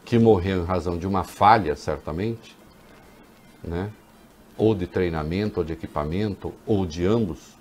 que 0.08 0.18
morreu 0.18 0.64
em 0.64 0.66
razão 0.66 0.98
de 0.98 1.06
uma 1.06 1.26
falha, 1.26 1.76
certamente, 1.76 2.56
né? 3.62 3.92
ou 4.58 4.74
de 4.74 4.88
treinamento, 4.88 5.60
ou 5.60 5.66
de 5.66 5.74
equipamento, 5.74 6.54
ou 6.66 6.86
de 6.86 7.06
ambos, 7.06 7.58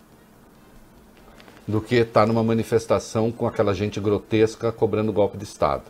do 1.67 1.81
que 1.81 1.97
estar 1.97 2.21
tá 2.21 2.27
numa 2.27 2.45
manifestação 2.45 3.33
com 3.33 3.49
aquela 3.49 3.75
gente 3.75 3.99
grotesca 3.99 4.71
cobrando 4.71 5.13
golpe 5.13 5.37
de 5.37 5.43
Estado, 5.43 5.83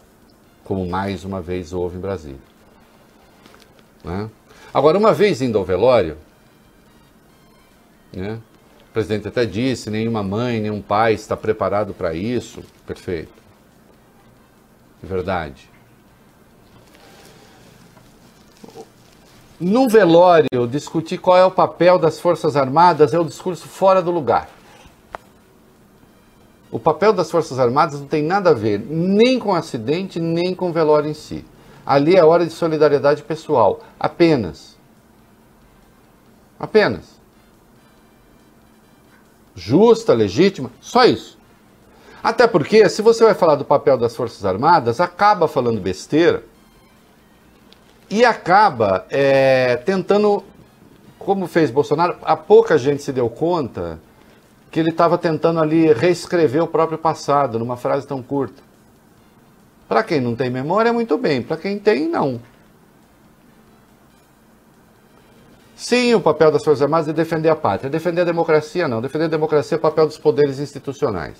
como 0.65 0.87
mais 0.87 1.27
uma 1.27 1.43
vez 1.43 1.75
houve 1.75 1.99
em 1.99 2.01
Brasília. 2.01 2.41
Né? 4.03 4.31
Agora, 4.73 4.97
uma 4.97 5.13
vez 5.13 5.43
indo 5.43 5.59
ao 5.59 5.65
velório, 5.65 6.17
né, 8.15 8.41
o 8.89 8.93
presidente 8.95 9.29
até 9.29 9.45
disse: 9.45 9.91
nenhuma 9.91 10.23
mãe, 10.23 10.59
nenhum 10.59 10.81
pai 10.81 11.13
está 11.13 11.37
preparado 11.37 11.93
para 11.93 12.15
isso. 12.15 12.63
Perfeito. 12.87 13.35
Verdade. 15.03 15.76
No 19.59 19.89
velório, 19.89 20.69
discutir 20.71 21.17
qual 21.17 21.37
é 21.39 21.45
o 21.45 21.51
papel 21.51 21.99
das 21.99 22.21
Forças 22.21 22.57
Armadas 22.57 23.15
é 23.15 23.21
um 23.21 23.25
discurso 23.25 23.67
fora 23.67 24.03
do 24.03 24.11
lugar. 24.11 24.51
O 26.71 26.79
papel 26.79 27.13
das 27.15 27.31
Forças 27.31 27.59
Armadas 27.59 27.99
não 27.99 28.07
tem 28.07 28.23
nada 28.23 28.51
a 28.51 28.55
ver 28.55 28.79
nem 28.79 29.39
com 29.39 29.53
o 29.53 29.55
acidente, 29.55 30.21
nem 30.21 30.55
com 30.55 30.69
o 30.69 30.73
velório 30.73 31.09
em 31.09 31.15
si. 31.15 31.43
Ali 31.87 32.17
é 32.17 32.25
hora 32.25 32.45
de 32.45 32.53
solidariedade 32.53 33.23
pessoal, 33.23 33.81
apenas. 33.99 34.77
Apenas. 36.61 37.17
Justa, 39.55 40.13
legítima, 40.13 40.71
só 40.83 41.07
isso. 41.07 41.39
Até 42.23 42.47
porque, 42.47 42.91
se 42.91 43.01
você 43.01 43.25
vai 43.25 43.35
falar 43.35 43.55
do 43.55 43.65
papel 43.65 43.97
das 43.97 44.15
Forças 44.15 44.45
Armadas, 44.45 45.01
acaba 45.01 45.49
falando 45.49 45.81
besteira 45.81 46.45
e 48.09 48.25
acaba 48.25 49.07
é, 49.11 49.77
tentando, 49.77 50.45
como 51.19 51.47
fez 51.47 51.71
Bolsonaro, 51.71 52.17
há 52.23 52.37
pouca 52.37 52.79
gente 52.79 53.03
se 53.03 53.13
deu 53.13 53.29
conta 53.29 53.99
que 54.71 54.81
ele 54.81 54.91
estava 54.91 55.17
tentando 55.17 55.61
ali 55.61 55.93
reescrever 55.93 56.63
o 56.63 56.67
próprio 56.67 56.99
passado 56.99 57.59
numa 57.59 57.77
frase 57.77 58.07
tão 58.07 58.23
curta. 58.23 58.63
Para 59.89 60.03
quem 60.03 60.21
não 60.21 60.35
tem 60.35 60.51
memória, 60.51 60.93
muito 60.93 61.17
bem, 61.17 61.43
para 61.43 61.57
quem 61.57 61.79
tem, 61.79 62.09
não. 62.09 62.41
Sim, 65.77 66.15
o 66.15 66.21
papel 66.21 66.51
das 66.51 66.65
Forças 66.65 66.83
Armadas 66.83 67.09
é 67.09 67.13
defender 67.13 67.51
a 67.51 67.55
pátria. 67.55 67.91
Defender 67.91 68.23
a 68.23 68.25
democracia, 68.25 68.89
não. 68.89 69.03
Defender 69.03 69.27
a 69.27 69.29
democracia 69.29 69.77
é 69.77 69.79
o 69.79 69.81
papel 69.81 70.07
dos 70.07 70.17
poderes 70.17 70.59
institucionais. 70.59 71.37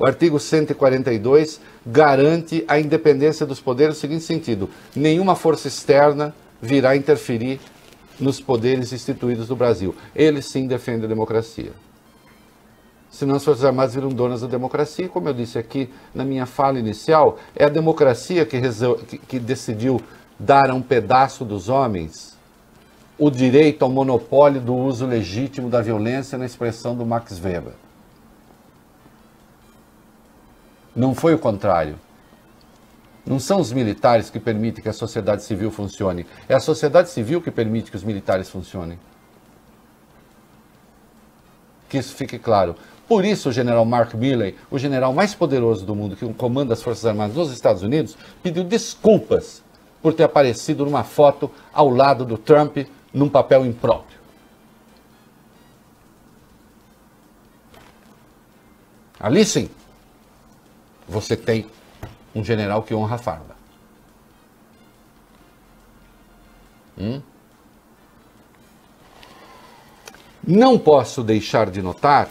O 0.00 0.06
artigo 0.06 0.40
142 0.40 1.60
garante 1.84 2.64
a 2.66 2.80
independência 2.80 3.44
dos 3.44 3.60
poderes 3.60 3.96
no 3.96 4.00
seguinte 4.00 4.24
sentido: 4.24 4.70
nenhuma 4.96 5.36
força 5.36 5.68
externa 5.68 6.34
virá 6.60 6.96
interferir 6.96 7.60
nos 8.18 8.40
poderes 8.40 8.94
instituídos 8.94 9.48
do 9.48 9.54
Brasil. 9.54 9.94
Eles 10.16 10.46
sim 10.46 10.66
defendem 10.66 11.04
a 11.04 11.08
democracia. 11.08 11.72
Senão 13.10 13.34
as 13.34 13.44
Forças 13.44 13.62
Armadas 13.62 13.94
viram 13.94 14.08
donas 14.08 14.40
da 14.40 14.46
democracia. 14.46 15.06
Como 15.06 15.28
eu 15.28 15.34
disse 15.34 15.58
aqui 15.58 15.90
na 16.14 16.24
minha 16.24 16.46
fala 16.46 16.78
inicial, 16.78 17.38
é 17.54 17.66
a 17.66 17.68
democracia 17.68 18.46
que, 18.46 18.58
que 19.18 19.38
decidiu 19.38 20.00
dar 20.38 20.70
a 20.70 20.74
um 20.74 20.80
pedaço 20.80 21.44
dos 21.44 21.68
homens 21.68 22.38
o 23.18 23.30
direito 23.30 23.84
ao 23.84 23.90
monopólio 23.90 24.62
do 24.62 24.74
uso 24.74 25.04
legítimo 25.04 25.68
da 25.68 25.82
violência 25.82 26.38
na 26.38 26.46
expressão 26.46 26.96
do 26.96 27.04
Max 27.04 27.38
Weber. 27.38 27.74
Não 30.94 31.14
foi 31.14 31.34
o 31.34 31.38
contrário. 31.38 31.96
Não 33.24 33.38
são 33.38 33.60
os 33.60 33.72
militares 33.72 34.30
que 34.30 34.40
permitem 34.40 34.82
que 34.82 34.88
a 34.88 34.92
sociedade 34.92 35.44
civil 35.44 35.70
funcione. 35.70 36.26
É 36.48 36.54
a 36.54 36.60
sociedade 36.60 37.10
civil 37.10 37.40
que 37.40 37.50
permite 37.50 37.90
que 37.90 37.96
os 37.96 38.02
militares 38.02 38.48
funcionem. 38.48 38.98
Que 41.88 41.98
isso 41.98 42.14
fique 42.14 42.38
claro. 42.38 42.74
Por 43.06 43.24
isso, 43.24 43.48
o 43.48 43.52
general 43.52 43.84
Mark 43.84 44.14
Milley, 44.14 44.56
o 44.70 44.78
general 44.78 45.12
mais 45.12 45.34
poderoso 45.34 45.84
do 45.84 45.94
mundo, 45.94 46.16
que 46.16 46.32
comanda 46.34 46.74
as 46.74 46.82
Forças 46.82 47.04
Armadas 47.04 47.36
nos 47.36 47.52
Estados 47.52 47.82
Unidos, 47.82 48.16
pediu 48.42 48.64
desculpas 48.64 49.62
por 50.00 50.14
ter 50.14 50.24
aparecido 50.24 50.84
numa 50.84 51.04
foto 51.04 51.50
ao 51.72 51.90
lado 51.90 52.24
do 52.24 52.38
Trump 52.38 52.78
num 53.12 53.28
papel 53.28 53.66
impróprio. 53.66 54.18
Ali 59.18 59.44
sim, 59.44 59.68
você 61.10 61.36
tem 61.36 61.66
um 62.34 62.44
general 62.44 62.84
que 62.84 62.94
honra 62.94 63.16
a 63.16 63.18
farda. 63.18 63.56
Hum? 66.96 67.20
Não 70.46 70.78
posso 70.78 71.22
deixar 71.22 71.68
de 71.68 71.82
notar, 71.82 72.28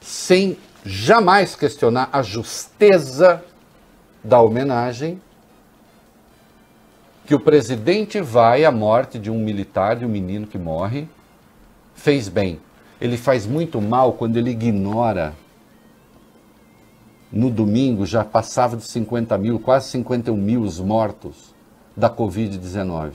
sem 0.00 0.58
jamais 0.84 1.54
questionar 1.54 2.08
a 2.12 2.22
justeza 2.22 3.44
da 4.24 4.40
homenagem, 4.40 5.20
que 7.26 7.34
o 7.34 7.40
presidente 7.40 8.20
vai 8.20 8.64
à 8.64 8.70
morte 8.70 9.18
de 9.18 9.30
um 9.30 9.38
militar, 9.38 9.96
de 9.96 10.04
um 10.04 10.08
menino 10.08 10.46
que 10.46 10.58
morre, 10.58 11.08
fez 11.94 12.28
bem. 12.28 12.60
Ele 13.00 13.16
faz 13.16 13.46
muito 13.46 13.80
mal 13.80 14.12
quando 14.12 14.36
ele 14.36 14.50
ignora 14.50 15.34
no 17.36 17.50
domingo 17.50 18.06
já 18.06 18.24
passava 18.24 18.78
de 18.78 18.84
50 18.84 19.36
mil, 19.36 19.60
quase 19.60 19.90
51 19.90 20.34
mil 20.34 20.62
os 20.62 20.80
mortos 20.80 21.54
da 21.94 22.08
Covid-19, 22.08 23.12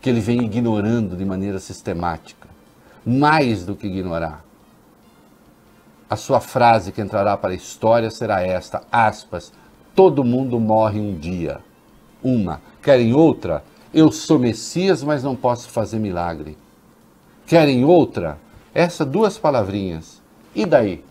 que 0.00 0.10
ele 0.10 0.20
vem 0.20 0.42
ignorando 0.42 1.16
de 1.16 1.24
maneira 1.24 1.60
sistemática. 1.60 2.48
Mais 3.06 3.64
do 3.64 3.76
que 3.76 3.86
ignorar. 3.86 4.44
A 6.10 6.16
sua 6.16 6.40
frase 6.40 6.90
que 6.90 7.00
entrará 7.00 7.36
para 7.36 7.52
a 7.52 7.54
história 7.54 8.10
será 8.10 8.42
esta, 8.42 8.82
aspas, 8.90 9.52
todo 9.94 10.24
mundo 10.24 10.58
morre 10.58 11.00
um 11.00 11.16
dia. 11.16 11.60
Uma. 12.22 12.60
Querem 12.82 13.14
outra? 13.14 13.62
Eu 13.94 14.10
sou 14.10 14.40
Messias, 14.40 15.04
mas 15.04 15.22
não 15.22 15.36
posso 15.36 15.68
fazer 15.68 16.00
milagre. 16.00 16.58
Querem 17.46 17.84
outra? 17.84 18.38
Essas 18.74 19.06
duas 19.06 19.38
palavrinhas. 19.38 20.20
E 20.54 20.66
daí? 20.66 21.04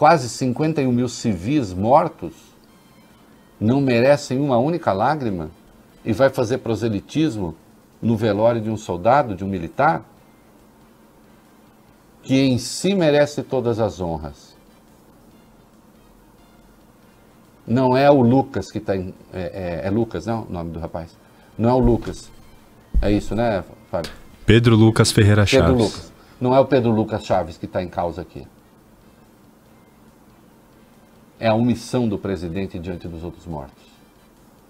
Quase 0.00 0.30
51 0.30 0.90
mil 0.90 1.10
civis 1.10 1.74
mortos, 1.74 2.32
não 3.60 3.82
merecem 3.82 4.40
uma 4.40 4.56
única 4.56 4.94
lágrima 4.94 5.50
e 6.02 6.10
vai 6.10 6.30
fazer 6.30 6.56
proselitismo 6.56 7.54
no 8.00 8.16
velório 8.16 8.62
de 8.62 8.70
um 8.70 8.78
soldado, 8.78 9.36
de 9.36 9.44
um 9.44 9.46
militar, 9.46 10.02
que 12.22 12.34
em 12.34 12.56
si 12.56 12.94
merece 12.94 13.42
todas 13.42 13.78
as 13.78 14.00
honras. 14.00 14.56
Não 17.66 17.94
é 17.94 18.10
o 18.10 18.22
Lucas 18.22 18.72
que 18.72 18.78
está 18.78 18.96
em. 18.96 19.12
É, 19.34 19.82
é, 19.82 19.86
é, 19.86 19.90
Lucas, 19.90 20.24
não? 20.24 20.44
O 20.44 20.50
nome 20.50 20.70
do 20.70 20.80
rapaz. 20.80 21.14
Não 21.58 21.68
é 21.68 21.74
o 21.74 21.78
Lucas. 21.78 22.32
É 23.02 23.12
isso, 23.12 23.34
né, 23.34 23.62
Fábio? 23.90 24.10
Pedro 24.46 24.76
Lucas 24.76 25.12
Ferreira 25.12 25.44
Chaves. 25.44 25.68
Pedro 25.68 25.84
Lucas. 25.84 26.12
Não 26.40 26.54
é 26.54 26.58
o 26.58 26.64
Pedro 26.64 26.90
Lucas 26.90 27.22
Chaves 27.22 27.58
que 27.58 27.66
está 27.66 27.82
em 27.82 27.88
causa 27.88 28.22
aqui 28.22 28.46
é 31.40 31.48
a 31.48 31.54
omissão 31.54 32.06
do 32.06 32.18
presidente 32.18 32.78
diante 32.78 33.08
dos 33.08 33.24
outros 33.24 33.46
mortos, 33.46 33.82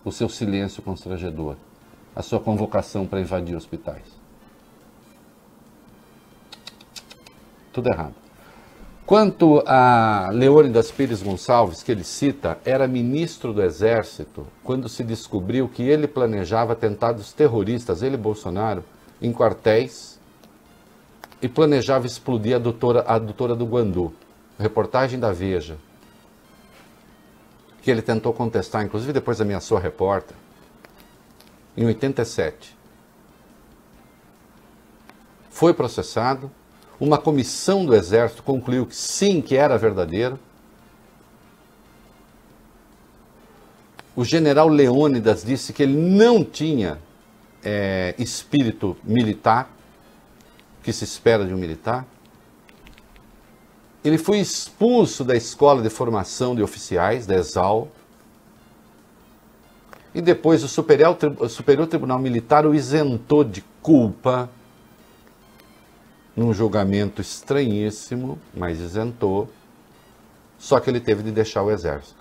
o 0.04 0.12
seu 0.12 0.28
silêncio 0.28 0.80
constrangedor, 0.80 1.56
a 2.14 2.22
sua 2.22 2.38
convocação 2.38 3.06
para 3.06 3.20
invadir 3.20 3.56
hospitais. 3.56 4.04
Tudo 7.72 7.92
errado. 7.92 8.14
Quanto 9.04 9.60
a 9.66 10.30
Leônidas 10.32 10.92
Pires 10.92 11.20
Gonçalves, 11.20 11.82
que 11.82 11.90
ele 11.90 12.04
cita, 12.04 12.58
era 12.64 12.86
ministro 12.86 13.52
do 13.52 13.60
Exército 13.60 14.46
quando 14.62 14.88
se 14.88 15.02
descobriu 15.02 15.68
que 15.68 15.82
ele 15.82 16.06
planejava 16.06 16.74
atentados 16.74 17.32
terroristas, 17.32 18.02
ele 18.02 18.16
Bolsonaro, 18.16 18.84
em 19.20 19.32
quartéis 19.32 20.20
e 21.42 21.48
planejava 21.48 22.06
explodir 22.06 22.54
a 22.54 22.58
doutora, 22.60 23.04
a 23.04 23.18
doutora 23.18 23.56
do 23.56 23.66
Guandu. 23.66 24.12
Reportagem 24.56 25.18
da 25.18 25.32
Veja, 25.32 25.76
que 27.82 27.90
ele 27.90 28.02
tentou 28.02 28.32
contestar, 28.32 28.84
inclusive 28.84 29.12
depois 29.12 29.40
ameaçou 29.40 29.76
a 29.76 29.80
repórter, 29.80 30.36
em 31.76 31.84
87. 31.84 32.76
Foi 35.48 35.72
processado, 35.74 36.50
uma 36.98 37.16
comissão 37.16 37.84
do 37.84 37.94
Exército 37.94 38.42
concluiu 38.42 38.84
que 38.84 38.94
sim, 38.94 39.40
que 39.40 39.56
era 39.56 39.78
verdadeiro. 39.78 40.38
O 44.14 44.24
general 44.24 44.68
Leônidas 44.68 45.42
disse 45.42 45.72
que 45.72 45.82
ele 45.82 45.96
não 45.96 46.44
tinha 46.44 46.98
é, 47.64 48.14
espírito 48.18 48.96
militar, 49.02 49.70
que 50.82 50.92
se 50.92 51.04
espera 51.04 51.44
de 51.44 51.54
um 51.54 51.56
militar. 51.56 52.06
Ele 54.02 54.16
foi 54.16 54.38
expulso 54.38 55.24
da 55.24 55.36
escola 55.36 55.82
de 55.82 55.90
formação 55.90 56.54
de 56.54 56.62
oficiais, 56.62 57.26
da 57.26 57.36
ESAL. 57.36 57.88
E 60.14 60.22
depois 60.22 60.64
o 60.64 60.68
Superior, 60.68 61.16
o 61.38 61.48
Superior 61.48 61.86
Tribunal 61.86 62.18
Militar 62.18 62.66
o 62.66 62.74
isentou 62.74 63.44
de 63.44 63.62
culpa 63.82 64.48
num 66.34 66.54
julgamento 66.54 67.20
estranhíssimo, 67.20 68.38
mas 68.54 68.80
isentou. 68.80 69.48
Só 70.58 70.80
que 70.80 70.88
ele 70.88 71.00
teve 71.00 71.22
de 71.22 71.30
deixar 71.30 71.62
o 71.62 71.70
exército. 71.70 72.18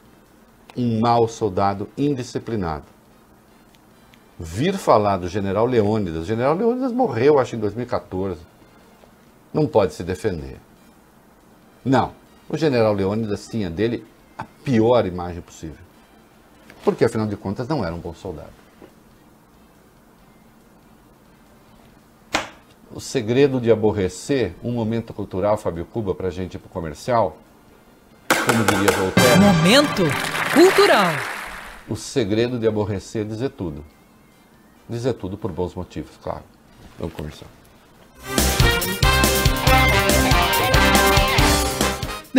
Um 0.75 0.99
mau 0.99 1.27
soldado 1.27 1.89
indisciplinado. 1.97 2.85
Vir 4.37 4.77
falar 4.77 5.17
do 5.17 5.27
general 5.27 5.65
Leônidas. 5.65 6.23
O 6.23 6.25
general 6.25 6.55
Leônidas 6.55 6.91
morreu, 6.91 7.39
acho, 7.39 7.55
em 7.55 7.59
2014. 7.59 8.39
Não 9.53 9.65
pode 9.65 9.93
se 9.93 10.03
defender. 10.03 10.59
Não. 11.83 12.13
O 12.49 12.57
general 12.57 12.93
Leônidas 12.93 13.47
tinha 13.47 13.69
dele 13.69 14.05
a 14.37 14.43
pior 14.43 15.05
imagem 15.05 15.41
possível. 15.41 15.77
Porque, 16.83 17.05
afinal 17.05 17.27
de 17.27 17.35
contas, 17.35 17.67
não 17.67 17.85
era 17.85 17.93
um 17.93 17.99
bom 17.99 18.13
soldado. 18.13 18.59
O 22.91 22.99
segredo 22.99 23.61
de 23.61 23.71
aborrecer, 23.71 24.55
um 24.63 24.71
momento 24.71 25.13
cultural, 25.13 25.57
Fábio 25.57 25.85
Cuba, 25.85 26.15
para 26.15 26.27
a 26.27 26.31
gente 26.31 26.55
ir 26.55 26.57
para 26.57 26.67
o 26.67 26.71
comercial, 26.71 27.37
como 28.27 28.63
diria 28.63 28.91
Voltaire. 28.97 29.39
Momento 29.39 30.03
cultural. 30.53 31.13
O 31.87 31.95
segredo 31.95 32.57
de 32.57 32.67
aborrecer 32.67 33.21
é 33.21 33.25
dizer 33.25 33.49
tudo. 33.49 33.85
Dizer 34.87 35.13
tudo 35.13 35.37
por 35.37 35.51
bons 35.51 35.75
motivos, 35.75 36.17
claro. 36.21 36.43
Vamos 36.97 37.13
comercial. 37.13 37.49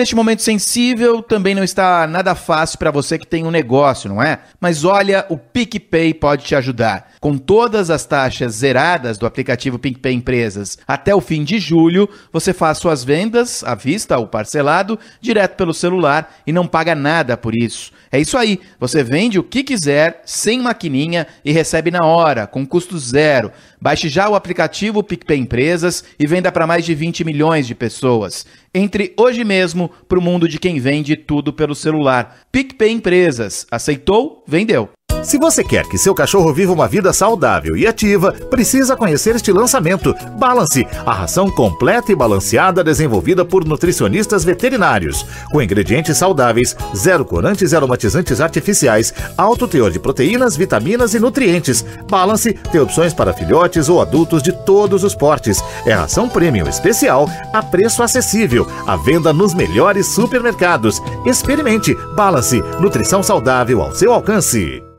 Neste 0.01 0.17
momento 0.17 0.41
sensível, 0.41 1.23
também 1.23 1.55
não 1.55 1.63
está 1.63 2.07
nada 2.07 2.35
fácil 2.35 2.79
para 2.79 2.91
você 2.91 3.19
que 3.19 3.27
tem 3.27 3.47
um 3.47 3.51
negócio, 3.51 4.09
não 4.09 4.23
é? 4.23 4.39
Mas 4.59 4.83
olha, 4.83 5.27
o 5.29 5.37
PicPay 5.37 6.15
pode 6.15 6.43
te 6.43 6.55
ajudar. 6.55 7.10
Com 7.21 7.37
todas 7.37 7.91
as 7.91 8.07
taxas 8.07 8.55
zeradas 8.55 9.19
do 9.19 9.27
aplicativo 9.27 9.79
PicPay 9.79 10.15
Empresas 10.15 10.79
até 10.89 11.15
o 11.15 11.21
fim 11.21 11.45
de 11.45 11.59
julho, 11.59 12.09
você 12.33 12.55
faz 12.55 12.79
suas 12.79 13.05
vendas 13.05 13.63
à 13.63 13.75
vista 13.75 14.17
ou 14.17 14.27
parcelado 14.27 14.99
direto 15.21 15.55
pelo 15.55 15.75
celular 15.75 16.41
e 16.47 16.53
não 16.53 16.67
paga 16.67 16.95
nada 16.95 17.37
por 17.37 17.55
isso. 17.55 17.93
É 18.11 18.19
isso 18.19 18.39
aí, 18.39 18.59
você 18.79 19.05
vende 19.05 19.39
o 19.39 19.43
que 19.45 19.63
quiser, 19.63 20.23
sem 20.25 20.63
maquininha 20.63 21.27
e 21.45 21.53
recebe 21.53 21.91
na 21.91 22.07
hora, 22.07 22.47
com 22.47 22.67
custo 22.67 22.99
zero. 22.99 23.53
Baixe 23.79 24.09
já 24.09 24.27
o 24.27 24.35
aplicativo 24.35 25.03
PicPay 25.03 25.41
Empresas 25.41 26.03
e 26.19 26.27
venda 26.27 26.51
para 26.51 26.67
mais 26.67 26.87
de 26.87 26.95
20 26.95 27.23
milhões 27.23 27.67
de 27.67 27.75
pessoas. 27.75 28.47
Entre 28.73 29.13
hoje 29.19 29.45
mesmo 29.45 29.91
para 30.09 30.19
o 30.19 30.23
mundo 30.23 30.49
de 30.49 30.59
quem 30.59 30.81
vende 30.81 31.17
tudo 31.17 31.53
pelo 31.53 31.75
celular. 31.75 32.41
PicPay 32.51 32.93
Empresas. 32.93 33.67
Aceitou? 33.71 34.43
Vendeu. 34.47 34.89
Se 35.23 35.39
você 35.39 35.63
quer 35.63 35.87
que 35.87 35.99
seu 35.99 36.15
cachorro 36.15 36.53
viva 36.53 36.73
uma 36.73 36.89
vida 36.89 37.13
saudável 37.13 37.77
e 37.77 37.87
ativa, 37.87 38.33
precisa 38.33 38.97
conhecer 38.97 39.37
este 39.37 39.53
lançamento. 39.53 40.15
Balance, 40.39 40.87
a 41.05 41.13
ração 41.13 41.51
completa 41.51 42.11
e 42.11 42.15
balanceada 42.15 42.83
desenvolvida 42.83 43.45
por 43.45 43.65
nutricionistas 43.65 44.45
veterinários, 44.45 45.27
com 45.53 45.61
ingredientes 45.61 46.17
saudáveis, 46.17 46.75
zero 46.97 47.25
corantes 47.25 47.73
e 47.73 47.77
aromatizantes 47.77 48.41
artificiais, 48.41 49.13
alto 49.37 49.69
teor 49.69 49.91
de 49.91 49.99
proteínas, 49.99 50.57
vitaminas 50.57 51.15
e 51.15 51.21
nutrientes. 51.21 51.85
Balance 52.09 52.55
tem 52.73 52.81
opções 52.81 53.13
para 53.13 53.35
filhotes 53.35 53.89
ou 53.89 54.01
adultos 54.01 54.43
de 54.43 54.53
todos 54.65 55.05
os 55.05 55.15
portes. 55.15 55.63
É 55.87 55.93
ração 55.93 56.29
premium 56.29 56.67
especial 56.67 57.29
a 57.53 57.63
preço 57.63 58.03
acessível, 58.03 58.67
à 58.87 58.97
venda 58.97 59.33
nos 59.33 59.55
melhores 59.55 60.07
supermercados. 60.07 61.01
Experimente 61.27 61.95
Balance, 62.17 62.61
nutrição 62.81 63.23
saudável 63.23 63.83
ao 63.83 63.95
seu 63.95 64.13
alcance. 64.13 64.90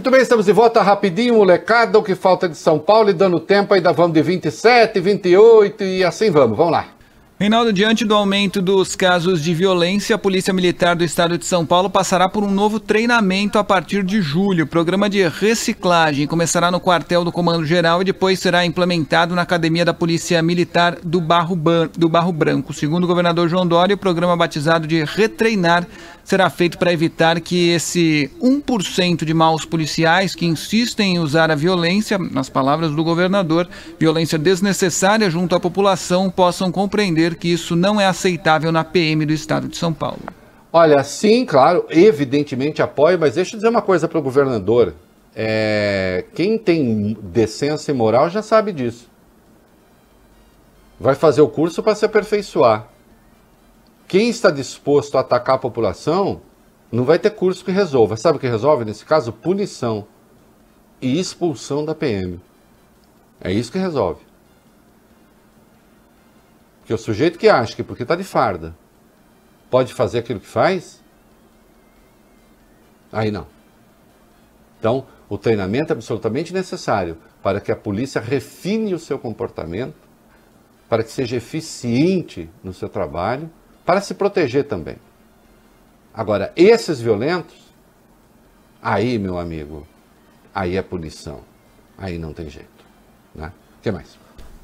Muito 0.00 0.10
bem, 0.10 0.22
estamos 0.22 0.46
de 0.46 0.52
volta 0.54 0.80
rapidinho, 0.80 1.34
molecada. 1.34 1.98
O 1.98 2.02
que 2.02 2.14
falta 2.14 2.48
de 2.48 2.56
São 2.56 2.78
Paulo 2.78 3.10
e 3.10 3.12
dando 3.12 3.38
tempo, 3.38 3.74
ainda 3.74 3.92
vamos 3.92 4.14
de 4.14 4.22
27, 4.22 4.98
28 4.98 5.84
e 5.84 6.02
assim 6.02 6.30
vamos. 6.30 6.56
Vamos 6.56 6.72
lá. 6.72 6.99
Reinaldo, 7.40 7.72
diante 7.72 8.04
do 8.04 8.14
aumento 8.14 8.60
dos 8.60 8.94
casos 8.94 9.42
de 9.42 9.54
violência, 9.54 10.14
a 10.14 10.18
Polícia 10.18 10.52
Militar 10.52 10.94
do 10.94 11.02
Estado 11.02 11.38
de 11.38 11.46
São 11.46 11.64
Paulo 11.64 11.88
passará 11.88 12.28
por 12.28 12.44
um 12.44 12.50
novo 12.50 12.78
treinamento 12.78 13.58
a 13.58 13.64
partir 13.64 14.02
de 14.04 14.20
julho. 14.20 14.64
O 14.64 14.68
programa 14.68 15.08
de 15.08 15.26
reciclagem 15.26 16.26
começará 16.26 16.70
no 16.70 16.78
quartel 16.78 17.24
do 17.24 17.32
Comando 17.32 17.64
Geral 17.64 18.02
e 18.02 18.04
depois 18.04 18.38
será 18.38 18.66
implementado 18.66 19.34
na 19.34 19.40
Academia 19.40 19.86
da 19.86 19.94
Polícia 19.94 20.42
Militar 20.42 20.98
do 21.02 21.18
Barro, 21.18 21.58
do 21.96 22.10
Barro 22.10 22.30
Branco. 22.30 22.74
Segundo 22.74 23.04
o 23.04 23.06
governador 23.06 23.48
João 23.48 23.66
Dória, 23.66 23.94
o 23.94 23.98
programa 23.98 24.36
batizado 24.36 24.86
de 24.86 25.02
Retreinar 25.02 25.86
será 26.22 26.48
feito 26.48 26.78
para 26.78 26.92
evitar 26.92 27.40
que 27.40 27.70
esse 27.70 28.30
1% 28.40 29.24
de 29.24 29.34
maus 29.34 29.64
policiais 29.64 30.34
que 30.34 30.46
insistem 30.46 31.16
em 31.16 31.18
usar 31.18 31.50
a 31.50 31.56
violência, 31.56 32.18
nas 32.18 32.48
palavras 32.48 32.92
do 32.92 33.02
governador, 33.02 33.68
violência 33.98 34.38
desnecessária 34.38 35.28
junto 35.28 35.56
à 35.56 35.60
população, 35.60 36.30
possam 36.30 36.70
compreender 36.70 37.29
que 37.36 37.48
isso 37.48 37.74
não 37.76 38.00
é 38.00 38.06
aceitável 38.06 38.70
na 38.70 38.84
PM 38.84 39.24
do 39.26 39.32
estado 39.32 39.68
de 39.68 39.76
São 39.76 39.92
Paulo. 39.92 40.20
Olha, 40.72 41.02
sim, 41.02 41.44
claro, 41.44 41.84
evidentemente 41.90 42.80
apoio, 42.80 43.18
mas 43.18 43.34
deixa 43.34 43.56
eu 43.56 43.58
dizer 43.58 43.68
uma 43.68 43.82
coisa 43.82 44.06
para 44.06 44.18
o 44.18 44.22
governador. 44.22 44.94
É, 45.34 46.24
quem 46.34 46.56
tem 46.56 47.16
decência 47.20 47.90
e 47.90 47.94
moral 47.94 48.30
já 48.30 48.42
sabe 48.42 48.72
disso. 48.72 49.08
Vai 50.98 51.14
fazer 51.14 51.40
o 51.40 51.48
curso 51.48 51.82
para 51.82 51.94
se 51.94 52.04
aperfeiçoar. 52.04 52.86
Quem 54.06 54.28
está 54.28 54.50
disposto 54.50 55.16
a 55.16 55.20
atacar 55.20 55.56
a 55.56 55.58
população 55.58 56.40
não 56.90 57.04
vai 57.04 57.18
ter 57.18 57.30
curso 57.30 57.64
que 57.64 57.70
resolva. 57.70 58.16
Sabe 58.16 58.38
o 58.38 58.40
que 58.40 58.48
resolve 58.48 58.84
nesse 58.84 59.04
caso? 59.04 59.32
Punição 59.32 60.06
e 61.00 61.18
expulsão 61.18 61.84
da 61.84 61.94
PM. 61.94 62.40
É 63.40 63.52
isso 63.52 63.72
que 63.72 63.78
resolve. 63.78 64.29
Porque 66.90 67.00
o 67.00 67.04
sujeito 67.04 67.38
que 67.38 67.48
acha 67.48 67.76
que 67.76 67.84
porque 67.84 68.02
está 68.02 68.16
de 68.16 68.24
farda 68.24 68.74
pode 69.70 69.94
fazer 69.94 70.18
aquilo 70.18 70.40
que 70.40 70.46
faz, 70.48 71.00
aí 73.12 73.30
não. 73.30 73.46
Então, 74.76 75.06
o 75.28 75.38
treinamento 75.38 75.92
é 75.92 75.94
absolutamente 75.94 76.52
necessário 76.52 77.16
para 77.44 77.60
que 77.60 77.70
a 77.70 77.76
polícia 77.76 78.20
refine 78.20 78.92
o 78.92 78.98
seu 78.98 79.20
comportamento, 79.20 79.94
para 80.88 81.04
que 81.04 81.12
seja 81.12 81.36
eficiente 81.36 82.50
no 82.60 82.74
seu 82.74 82.88
trabalho 82.88 83.48
para 83.86 84.00
se 84.00 84.12
proteger 84.12 84.64
também. 84.64 84.96
Agora, 86.12 86.52
esses 86.56 87.00
violentos, 87.00 87.72
aí, 88.82 89.16
meu 89.16 89.38
amigo, 89.38 89.86
aí 90.52 90.76
é 90.76 90.82
punição. 90.82 91.42
Aí 91.96 92.18
não 92.18 92.32
tem 92.32 92.50
jeito. 92.50 92.84
Né? 93.32 93.52
O 93.78 93.80
que 93.80 93.92
mais? 93.92 94.19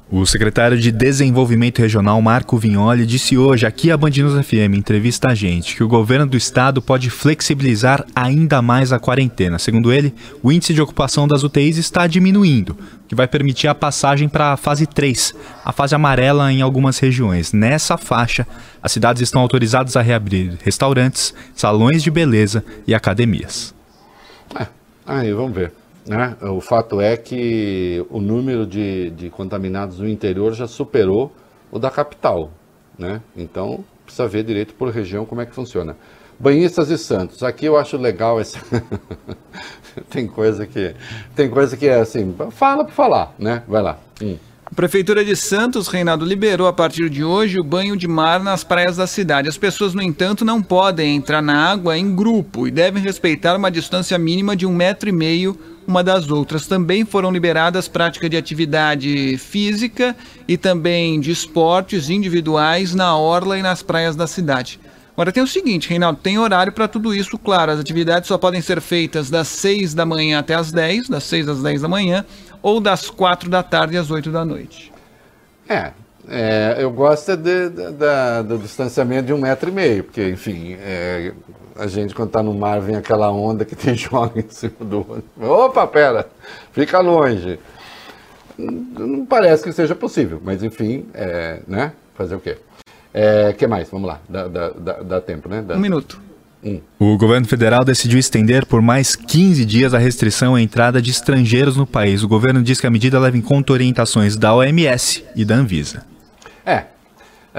O 0.09 0.25
secretário 0.25 0.77
de 0.77 0.89
Desenvolvimento 0.89 1.79
Regional, 1.79 2.21
Marco 2.21 2.57
Vignoli, 2.57 3.05
disse 3.05 3.37
hoje 3.37 3.65
aqui 3.65 3.91
à 3.91 3.97
Band 3.97 4.11
News 4.11 4.45
FM, 4.45 4.77
entrevista 4.77 5.31
a 5.31 5.35
gente, 5.35 5.75
que 5.75 5.83
o 5.83 5.87
governo 5.87 6.25
do 6.25 6.37
estado 6.37 6.81
pode 6.81 7.09
flexibilizar 7.09 8.05
ainda 8.15 8.61
mais 8.61 8.93
a 8.93 8.99
quarentena. 8.99 9.59
Segundo 9.59 9.91
ele, 9.91 10.15
o 10.41 10.49
índice 10.49 10.73
de 10.73 10.81
ocupação 10.81 11.27
das 11.27 11.43
UTIs 11.43 11.75
está 11.75 12.07
diminuindo, 12.07 12.69
o 13.03 13.07
que 13.09 13.15
vai 13.15 13.27
permitir 13.27 13.67
a 13.67 13.75
passagem 13.75 14.29
para 14.29 14.53
a 14.53 14.57
fase 14.57 14.87
3, 14.87 15.35
a 15.65 15.73
fase 15.73 15.93
amarela 15.93 16.53
em 16.53 16.61
algumas 16.61 16.99
regiões. 16.99 17.51
Nessa 17.51 17.97
faixa, 17.97 18.47
as 18.81 18.93
cidades 18.93 19.21
estão 19.21 19.41
autorizadas 19.41 19.97
a 19.97 20.01
reabrir 20.01 20.57
restaurantes, 20.63 21.33
salões 21.53 22.01
de 22.01 22.09
beleza 22.09 22.63
e 22.87 22.95
academias. 22.95 23.75
É, 24.57 24.67
aí 25.05 25.33
vamos 25.33 25.53
ver. 25.53 25.73
Né? 26.07 26.37
O 26.41 26.61
fato 26.61 27.01
é 27.01 27.17
que 27.17 28.05
o 28.09 28.21
número 28.21 28.65
de, 28.65 29.09
de 29.11 29.29
contaminados 29.29 29.99
no 29.99 30.07
interior 30.07 30.53
já 30.53 30.67
superou 30.67 31.31
o 31.69 31.77
da 31.77 31.91
capital. 31.91 32.51
Né? 32.97 33.21
Então, 33.35 33.83
precisa 34.05 34.27
ver 34.27 34.43
direito 34.43 34.73
por 34.73 34.89
região 34.89 35.25
como 35.25 35.41
é 35.41 35.45
que 35.45 35.53
funciona. 35.53 35.97
Banhistas 36.39 36.89
e 36.89 36.97
Santos. 36.97 37.43
Aqui 37.43 37.65
eu 37.65 37.77
acho 37.77 37.97
legal 37.97 38.39
essa. 38.39 38.59
tem 40.09 40.27
coisa 40.27 40.65
que 40.65 40.95
tem 41.35 41.49
coisa 41.49 41.75
que 41.75 41.87
é 41.87 41.99
assim, 41.99 42.33
fala 42.51 42.85
para 42.85 42.93
falar, 42.93 43.35
né? 43.37 43.63
Vai 43.67 43.81
lá. 43.81 43.97
Hum. 44.21 44.37
A 44.63 44.75
Prefeitura 44.75 45.23
de 45.23 45.35
Santos, 45.35 45.87
Reinaldo, 45.87 46.25
liberou 46.25 46.67
a 46.67 46.73
partir 46.73 47.09
de 47.09 47.23
hoje 47.23 47.57
o 47.57 47.63
banho 47.63 47.95
de 47.95 48.07
mar 48.07 48.43
nas 48.43 48.63
praias 48.65 48.97
da 48.97 49.07
cidade. 49.07 49.47
As 49.47 49.57
pessoas, 49.57 49.93
no 49.93 50.01
entanto, 50.01 50.43
não 50.43 50.61
podem 50.61 51.15
entrar 51.15 51.41
na 51.41 51.71
água 51.71 51.97
em 51.97 52.13
grupo 52.13 52.67
e 52.67 52.71
devem 52.71 53.01
respeitar 53.01 53.55
uma 53.55 53.71
distância 53.71 54.17
mínima 54.17 54.55
de 54.55 54.65
um 54.65 54.75
metro 54.75 55.07
e 55.07 55.13
meio 55.13 55.57
uma 55.87 56.03
das 56.03 56.29
outras. 56.29 56.67
Também 56.67 57.05
foram 57.05 57.31
liberadas 57.31 57.87
práticas 57.87 58.29
de 58.29 58.37
atividade 58.37 59.37
física 59.37 60.15
e 60.47 60.57
também 60.57 61.19
de 61.19 61.31
esportes 61.31 62.09
individuais 62.09 62.93
na 62.93 63.17
orla 63.17 63.57
e 63.57 63.61
nas 63.61 63.81
praias 63.81 64.15
da 64.15 64.27
cidade. 64.27 64.79
Agora 65.17 65.31
tem 65.31 65.41
o 65.41 65.47
seguinte, 65.47 65.89
Reinaldo, 65.89 66.19
tem 66.21 66.37
horário 66.37 66.71
para 66.71 66.87
tudo 66.87 67.11
isso, 67.11 67.39
claro. 67.39 67.71
As 67.71 67.79
atividades 67.79 68.27
só 68.27 68.37
podem 68.37 68.61
ser 68.61 68.79
feitas 68.79 69.31
das 69.31 69.47
6 69.47 69.95
da 69.95 70.05
manhã 70.05 70.37
até 70.37 70.53
as 70.53 70.71
10, 70.71 71.09
das 71.09 71.23
6 71.23 71.49
às 71.49 71.63
10 71.63 71.81
da 71.81 71.87
manhã, 71.87 72.23
ou 72.61 72.79
das 72.79 73.09
4 73.09 73.49
da 73.49 73.63
tarde 73.63 73.97
às 73.97 74.11
8 74.11 74.29
da 74.29 74.45
noite. 74.45 74.93
É, 75.67 75.91
é 76.29 76.75
eu 76.77 76.91
gosto 76.91 77.35
de, 77.35 77.69
de, 77.69 77.91
de, 77.93 78.43
do 78.47 78.59
distanciamento 78.59 79.25
de 79.25 79.33
um 79.33 79.39
metro 79.39 79.71
e 79.71 79.73
meio, 79.73 80.03
porque, 80.03 80.29
enfim, 80.29 80.77
é, 80.79 81.33
a 81.79 81.87
gente 81.87 82.13
quando 82.13 82.29
está 82.29 82.43
no 82.43 82.53
mar 82.53 82.81
vem 82.81 82.95
aquela 82.95 83.31
onda 83.31 83.65
que 83.65 83.75
tem 83.75 83.93
joga 83.97 84.39
em 84.39 84.49
cima 84.49 84.73
do 84.81 84.97
outro. 84.97 85.23
Opa, 85.39 85.85
pera, 85.87 86.27
fica 86.71 86.99
longe. 86.99 87.59
Não 88.57 89.25
parece 89.25 89.63
que 89.63 89.71
seja 89.71 89.93
possível, 89.93 90.41
mas 90.43 90.63
enfim, 90.63 91.05
é, 91.13 91.61
né? 91.67 91.93
Fazer 92.15 92.35
o 92.35 92.39
quê? 92.39 92.57
É, 93.13 93.53
que 93.53 93.67
mais? 93.67 93.89
Vamos 93.89 94.07
lá, 94.07 94.19
dá, 94.27 94.47
dá, 94.47 94.69
dá, 94.69 94.93
dá 95.03 95.21
tempo, 95.21 95.47
né? 95.47 95.61
Dá... 95.61 95.75
Um 95.75 95.79
minuto. 95.79 96.19
Hum. 96.63 96.81
O 96.99 97.17
governo 97.17 97.47
federal 97.47 97.85
decidiu 97.85 98.17
estender 98.17 98.65
por 98.65 98.81
mais 98.81 99.15
15 99.15 99.63
dias 99.63 99.93
a 99.93 99.99
restrição 99.99 100.55
à 100.55 100.61
entrada 100.61 101.01
de 101.01 101.11
estrangeiros 101.11 101.77
no 101.77 101.85
país. 101.85 102.23
O 102.23 102.27
governo 102.27 102.63
diz 102.63 102.81
que 102.81 102.87
a 102.87 102.89
medida 102.89 103.19
leva 103.19 103.37
em 103.37 103.41
conta 103.41 103.73
orientações 103.73 104.35
da 104.35 104.53
OMS 104.55 105.23
e 105.35 105.45
da 105.45 105.55
Anvisa. 105.55 106.03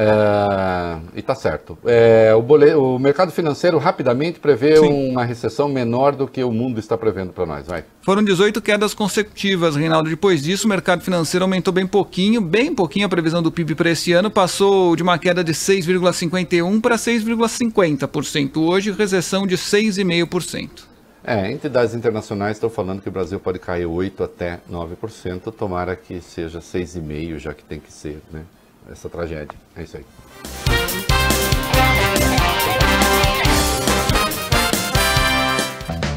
É, 0.01 1.01
e 1.17 1.23
tá 1.23 1.35
certo. 1.35 1.77
É, 1.85 2.33
o, 2.33 2.41
boleto, 2.41 2.81
o, 2.81 3.01
mercado 3.01 3.33
financeiro 3.33 3.79
rapidamente 3.79 4.39
prevê 4.39 4.77
Sim. 4.77 5.11
uma 5.11 5.25
recessão 5.25 5.69
menor 5.69 6.15
do 6.15 6.29
que 6.29 6.45
o 6.45 6.53
mundo 6.53 6.79
está 6.79 6.97
prevendo 6.97 7.33
para 7.33 7.45
nós. 7.45 7.67
Vai. 7.67 7.85
Foram 8.03 8.23
18 8.23 8.63
quedas 8.63 8.95
consecutivas, 8.95 9.75
Reinaldo. 9.75 10.09
Depois 10.09 10.41
disso, 10.41 10.67
o 10.67 10.71
mercado 10.71 11.03
financeiro 11.03 11.45
aumentou 11.45 11.75
bem 11.75 11.85
pouquinho, 11.85 12.41
bem 12.41 12.73
pouquinho 12.73 13.07
a 13.07 13.09
previsão 13.09 13.43
do 13.43 13.51
PIB 13.51 13.75
para 13.75 13.91
esse 13.91 14.13
ano. 14.13 14.31
Passou 14.31 14.95
de 14.95 15.03
uma 15.03 15.19
queda 15.19 15.43
de 15.43 15.53
6,51% 15.53 16.81
para 16.81 16.95
6,50%. 16.95 18.57
Hoje, 18.59 18.93
recessão 18.93 19.49
de 19.49 19.57
6,5%. 19.57 20.87
É, 21.25 21.51
entidades 21.51 21.93
internacionais 21.93 22.57
estão 22.57 22.71
falando 22.71 23.03
que 23.03 23.09
o 23.09 23.13
Brasil 23.13 23.41
pode 23.41 23.59
cair 23.59 23.85
8 23.85 24.23
até 24.23 24.61
9%. 24.71 25.53
Tomara 25.53 25.97
que 25.97 26.21
seja 26.21 26.61
6,5%, 26.61 27.39
já 27.39 27.53
que 27.53 27.65
tem 27.65 27.81
que 27.81 27.93
ser, 27.93 28.23
né? 28.33 28.43
Essa 28.91 29.09
tragédia. 29.09 29.57
É 29.77 29.83
isso 29.83 29.97
aí. 29.97 30.07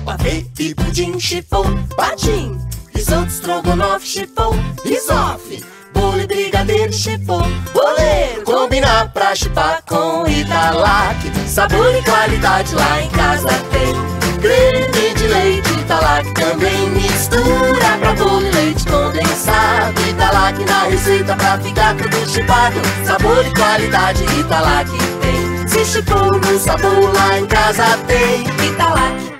Pavê 0.06 0.46
e 0.60 0.76
pudim 0.76 1.20
chifou, 1.20 1.66
patim. 1.96 2.60
Risoto, 2.94 3.28
estrogonofe, 3.28 4.08
chifou, 4.08 4.54
risofe. 4.84 5.64
Bolo 5.94 6.22
e 6.22 6.28
brigadeiro, 6.28 6.94
chifou, 6.94 7.44
boleiro. 7.74 8.44
Combinar 8.46 9.12
pra 9.12 9.36
chipar 9.36 9.84
com 9.86 10.28
Italac. 10.28 11.18
Sabor 11.48 11.96
e 11.96 12.04
qualidade 12.04 12.74
lá 12.76 13.02
em 13.02 13.10
casa 13.10 13.50
tem. 13.72 13.94
Creme 14.42 15.14
de 15.14 15.28
leite 15.28 15.71
Italac 15.92 16.34
também 16.36 16.90
mistura 16.92 17.98
Pra 18.00 18.16
e 18.42 18.52
leite 18.52 18.86
condensado. 18.86 20.02
Italac 20.10 20.64
na 20.64 20.84
receita 20.84 21.36
pra 21.36 21.58
ficar 21.60 21.98
tudo 21.98 22.30
chipado. 22.30 22.78
Sabor 23.06 23.46
e 23.46 23.54
qualidade 23.54 24.24
Italac 24.40 24.90
tem. 25.20 25.68
Se 25.68 25.84
chipou 25.84 26.32
no 26.32 26.58
sabor 26.58 27.14
lá 27.14 27.38
em 27.38 27.46
casa 27.46 27.84
tem. 28.08 28.44
Italac. 28.70 29.34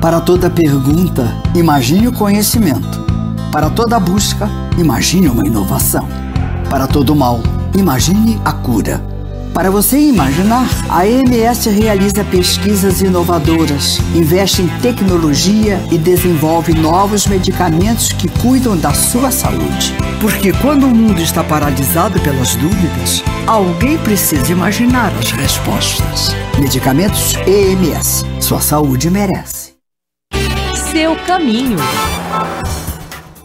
Para 0.00 0.22
toda 0.22 0.48
pergunta, 0.48 1.28
imagine 1.54 2.08
o 2.08 2.12
conhecimento. 2.12 3.04
Para 3.52 3.68
toda 3.68 4.00
busca, 4.00 4.48
imagine 4.78 5.28
uma 5.28 5.46
inovação. 5.46 6.08
Para 6.70 6.86
todo 6.86 7.14
mal, 7.14 7.38
imagine 7.74 8.40
a 8.46 8.52
cura 8.54 9.11
para 9.52 9.70
você 9.70 9.98
imaginar, 9.98 10.66
a 10.88 11.06
EMS 11.06 11.66
realiza 11.66 12.24
pesquisas 12.24 13.02
inovadoras, 13.02 13.98
investe 14.14 14.62
em 14.62 14.68
tecnologia 14.80 15.78
e 15.90 15.98
desenvolve 15.98 16.72
novos 16.72 17.26
medicamentos 17.26 18.12
que 18.12 18.28
cuidam 18.40 18.76
da 18.76 18.94
sua 18.94 19.30
saúde. 19.30 19.94
Porque 20.20 20.52
quando 20.54 20.86
o 20.86 20.94
mundo 20.94 21.20
está 21.20 21.44
paralisado 21.44 22.18
pelas 22.20 22.56
dúvidas, 22.56 23.22
alguém 23.46 23.98
precisa 23.98 24.50
imaginar 24.50 25.12
as 25.18 25.30
respostas. 25.32 26.34
Medicamentos 26.58 27.34
EMS. 27.46 28.24
Sua 28.40 28.60
saúde 28.60 29.10
merece. 29.10 29.72
Seu 30.90 31.14
caminho. 31.26 31.76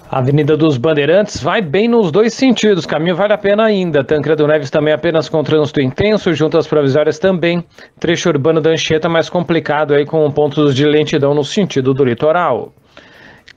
A 0.09 0.19
Avenida 0.19 0.55
dos 0.55 0.77
Bandeirantes 0.77 1.43
vai 1.43 1.61
bem 1.61 1.85
nos 1.89 2.11
dois 2.11 2.33
sentidos, 2.33 2.85
caminho 2.85 3.13
vale 3.13 3.33
a 3.33 3.37
pena 3.37 3.65
ainda. 3.65 4.05
Tancredo 4.05 4.47
Neves 4.47 4.69
também 4.69 4.93
apenas 4.93 5.27
com 5.27 5.43
trânsito 5.43 5.81
intenso, 5.81 6.33
junto 6.33 6.57
às 6.57 6.65
provisórias 6.65 7.19
também. 7.19 7.61
Trecho 7.99 8.29
urbano 8.29 8.61
da 8.61 8.69
Anchieta 8.69 9.09
mais 9.09 9.29
complicado 9.29 9.93
aí 9.93 10.05
com 10.05 10.31
pontos 10.31 10.73
de 10.73 10.85
lentidão 10.85 11.33
no 11.33 11.43
sentido 11.43 11.93
do 11.93 12.05
litoral. 12.05 12.73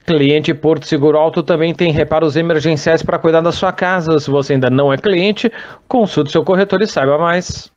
Cliente 0.04 0.52
Porto 0.52 0.86
Seguro 0.86 1.18
Alto 1.18 1.40
também 1.40 1.72
tem 1.72 1.92
reparos 1.92 2.34
emergenciais 2.34 3.00
para 3.00 3.18
cuidar 3.18 3.42
da 3.42 3.52
sua 3.52 3.72
casa. 3.72 4.18
Se 4.18 4.28
você 4.28 4.54
ainda 4.54 4.68
não 4.68 4.92
é 4.92 4.96
cliente, 4.96 5.52
consulte 5.86 6.32
seu 6.32 6.42
corretor 6.42 6.82
e 6.82 6.86
saiba 6.88 7.16
mais. 7.16 7.70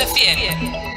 FM. 0.00 0.90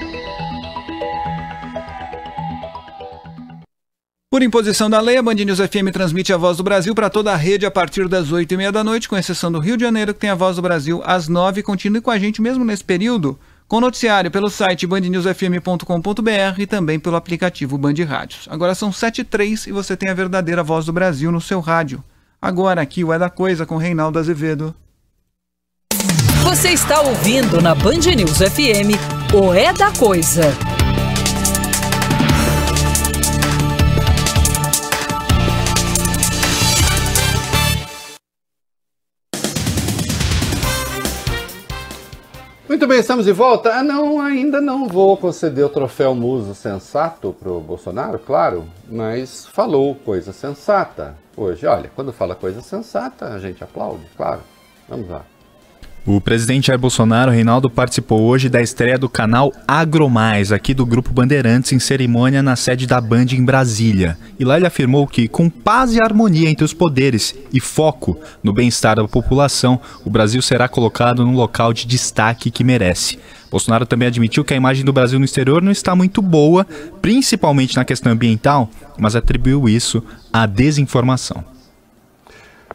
Por 4.31 4.41
imposição 4.41 4.89
da 4.89 5.01
lei, 5.01 5.17
a 5.17 5.21
Band 5.21 5.35
News 5.35 5.59
FM 5.59 5.91
transmite 5.91 6.31
a 6.31 6.37
Voz 6.37 6.57
do 6.57 6.63
Brasil 6.63 6.95
para 6.95 7.09
toda 7.09 7.33
a 7.33 7.35
rede 7.35 7.65
a 7.65 7.71
partir 7.71 8.07
das 8.07 8.31
8 8.31 8.53
e 8.53 8.57
meia 8.57 8.71
da 8.71 8.83
noite, 8.83 9.09
com 9.09 9.17
exceção 9.17 9.51
do 9.51 9.59
Rio 9.59 9.75
de 9.75 9.83
Janeiro, 9.83 10.13
que 10.13 10.21
tem 10.21 10.29
a 10.29 10.35
Voz 10.35 10.55
do 10.55 10.61
Brasil 10.61 11.01
às 11.05 11.27
9 11.27 11.61
Continue 11.63 12.01
com 12.01 12.11
a 12.11 12.17
gente 12.17 12.41
mesmo 12.41 12.63
nesse 12.63 12.83
período, 12.83 13.37
com 13.67 13.81
noticiário 13.81 14.31
pelo 14.31 14.49
site 14.49 14.87
bandnewsfm.com.br 14.87 16.59
e 16.59 16.65
também 16.65 16.97
pelo 16.97 17.17
aplicativo 17.17 17.77
Band 17.77 17.95
Rádios. 18.07 18.47
Agora 18.49 18.73
são 18.73 18.91
7 18.91 19.19
e 19.19 19.23
3 19.25 19.67
e 19.67 19.71
você 19.73 19.97
tem 19.97 20.09
a 20.09 20.13
verdadeira 20.13 20.63
Voz 20.63 20.85
do 20.85 20.93
Brasil 20.93 21.29
no 21.29 21.41
seu 21.41 21.59
rádio. 21.59 22.01
Agora 22.41 22.81
aqui 22.81 23.03
o 23.03 23.11
É 23.11 23.19
da 23.19 23.29
Coisa 23.29 23.65
com 23.65 23.75
Reinaldo 23.75 24.17
Azevedo. 24.17 24.73
Você 26.43 26.69
está 26.69 27.01
ouvindo 27.01 27.61
na 27.61 27.73
Band 27.73 27.99
News 28.15 28.37
FM 28.37 28.91
o 29.33 29.53
É 29.53 29.71
da 29.73 29.91
Coisa. 29.93 30.43
Muito 42.67 42.87
bem, 42.87 42.99
estamos 42.99 43.25
de 43.25 43.31
volta. 43.31 43.73
Ah, 43.75 43.83
não, 43.83 44.19
ainda 44.19 44.59
não 44.59 44.87
vou 44.87 45.15
conceder 45.15 45.65
o 45.65 45.69
troféu 45.69 46.13
Muso 46.13 46.53
Sensato 46.53 47.33
para 47.39 47.49
o 47.49 47.61
Bolsonaro, 47.61 48.19
claro, 48.19 48.67
mas 48.89 49.47
falou 49.47 49.95
coisa 49.95 50.33
sensata 50.33 51.15
hoje. 51.37 51.65
Olha, 51.65 51.89
quando 51.95 52.11
fala 52.11 52.35
coisa 52.35 52.61
sensata, 52.61 53.27
a 53.29 53.39
gente 53.39 53.63
aplaude, 53.63 54.03
claro. 54.17 54.41
Vamos 54.89 55.09
lá. 55.09 55.25
O 56.05 56.19
presidente 56.19 56.67
Jair 56.67 56.77
Bolsonaro, 56.77 57.31
Reinaldo, 57.31 57.69
participou 57.69 58.23
hoje 58.23 58.49
da 58.49 58.61
estreia 58.61 58.97
do 58.97 59.07
canal 59.07 59.53
Agromais, 59.65 60.51
aqui 60.51 60.73
do 60.73 60.85
Grupo 60.85 61.13
Bandeirantes, 61.13 61.71
em 61.71 61.79
cerimônia 61.79 62.43
na 62.43 62.57
sede 62.57 62.85
da 62.85 62.99
Band 62.99 63.27
em 63.31 63.45
Brasília. 63.45 64.17
E 64.37 64.43
lá 64.43 64.57
ele 64.57 64.67
afirmou 64.67 65.07
que, 65.07 65.29
com 65.29 65.49
paz 65.49 65.95
e 65.95 66.03
harmonia 66.03 66.49
entre 66.49 66.65
os 66.65 66.73
poderes 66.73 67.33
e 67.53 67.61
foco 67.61 68.19
no 68.43 68.51
bem-estar 68.51 68.97
da 68.97 69.07
população, 69.07 69.79
o 70.03 70.09
Brasil 70.09 70.41
será 70.41 70.67
colocado 70.67 71.25
num 71.25 71.37
local 71.37 71.71
de 71.71 71.87
destaque 71.87 72.51
que 72.51 72.65
merece. 72.65 73.17
Bolsonaro 73.49 73.85
também 73.85 74.09
admitiu 74.09 74.43
que 74.43 74.53
a 74.53 74.57
imagem 74.57 74.83
do 74.83 74.91
Brasil 74.91 75.17
no 75.17 75.25
exterior 75.25 75.61
não 75.61 75.71
está 75.71 75.95
muito 75.95 76.21
boa, 76.21 76.67
principalmente 77.01 77.77
na 77.77 77.85
questão 77.85 78.11
ambiental, 78.11 78.69
mas 78.99 79.15
atribuiu 79.15 79.69
isso 79.69 80.03
à 80.33 80.45
desinformação. 80.45 81.52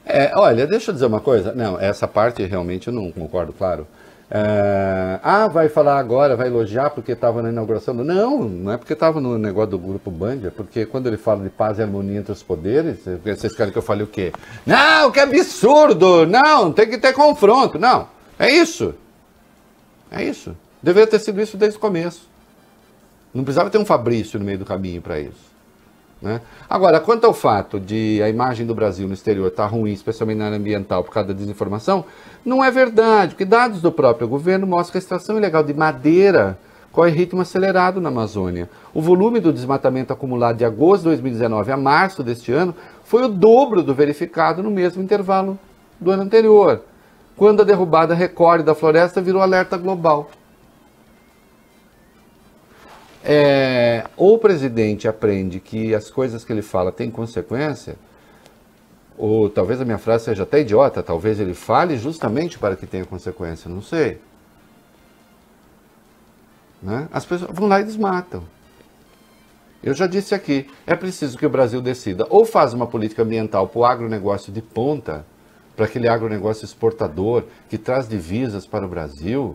É, 0.08 0.32
olha, 0.34 0.66
deixa 0.66 0.90
eu 0.90 0.94
dizer 0.94 1.06
uma 1.06 1.20
coisa. 1.20 1.52
Não, 1.52 1.78
essa 1.78 2.08
parte 2.08 2.42
realmente 2.44 2.88
eu 2.88 2.94
não 2.94 3.12
concordo, 3.12 3.52
claro. 3.52 3.86
É, 4.30 5.20
ah, 5.22 5.48
vai 5.48 5.68
falar 5.68 5.98
agora, 5.98 6.36
vai 6.36 6.48
elogiar 6.48 6.90
porque 6.90 7.12
estava 7.12 7.42
na 7.42 7.50
inauguração. 7.50 7.92
Não, 7.92 8.40
não 8.40 8.72
é 8.72 8.78
porque 8.78 8.94
estava 8.94 9.20
no 9.20 9.36
negócio 9.38 9.72
do 9.72 9.78
grupo 9.78 10.10
Band, 10.10 10.46
é 10.46 10.50
porque 10.50 10.86
quando 10.86 11.06
ele 11.06 11.18
fala 11.18 11.42
de 11.42 11.50
paz 11.50 11.78
e 11.78 11.82
harmonia 11.82 12.18
entre 12.18 12.32
os 12.32 12.42
poderes, 12.42 13.00
vocês 13.22 13.54
querem 13.54 13.70
que 13.70 13.78
eu 13.78 13.82
fale 13.82 14.02
o 14.02 14.06
quê? 14.06 14.32
Não, 14.66 15.10
que 15.10 15.20
absurdo! 15.20 16.26
Não, 16.26 16.72
tem 16.72 16.88
que 16.88 16.98
ter 16.98 17.12
confronto. 17.12 17.78
Não, 17.78 18.08
é 18.38 18.50
isso. 18.50 18.94
É 20.10 20.24
isso. 20.24 20.56
Deveria 20.82 21.06
ter 21.06 21.18
sido 21.18 21.40
isso 21.40 21.58
desde 21.58 21.76
o 21.76 21.80
começo. 21.80 22.28
Não 23.32 23.44
precisava 23.44 23.68
ter 23.68 23.78
um 23.78 23.84
Fabrício 23.84 24.38
no 24.38 24.44
meio 24.44 24.58
do 24.58 24.64
caminho 24.64 25.02
para 25.02 25.20
isso. 25.20 25.47
Né? 26.20 26.40
Agora, 26.68 26.98
quanto 26.98 27.24
ao 27.24 27.32
fato 27.32 27.78
de 27.78 28.20
a 28.22 28.28
imagem 28.28 28.66
do 28.66 28.74
Brasil 28.74 29.06
no 29.06 29.14
exterior 29.14 29.48
estar 29.48 29.64
tá 29.64 29.68
ruim, 29.68 29.92
especialmente 29.92 30.38
na 30.38 30.46
área 30.46 30.58
ambiental, 30.58 31.04
por 31.04 31.12
causa 31.12 31.28
da 31.28 31.34
desinformação, 31.34 32.04
não 32.44 32.64
é 32.64 32.70
verdade, 32.70 33.34
porque 33.34 33.44
dados 33.44 33.80
do 33.80 33.92
próprio 33.92 34.26
governo 34.26 34.66
mostram 34.66 34.92
que 34.92 34.98
a 34.98 35.00
extração 35.00 35.38
ilegal 35.38 35.62
de 35.62 35.74
madeira 35.74 36.58
corre 36.90 37.12
ritmo 37.12 37.40
acelerado 37.40 38.00
na 38.00 38.08
Amazônia. 38.08 38.68
O 38.92 39.00
volume 39.00 39.38
do 39.38 39.52
desmatamento 39.52 40.12
acumulado 40.12 40.56
de 40.56 40.64
agosto 40.64 41.02
de 41.02 41.10
2019 41.10 41.70
a 41.70 41.76
março 41.76 42.24
deste 42.24 42.50
ano 42.50 42.74
foi 43.04 43.22
o 43.24 43.28
dobro 43.28 43.82
do 43.82 43.94
verificado 43.94 44.62
no 44.62 44.70
mesmo 44.70 45.02
intervalo 45.02 45.56
do 46.00 46.10
ano 46.10 46.24
anterior, 46.24 46.82
quando 47.36 47.62
a 47.62 47.64
derrubada 47.64 48.14
recorde 48.14 48.64
da 48.64 48.74
floresta 48.74 49.20
virou 49.20 49.40
alerta 49.40 49.76
global 49.76 50.30
é, 53.30 54.06
ou 54.16 54.36
o 54.36 54.38
presidente 54.38 55.06
aprende 55.06 55.60
que 55.60 55.94
as 55.94 56.10
coisas 56.10 56.46
que 56.46 56.50
ele 56.50 56.62
fala 56.62 56.90
têm 56.90 57.10
consequência, 57.10 57.96
ou 59.18 59.50
talvez 59.50 59.82
a 59.82 59.84
minha 59.84 59.98
frase 59.98 60.24
seja 60.24 60.44
até 60.44 60.60
idiota, 60.60 61.02
talvez 61.02 61.38
ele 61.38 61.52
fale 61.52 61.98
justamente 61.98 62.58
para 62.58 62.74
que 62.74 62.86
tenha 62.86 63.04
consequência, 63.04 63.68
não 63.68 63.82
sei. 63.82 64.18
Né? 66.82 67.06
As 67.12 67.26
pessoas 67.26 67.50
vão 67.52 67.68
lá 67.68 67.82
e 67.82 67.84
desmatam. 67.84 68.42
Eu 69.82 69.92
já 69.92 70.06
disse 70.06 70.34
aqui, 70.34 70.66
é 70.86 70.96
preciso 70.96 71.36
que 71.36 71.44
o 71.44 71.50
Brasil 71.50 71.82
decida 71.82 72.26
ou 72.30 72.46
faz 72.46 72.72
uma 72.72 72.86
política 72.86 73.22
ambiental 73.24 73.68
para 73.68 73.78
o 73.78 73.84
agronegócio 73.84 74.50
de 74.50 74.62
ponta, 74.62 75.26
para 75.76 75.84
aquele 75.84 76.08
agronegócio 76.08 76.64
exportador 76.64 77.44
que 77.68 77.76
traz 77.76 78.08
divisas 78.08 78.66
para 78.66 78.86
o 78.86 78.88
Brasil, 78.88 79.54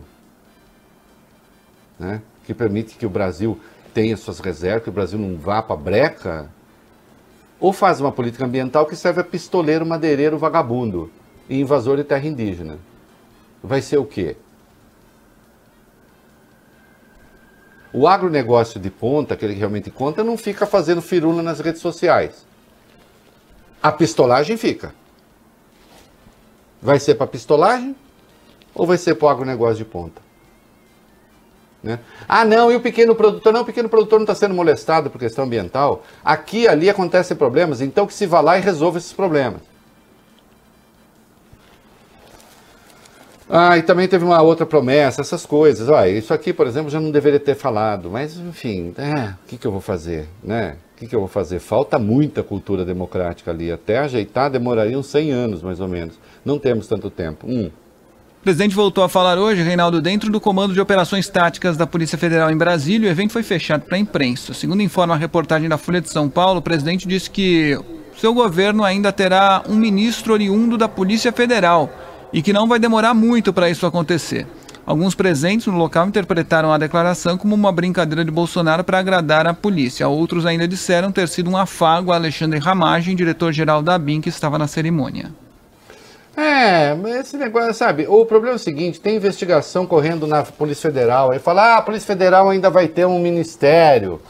né? 1.98 2.22
Que 2.44 2.54
permite 2.54 2.96
que 2.96 3.06
o 3.06 3.10
Brasil 3.10 3.58
tenha 3.92 4.16
suas 4.16 4.40
reservas, 4.40 4.84
que 4.84 4.88
o 4.90 4.92
Brasil 4.92 5.18
não 5.18 5.36
vá 5.36 5.62
para 5.62 5.76
breca, 5.76 6.50
ou 7.60 7.72
faz 7.72 8.00
uma 8.00 8.12
política 8.12 8.44
ambiental 8.44 8.86
que 8.86 8.96
serve 8.96 9.20
a 9.20 9.24
pistoleiro, 9.24 9.86
madeireiro, 9.86 10.36
vagabundo 10.36 11.10
e 11.48 11.60
invasor 11.60 11.96
de 11.96 12.04
terra 12.04 12.26
indígena. 12.26 12.78
Vai 13.62 13.80
ser 13.80 13.98
o 13.98 14.04
quê? 14.04 14.36
O 17.92 18.08
agronegócio 18.08 18.80
de 18.80 18.90
ponta, 18.90 19.36
que 19.36 19.44
ele 19.44 19.54
realmente 19.54 19.90
conta, 19.90 20.24
não 20.24 20.36
fica 20.36 20.66
fazendo 20.66 21.00
firula 21.00 21.42
nas 21.42 21.60
redes 21.60 21.80
sociais. 21.80 22.44
A 23.80 23.92
pistolagem 23.92 24.56
fica. 24.56 24.92
Vai 26.82 26.98
ser 26.98 27.14
para 27.14 27.26
pistolagem 27.26 27.94
ou 28.74 28.86
vai 28.86 28.98
ser 28.98 29.14
para 29.14 29.26
o 29.26 29.28
agronegócio 29.28 29.76
de 29.76 29.84
ponta? 29.84 30.23
Né? 31.84 31.98
Ah, 32.26 32.46
não, 32.46 32.72
e 32.72 32.76
o 32.76 32.80
pequeno 32.80 33.14
produtor? 33.14 33.52
Não, 33.52 33.60
o 33.60 33.64
pequeno 33.64 33.90
produtor 33.90 34.18
não 34.18 34.24
está 34.24 34.34
sendo 34.34 34.54
molestado 34.54 35.10
por 35.10 35.18
questão 35.18 35.44
ambiental. 35.44 36.02
Aqui 36.24 36.66
ali 36.66 36.88
acontecem 36.88 37.36
problemas, 37.36 37.82
então 37.82 38.06
que 38.06 38.14
se 38.14 38.26
vá 38.26 38.40
lá 38.40 38.56
e 38.56 38.62
resolva 38.62 38.96
esses 38.96 39.12
problemas. 39.12 39.60
Ah, 43.50 43.76
e 43.76 43.82
também 43.82 44.08
teve 44.08 44.24
uma 44.24 44.40
outra 44.40 44.64
promessa, 44.64 45.20
essas 45.20 45.44
coisas. 45.44 45.90
Olha, 45.90 46.08
isso 46.08 46.32
aqui, 46.32 46.54
por 46.54 46.66
exemplo, 46.66 46.88
já 46.88 46.98
não 46.98 47.10
deveria 47.10 47.38
ter 47.38 47.54
falado, 47.54 48.10
mas 48.10 48.38
enfim, 48.38 48.94
é, 48.96 49.32
o 49.32 49.46
que, 49.46 49.58
que 49.58 49.66
eu 49.66 49.70
vou 49.70 49.82
fazer? 49.82 50.26
Né? 50.42 50.76
O 50.94 50.98
que, 51.00 51.06
que 51.06 51.14
eu 51.14 51.20
vou 51.20 51.28
fazer? 51.28 51.58
Falta 51.58 51.98
muita 51.98 52.42
cultura 52.42 52.82
democrática 52.82 53.50
ali. 53.50 53.70
Até 53.70 53.98
ajeitar 53.98 54.50
demoraria 54.50 54.98
uns 54.98 55.08
100 55.08 55.30
anos, 55.32 55.62
mais 55.62 55.80
ou 55.80 55.88
menos. 55.88 56.18
Não 56.42 56.58
temos 56.58 56.86
tanto 56.86 57.10
tempo. 57.10 57.46
Um. 57.46 57.70
O 58.44 58.52
presidente 58.52 58.74
voltou 58.74 59.02
a 59.02 59.08
falar 59.08 59.38
hoje, 59.38 59.62
Reinaldo, 59.62 60.02
dentro 60.02 60.30
do 60.30 60.38
Comando 60.38 60.74
de 60.74 60.80
Operações 60.80 61.30
Táticas 61.30 61.78
da 61.78 61.86
Polícia 61.86 62.18
Federal 62.18 62.50
em 62.50 62.56
Brasília. 62.58 63.08
O 63.08 63.10
evento 63.10 63.32
foi 63.32 63.42
fechado 63.42 63.86
para 63.86 63.96
a 63.96 63.98
imprensa. 63.98 64.52
Segundo 64.52 64.82
informa 64.82 65.14
a 65.14 65.16
reportagem 65.16 65.66
da 65.66 65.78
Folha 65.78 65.98
de 65.98 66.10
São 66.10 66.28
Paulo, 66.28 66.58
o 66.58 66.62
presidente 66.62 67.08
disse 67.08 67.30
que 67.30 67.80
seu 68.18 68.34
governo 68.34 68.84
ainda 68.84 69.10
terá 69.10 69.62
um 69.66 69.76
ministro 69.76 70.34
oriundo 70.34 70.76
da 70.76 70.86
Polícia 70.86 71.32
Federal 71.32 71.90
e 72.34 72.42
que 72.42 72.52
não 72.52 72.68
vai 72.68 72.78
demorar 72.78 73.14
muito 73.14 73.50
para 73.50 73.70
isso 73.70 73.86
acontecer. 73.86 74.46
Alguns 74.84 75.14
presentes 75.14 75.66
no 75.68 75.78
local 75.78 76.06
interpretaram 76.06 76.70
a 76.70 76.76
declaração 76.76 77.38
como 77.38 77.54
uma 77.54 77.72
brincadeira 77.72 78.22
de 78.22 78.30
Bolsonaro 78.30 78.84
para 78.84 78.98
agradar 78.98 79.46
a 79.46 79.54
polícia. 79.54 80.06
Outros 80.06 80.44
ainda 80.44 80.68
disseram 80.68 81.10
ter 81.10 81.28
sido 81.28 81.48
um 81.48 81.56
afago 81.56 82.12
a 82.12 82.16
Alexandre 82.16 82.58
Ramagem, 82.58 83.16
diretor-geral 83.16 83.80
da 83.80 83.98
BIM, 83.98 84.20
que 84.20 84.28
estava 84.28 84.58
na 84.58 84.66
cerimônia. 84.66 85.32
É, 86.36 86.96
esse 87.20 87.36
negócio, 87.36 87.72
sabe? 87.74 88.06
O 88.08 88.26
problema 88.26 88.54
é 88.54 88.56
o 88.56 88.58
seguinte: 88.58 89.00
tem 89.00 89.16
investigação 89.16 89.86
correndo 89.86 90.26
na 90.26 90.42
Polícia 90.42 90.90
Federal. 90.90 91.30
Aí 91.30 91.38
fala, 91.38 91.74
ah, 91.74 91.78
a 91.78 91.82
Polícia 91.82 92.06
Federal 92.06 92.50
ainda 92.50 92.68
vai 92.70 92.88
ter 92.88 93.06
um 93.06 93.18
ministério. 93.18 94.20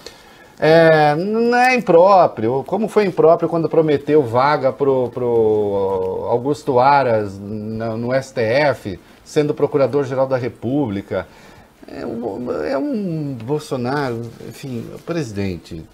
É, 0.58 1.14
não 1.14 1.56
é 1.56 1.74
impróprio. 1.74 2.62
Como 2.66 2.88
foi 2.88 3.06
impróprio 3.06 3.48
quando 3.48 3.68
prometeu 3.68 4.22
vaga 4.22 4.72
pro, 4.72 5.10
pro 5.10 6.26
Augusto 6.30 6.78
Aras 6.78 7.38
no, 7.38 7.96
no 7.96 8.22
STF, 8.22 9.00
sendo 9.24 9.54
Procurador-Geral 9.54 10.26
da 10.26 10.36
República. 10.36 11.26
É 11.86 12.06
um, 12.06 12.64
é 12.64 12.78
um 12.78 13.34
Bolsonaro, 13.34 14.22
enfim, 14.48 14.86
presidente. 15.04 15.84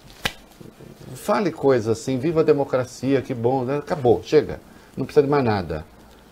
Fale 1.15 1.51
coisas 1.51 1.99
assim, 1.99 2.17
viva 2.17 2.41
a 2.41 2.43
democracia, 2.43 3.21
que 3.21 3.33
bom. 3.33 3.63
Né? 3.63 3.77
Acabou, 3.77 4.21
chega. 4.23 4.59
Não 4.95 5.05
precisa 5.05 5.23
de 5.23 5.29
mais 5.29 5.43
nada. 5.43 5.85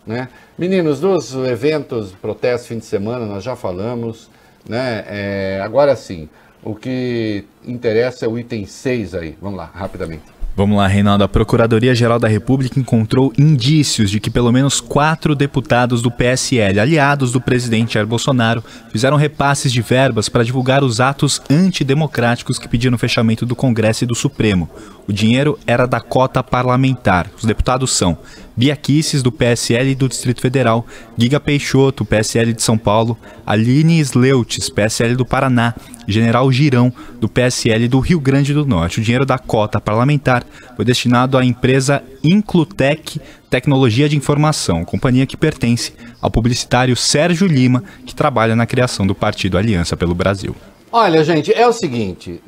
Né? 0.10 0.27
Meninos, 0.57 0.99
dos 0.99 1.36
eventos, 1.36 2.14
protestos, 2.14 2.68
fim 2.68 2.80
de 2.80 2.86
semana, 2.86 3.27
nós 3.27 3.44
já 3.44 3.56
falamos. 3.56 4.27
Né? 4.68 5.06
É, 5.07 5.61
agora 5.64 5.95
sim, 5.95 6.27
o 6.64 6.73
que 6.73 7.45
interessa 7.64 8.26
é 8.26 8.27
o 8.27 8.38
item 8.40 8.65
6 8.65 9.14
aí. 9.14 9.38
Vamos 9.40 9.60
lá, 9.60 9.69
rapidamente. 9.72 10.23
Vamos 10.56 10.77
lá, 10.77 10.88
Reinaldo. 10.88 11.23
A 11.23 11.27
Procuradoria-Geral 11.27 12.18
da 12.18 12.27
República 12.27 12.80
encontrou 12.80 13.31
indícios 13.38 14.10
de 14.10 14.19
que 14.19 14.31
pelo 14.31 14.52
menos 14.52 14.81
quatro 14.81 15.36
deputados 15.36 16.02
do 16.02 16.10
PSL, 16.10 16.80
aliados 16.80 17.31
do 17.31 17.40
presidente 17.40 17.94
Jair 17.94 18.07
Bolsonaro, 18.07 18.64
fizeram 18.91 19.15
repasses 19.15 19.72
de 19.72 19.81
verbas 19.84 20.27
para 20.27 20.44
divulgar 20.44 20.84
os 20.84 20.99
atos 20.99 21.40
antidemocráticos 21.49 22.57
que 22.57 22.68
pediram 22.68 22.95
o 22.95 22.99
fechamento 22.99 23.45
do 23.45 23.56
Congresso 23.56 24.03
e 24.03 24.07
do 24.07 24.15
Supremo. 24.15 24.68
O 25.10 25.11
dinheiro 25.11 25.57
era 25.65 25.88
da 25.88 25.99
cota 25.99 26.44
parlamentar. 26.44 27.31
Os 27.36 27.44
deputados 27.44 27.91
são 27.91 28.15
Bia 28.56 28.76
Kicis, 28.76 29.23
do 29.23 29.31
PSL 29.31 29.95
do 29.95 30.07
Distrito 30.07 30.40
Federal, 30.40 30.86
Giga 31.18 31.40
Peixoto, 31.40 32.06
PSL 32.06 32.53
de 32.53 32.61
São 32.61 32.77
Paulo, 32.77 33.18
Aline 33.44 33.99
Sleutes, 34.02 34.69
PSL 34.69 35.15
do 35.15 35.26
Paraná, 35.26 35.73
General 36.07 36.52
Girão, 36.52 36.94
do 37.19 37.27
PSL 37.27 37.88
do 37.88 37.99
Rio 37.99 38.19
Grande 38.19 38.53
do 38.53 38.68
Norte. 38.68 38.99
O 38.99 39.03
dinheiro 39.03 39.26
da 39.26 39.40
cota 39.40 39.81
parlamentar 39.81 40.45
foi 40.76 40.86
destinado 40.86 41.40
à 41.40 41.44
empresa 41.44 42.03
Inclutec 42.23 43.19
Tecnologia 43.49 44.07
de 44.07 44.15
Informação, 44.15 44.86
companhia 44.86 45.26
que 45.26 45.36
pertence 45.36 45.91
ao 46.22 46.30
publicitário 46.30 46.95
Sérgio 46.95 47.48
Lima, 47.48 47.84
que 48.06 48.14
trabalha 48.14 48.56
na 48.56 48.68
criação 48.68 49.07
do 49.07 49.15
Partido 49.15 49.57
Aliança 49.57 49.98
pelo 49.98 50.14
Brasil. 50.14 50.56
Olha, 50.91 51.23
gente, 51.23 51.53
é 51.53 51.67
o 51.67 51.73
seguinte: 51.73 52.41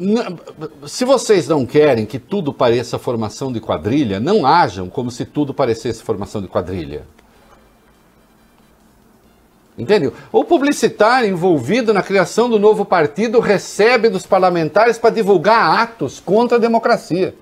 se 0.88 1.06
vocês 1.06 1.48
não 1.48 1.66
querem 1.66 2.06
que 2.06 2.18
tudo 2.18 2.52
pareça 2.52 2.98
formação 2.98 3.52
de 3.52 3.60
quadrilha, 3.60 4.20
não 4.20 4.46
ajam 4.46 4.90
como 4.90 5.12
se 5.12 5.26
tudo 5.26 5.54
parecesse 5.54 6.02
formação 6.02 6.42
de 6.42 6.48
quadrilha. 6.48 7.04
Entendeu? 9.78 10.14
O 10.32 10.44
publicitário 10.44 11.30
envolvido 11.30 11.94
na 11.94 12.04
criação 12.04 12.50
do 12.50 12.60
novo 12.60 12.84
partido 12.84 13.40
recebe 13.40 14.10
dos 14.10 14.26
parlamentares 14.26 14.98
para 14.98 15.12
divulgar 15.12 15.80
atos 15.80 16.20
contra 16.20 16.58
a 16.58 16.60
democracia. 16.60 17.36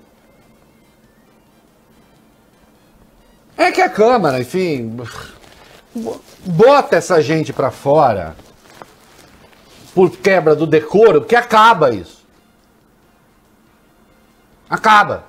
É 3.56 3.72
que 3.72 3.80
a 3.80 3.88
Câmara, 3.88 4.40
enfim, 4.40 4.96
bota 6.46 6.96
essa 6.96 7.20
gente 7.20 7.52
para 7.52 7.70
fora 7.70 8.36
por 10.00 10.16
quebra 10.16 10.56
do 10.56 10.66
decoro, 10.66 11.26
que 11.26 11.36
acaba 11.36 11.90
isso. 11.90 12.24
Acaba. 14.66 15.26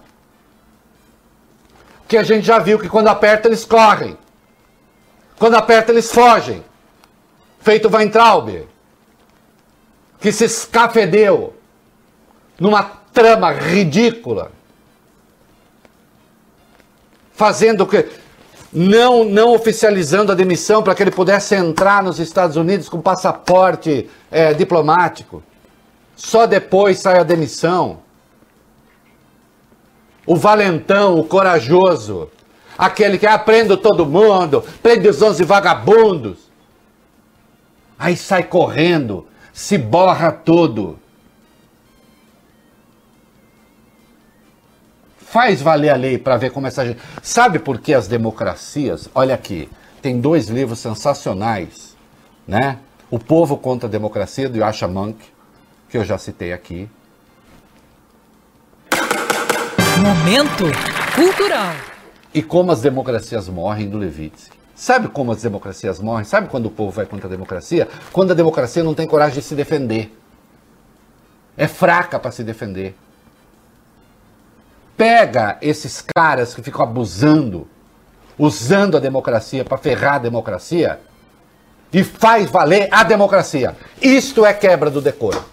Que 2.07 2.15
a 2.15 2.23
gente 2.23 2.48
já 2.48 2.57
viu 2.57 2.80
que 2.80 2.88
quando 2.88 3.10
aperta 3.10 3.49
eles 3.49 3.65
correm. 3.65 4.18
Quando 5.38 5.56
aperta 5.56 5.91
eles 5.91 6.10
fogem. 6.10 6.64
Feito 7.60 7.93
Weintraub. 7.93 8.65
Que 10.22 10.31
se 10.31 10.45
escafedeu 10.45 11.53
numa 12.57 12.84
trama 13.11 13.52
ridícula. 13.52 14.53
Fazendo 17.34 17.81
o 17.81 17.88
que 17.88 18.03
não, 18.73 19.26
não 19.26 19.53
oficializando 19.53 20.31
a 20.31 20.35
demissão 20.35 20.81
para 20.81 20.95
que 20.95 21.03
ele 21.03 21.11
pudesse 21.11 21.56
entrar 21.56 22.02
nos 22.02 22.19
Estados 22.19 22.56
Unidos 22.56 22.88
com 22.88 23.02
passaporte 23.02 24.10
é, 24.31 24.53
diplomático. 24.53 25.43
Só 26.15 26.45
depois 26.45 26.99
sai 26.99 27.19
a 27.19 27.23
demissão. 27.23 27.99
O 30.26 30.35
valentão, 30.35 31.19
o 31.19 31.23
corajoso, 31.26 32.30
aquele 32.77 33.18
que 33.18 33.27
aprende 33.27 33.76
todo 33.76 34.06
mundo, 34.06 34.64
prende 34.81 35.10
os 35.10 35.22
onze 35.22 35.43
vagabundos. 35.43 36.49
Aí 37.99 38.15
sai 38.15 38.43
correndo, 38.43 39.27
se 39.52 39.77
borra 39.77 40.31
todo. 40.31 40.98
Faz 45.32 45.62
valer 45.62 45.90
a 45.91 45.95
lei 45.95 46.18
para 46.18 46.36
ver 46.36 46.52
como 46.52 46.68
essa 46.68 46.86
gente. 46.86 46.99
Sabe 47.24 47.58
por 47.58 47.80
que 47.80 47.94
as 47.94 48.06
democracias? 48.06 49.08
Olha 49.16 49.34
aqui, 49.34 49.70
tem 50.02 50.20
dois 50.20 50.49
livros 50.49 50.80
sensacionais, 50.80 51.95
né? 52.45 52.80
O 53.10 53.18
Povo 53.18 53.56
contra 53.56 53.88
a 53.88 53.90
Democracia, 53.90 54.49
do 54.49 54.58
Yasha 54.58 54.90
Monk, 54.90 55.18
que 55.88 55.98
eu 55.98 56.03
já 56.03 56.18
citei 56.18 56.52
aqui. 56.52 56.90
Momento 60.02 60.66
cultural. 61.16 61.76
E 62.34 62.44
como 62.44 62.74
as 62.74 62.82
democracias 62.82 63.48
morrem, 63.48 63.90
do 63.90 63.98
Levitsky. 63.98 64.58
Sabe 64.76 65.08
como 65.08 65.32
as 65.32 65.41
democracias 65.41 66.02
morrem? 66.02 66.26
Sabe 66.26 66.49
quando 66.49 66.66
o 66.66 66.72
povo 66.72 66.91
vai 66.91 67.06
contra 67.06 67.28
a 67.28 67.32
democracia? 67.32 67.88
Quando 68.12 68.32
a 68.32 68.36
democracia 68.36 68.84
não 68.84 68.94
tem 68.94 69.08
coragem 69.08 69.36
de 69.36 69.45
se 69.45 69.56
defender. 69.56 70.14
É 71.56 71.70
fraca 71.70 72.20
para 72.20 72.32
se 72.32 72.44
defender 72.44 72.98
pega 75.02 75.57
esses 75.64 76.06
caras 76.15 76.53
que 76.53 76.61
ficam 76.61 76.84
abusando, 76.84 77.68
usando 78.38 78.98
a 78.98 78.99
democracia 78.99 79.65
para 79.65 79.76
ferrar 79.76 80.14
a 80.14 80.19
democracia 80.19 80.99
e 81.91 82.03
faz 82.03 82.52
valer 82.52 82.88
a 82.91 83.03
democracia. 83.03 83.76
Isto 83.99 84.45
é 84.45 84.53
quebra 84.53 84.91
do 84.91 85.02
decoro. 85.02 85.44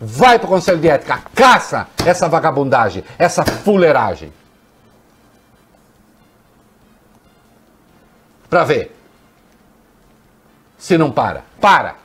Vai 0.00 0.38
para 0.38 0.46
o 0.46 0.48
Conselho 0.48 0.78
de 0.78 0.88
Ética, 0.88 1.22
caça 1.34 1.86
essa 2.06 2.26
vagabundagem, 2.26 3.04
essa 3.18 3.44
fuleiragem. 3.44 4.32
Para 8.48 8.64
ver 8.64 8.96
se 10.78 10.96
não 10.96 11.12
para. 11.12 11.44
Para! 11.60 11.96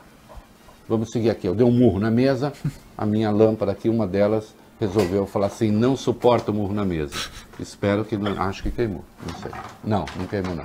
Vamos 0.86 1.10
seguir 1.10 1.30
aqui. 1.30 1.46
Eu 1.46 1.54
dei 1.54 1.64
um 1.64 1.72
murro 1.72 1.98
na 1.98 2.10
mesa, 2.10 2.52
a 2.98 3.06
minha 3.06 3.30
lâmpada 3.30 3.72
aqui, 3.72 3.88
uma 3.88 4.06
delas 4.06 4.54
resolveu 4.86 5.26
falar 5.26 5.46
assim, 5.46 5.70
não 5.70 5.96
suporta 5.96 6.50
o 6.50 6.54
murro 6.54 6.74
na 6.74 6.84
mesa. 6.84 7.14
Espero 7.58 8.04
que 8.04 8.16
não. 8.16 8.40
Acho 8.40 8.62
que 8.62 8.70
queimou. 8.70 9.04
Não 9.26 9.34
sei. 9.40 9.50
Não, 9.82 10.04
não 10.16 10.26
queimou 10.26 10.54
não. 10.54 10.64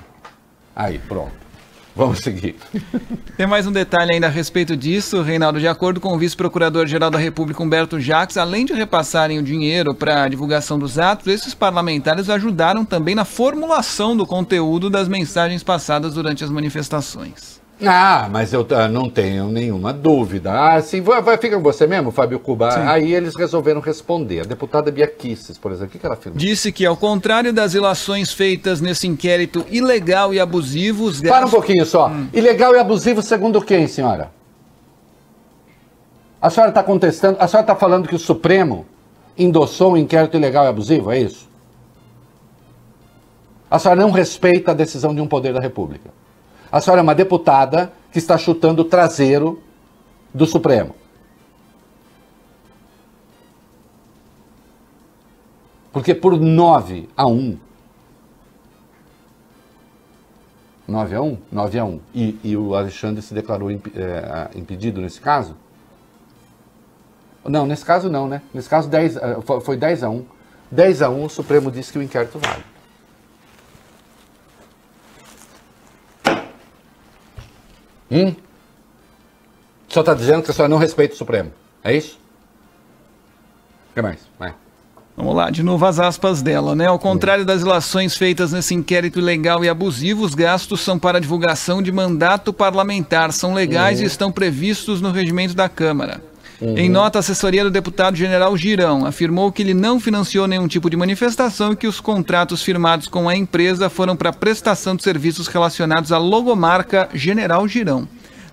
Aí, 0.76 1.00
pronto. 1.00 1.50
Vamos 1.96 2.20
seguir. 2.20 2.56
Tem 3.36 3.46
mais 3.46 3.68
um 3.68 3.72
detalhe 3.72 4.14
ainda 4.14 4.28
a 4.28 4.30
respeito 4.30 4.78
disso, 4.78 5.22
Reinaldo. 5.22 5.60
De 5.60 5.68
acordo 5.68 6.00
com 6.00 6.14
o 6.14 6.18
vice-procurador-geral 6.18 7.10
da 7.10 7.18
República, 7.18 7.62
Humberto 7.62 8.00
Jacques, 8.00 8.38
além 8.38 8.66
de 8.66 8.74
repassarem 8.74 9.38
o 9.38 9.44
dinheiro 9.44 9.94
para 9.94 10.24
a 10.24 10.30
divulgação 10.30 10.80
dos 10.80 10.98
atos, 10.98 11.28
esses 11.28 11.54
parlamentares 11.54 12.30
ajudaram 12.30 12.86
também 12.86 13.16
na 13.16 13.26
formulação 13.26 14.16
do 14.16 14.26
conteúdo 14.26 14.90
das 14.90 15.10
mensagens 15.10 15.64
passadas 15.64 16.14
durante 16.14 16.44
as 16.44 16.50
manifestações. 16.50 17.59
Ah, 17.86 18.28
mas 18.30 18.52
eu 18.52 18.62
uh, 18.62 18.92
não 18.92 19.10
tenho 19.10 19.48
nenhuma 19.48 19.94
dúvida. 19.94 20.52
Ah, 20.52 20.82
sim, 20.82 21.00
vai, 21.02 21.22
vai, 21.22 21.38
fica 21.38 21.56
com 21.56 21.64
você 21.64 21.88
mesmo, 21.88 22.12
Fábio 22.12 22.38
Cuba. 22.38 22.72
Sim. 22.72 22.82
Aí 22.82 23.14
eles 23.14 23.36
resolveram 23.36 23.80
responder. 23.80 24.42
A 24.42 24.44
deputada 24.44 24.92
Bia 24.92 25.08
Kisses, 25.08 25.58
por 25.58 25.72
exemplo, 25.72 25.96
o 25.96 26.00
que, 26.00 26.06
ela 26.06 26.16
afirmou? 26.16 26.38
Disse 26.38 26.74
que, 26.74 26.86
ao 26.86 26.98
contrário 26.98 27.54
das 27.54 27.74
ilações 27.74 28.34
feitas 28.34 28.82
nesse 28.82 29.08
inquérito 29.08 29.66
ilegal 29.70 30.34
e 30.34 30.40
abusivo... 30.40 31.06
Os 31.06 31.22
Para 31.22 31.46
um 31.46 31.50
pouquinho 31.50 31.86
só. 31.86 32.10
Hum. 32.10 32.28
Ilegal 32.34 32.76
e 32.76 32.80
abusivo 32.80 33.22
segundo 33.22 33.62
quem, 33.62 33.88
senhora? 33.88 34.30
A 36.42 36.50
senhora 36.50 36.72
está 36.72 36.84
contestando, 36.84 37.38
a 37.40 37.48
senhora 37.48 37.64
está 37.64 37.76
falando 37.76 38.08
que 38.08 38.16
o 38.16 38.20
Supremo 38.20 38.86
endossou 39.38 39.94
um 39.94 39.98
inquérito 39.98 40.36
ilegal 40.36 40.66
e 40.66 40.68
abusivo, 40.68 41.12
é 41.12 41.20
isso? 41.20 41.48
A 43.72 43.80
senhora 43.80 44.02
não 44.02 44.12
respeita 44.12 44.72
a 44.72 44.74
decisão 44.74 45.16
de 45.16 45.22
um 45.22 45.28
poder 45.28 45.54
da 45.54 45.62
República. 45.62 46.19
A 46.72 46.80
senhora 46.80 47.02
é 47.02 47.04
uma 47.04 47.16
deputada 47.16 47.92
que 48.12 48.20
está 48.20 48.38
chutando 48.38 48.84
o 48.84 48.86
traseiro 48.86 49.62
do 50.34 50.46
Supremo. 50.46 50.96
Porque 55.92 56.14
por 56.14 56.40
9 56.40 57.10
a 57.18 57.26
1. 57.26 57.58
9 60.88 61.16
a 61.16 61.22
1? 61.22 61.38
9 61.52 61.80
a 61.80 61.86
1. 61.86 62.00
E, 62.14 62.40
e 62.44 62.58
o 62.58 62.76
Alexandre 62.76 63.22
se 63.22 63.34
declarou 63.34 63.72
imp, 63.72 63.88
é, 63.96 64.50
impedido 64.58 65.02
nesse 65.02 65.20
caso? 65.20 65.56
Não, 67.44 67.66
nesse 67.66 67.86
caso 67.86 68.10
não, 68.10 68.28
né? 68.28 68.42
Nesse 68.54 68.70
caso 68.70 68.88
10, 68.90 69.18
é, 69.18 69.38
foi 69.62 69.78
10 69.78 70.04
a 70.04 70.10
1. 70.10 70.26
10 70.72 71.02
a 71.02 71.10
1 71.10 71.26
o 71.26 71.30
Supremo 71.30 71.72
disse 71.72 71.92
que 71.92 71.98
o 71.98 72.04
inquérito 72.04 72.38
vale. 72.38 72.64
Hum? 78.12 78.36
Só 79.88 80.02
está 80.02 80.14
dizendo 80.14 80.44
que 80.44 80.52
a 80.52 80.54
senhora 80.54 80.70
não 80.70 80.78
respeita 80.78 81.14
o 81.14 81.18
Supremo. 81.18 81.52
É 81.84 81.96
isso? 81.96 82.20
O 83.92 83.94
que 83.96 84.02
mais? 84.02 84.20
Vai. 84.38 84.54
Vamos 85.20 85.36
lá, 85.36 85.50
de 85.50 85.62
novo 85.62 85.86
as 85.86 86.00
aspas 86.00 86.42
dela, 86.42 86.74
né? 86.76 86.86
Ao 86.86 86.98
contrário 86.98 87.44
das 87.44 87.62
ilações 87.62 88.16
feitas 88.16 88.54
nesse 88.54 88.74
inquérito 88.74 89.20
ilegal 89.20 89.66
e 89.66 89.68
abusivo, 89.68 90.24
os 90.24 90.34
gastos 90.34 90.80
são 90.80 90.98
para 90.98 91.20
divulgação 91.20 91.82
de 91.82 91.92
mandato 91.92 92.54
parlamentar, 92.54 93.34
são 93.34 93.54
legais 93.54 93.98
uhum. 93.98 94.06
e 94.06 94.08
estão 94.08 94.32
previstos 94.32 95.02
no 95.02 95.12
regimento 95.12 95.54
da 95.54 95.68
Câmara. 95.68 96.22
Uhum. 96.62 96.78
Em 96.78 96.90
nota, 96.90 97.20
a 97.20 97.22
assessoria 97.22 97.64
do 97.64 97.72
deputado 97.72 98.18
general 98.18 98.56
Girão 98.58 99.06
afirmou 99.06 99.52
que 99.52 99.62
ele 99.62 99.74
não 99.74 100.00
financiou 100.00 100.48
nenhum 100.48 100.68
tipo 100.68 100.90
de 100.90 100.98
manifestação 100.98 101.72
e 101.72 101.76
que 101.76 101.88
os 101.88 102.02
contratos 102.02 102.62
firmados 102.62 103.08
com 103.08 103.30
a 103.30 103.36
empresa 103.36 103.90
foram 103.90 104.16
para 104.16 104.34
prestação 104.34 104.96
de 104.96 105.04
serviços 105.04 105.48
relacionados 105.48 106.12
à 106.12 106.18
logomarca 106.18 107.08
General 107.14 107.66
Girão. 107.68 108.08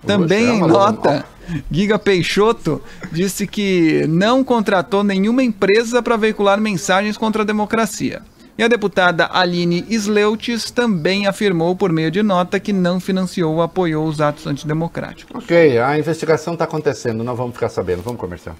Também 0.05 0.47
em 0.47 0.59
nota, 0.61 1.25
Giga 1.69 1.99
Peixoto 1.99 2.81
disse 3.11 3.45
que 3.45 4.05
não 4.07 4.43
contratou 4.43 5.03
nenhuma 5.03 5.43
empresa 5.43 6.01
para 6.01 6.15
veicular 6.15 6.61
mensagens 6.61 7.17
contra 7.17 7.41
a 7.41 7.45
democracia. 7.45 8.21
E 8.57 8.63
a 8.63 8.67
deputada 8.67 9.29
Aline 9.31 9.85
Sleutis 9.87 10.71
também 10.71 11.27
afirmou 11.27 11.75
por 11.75 11.91
meio 11.91 12.09
de 12.09 12.23
nota 12.23 12.59
que 12.59 12.73
não 12.73 12.99
financiou 12.99 13.53
ou 13.53 13.61
apoiou 13.61 14.07
os 14.07 14.19
atos 14.19 14.47
antidemocráticos. 14.47 15.35
Ok, 15.35 15.77
a 15.77 15.97
investigação 15.99 16.53
está 16.53 16.65
acontecendo, 16.65 17.23
não 17.23 17.35
vamos 17.35 17.53
ficar 17.53 17.69
sabendo. 17.69 18.01
Vamos 18.01 18.19
comercial. 18.19 18.55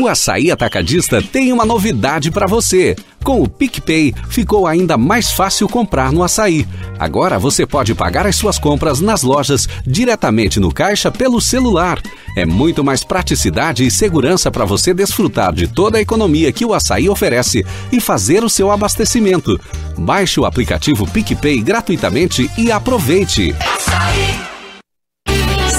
O 0.00 0.08
Açaí 0.08 0.50
Atacadista 0.50 1.20
tem 1.20 1.52
uma 1.52 1.66
novidade 1.66 2.30
para 2.30 2.46
você. 2.46 2.96
Com 3.22 3.42
o 3.42 3.46
PicPay, 3.46 4.14
ficou 4.30 4.66
ainda 4.66 4.96
mais 4.96 5.30
fácil 5.30 5.68
comprar 5.68 6.10
no 6.10 6.22
açaí. 6.22 6.66
Agora 6.98 7.38
você 7.38 7.66
pode 7.66 7.94
pagar 7.94 8.26
as 8.26 8.34
suas 8.34 8.58
compras 8.58 8.98
nas 9.02 9.22
lojas 9.22 9.68
diretamente 9.86 10.58
no 10.58 10.72
caixa 10.72 11.10
pelo 11.10 11.38
celular. 11.38 12.00
É 12.34 12.46
muito 12.46 12.82
mais 12.82 13.04
praticidade 13.04 13.86
e 13.86 13.90
segurança 13.90 14.50
para 14.50 14.64
você 14.64 14.94
desfrutar 14.94 15.52
de 15.52 15.68
toda 15.68 15.98
a 15.98 16.00
economia 16.00 16.50
que 16.50 16.64
o 16.64 16.72
açaí 16.72 17.06
oferece 17.06 17.62
e 17.92 18.00
fazer 18.00 18.42
o 18.42 18.48
seu 18.48 18.70
abastecimento. 18.70 19.60
Baixe 19.98 20.40
o 20.40 20.46
aplicativo 20.46 21.06
PicPay 21.06 21.60
gratuitamente 21.60 22.50
e 22.56 22.72
aproveite. 22.72 23.54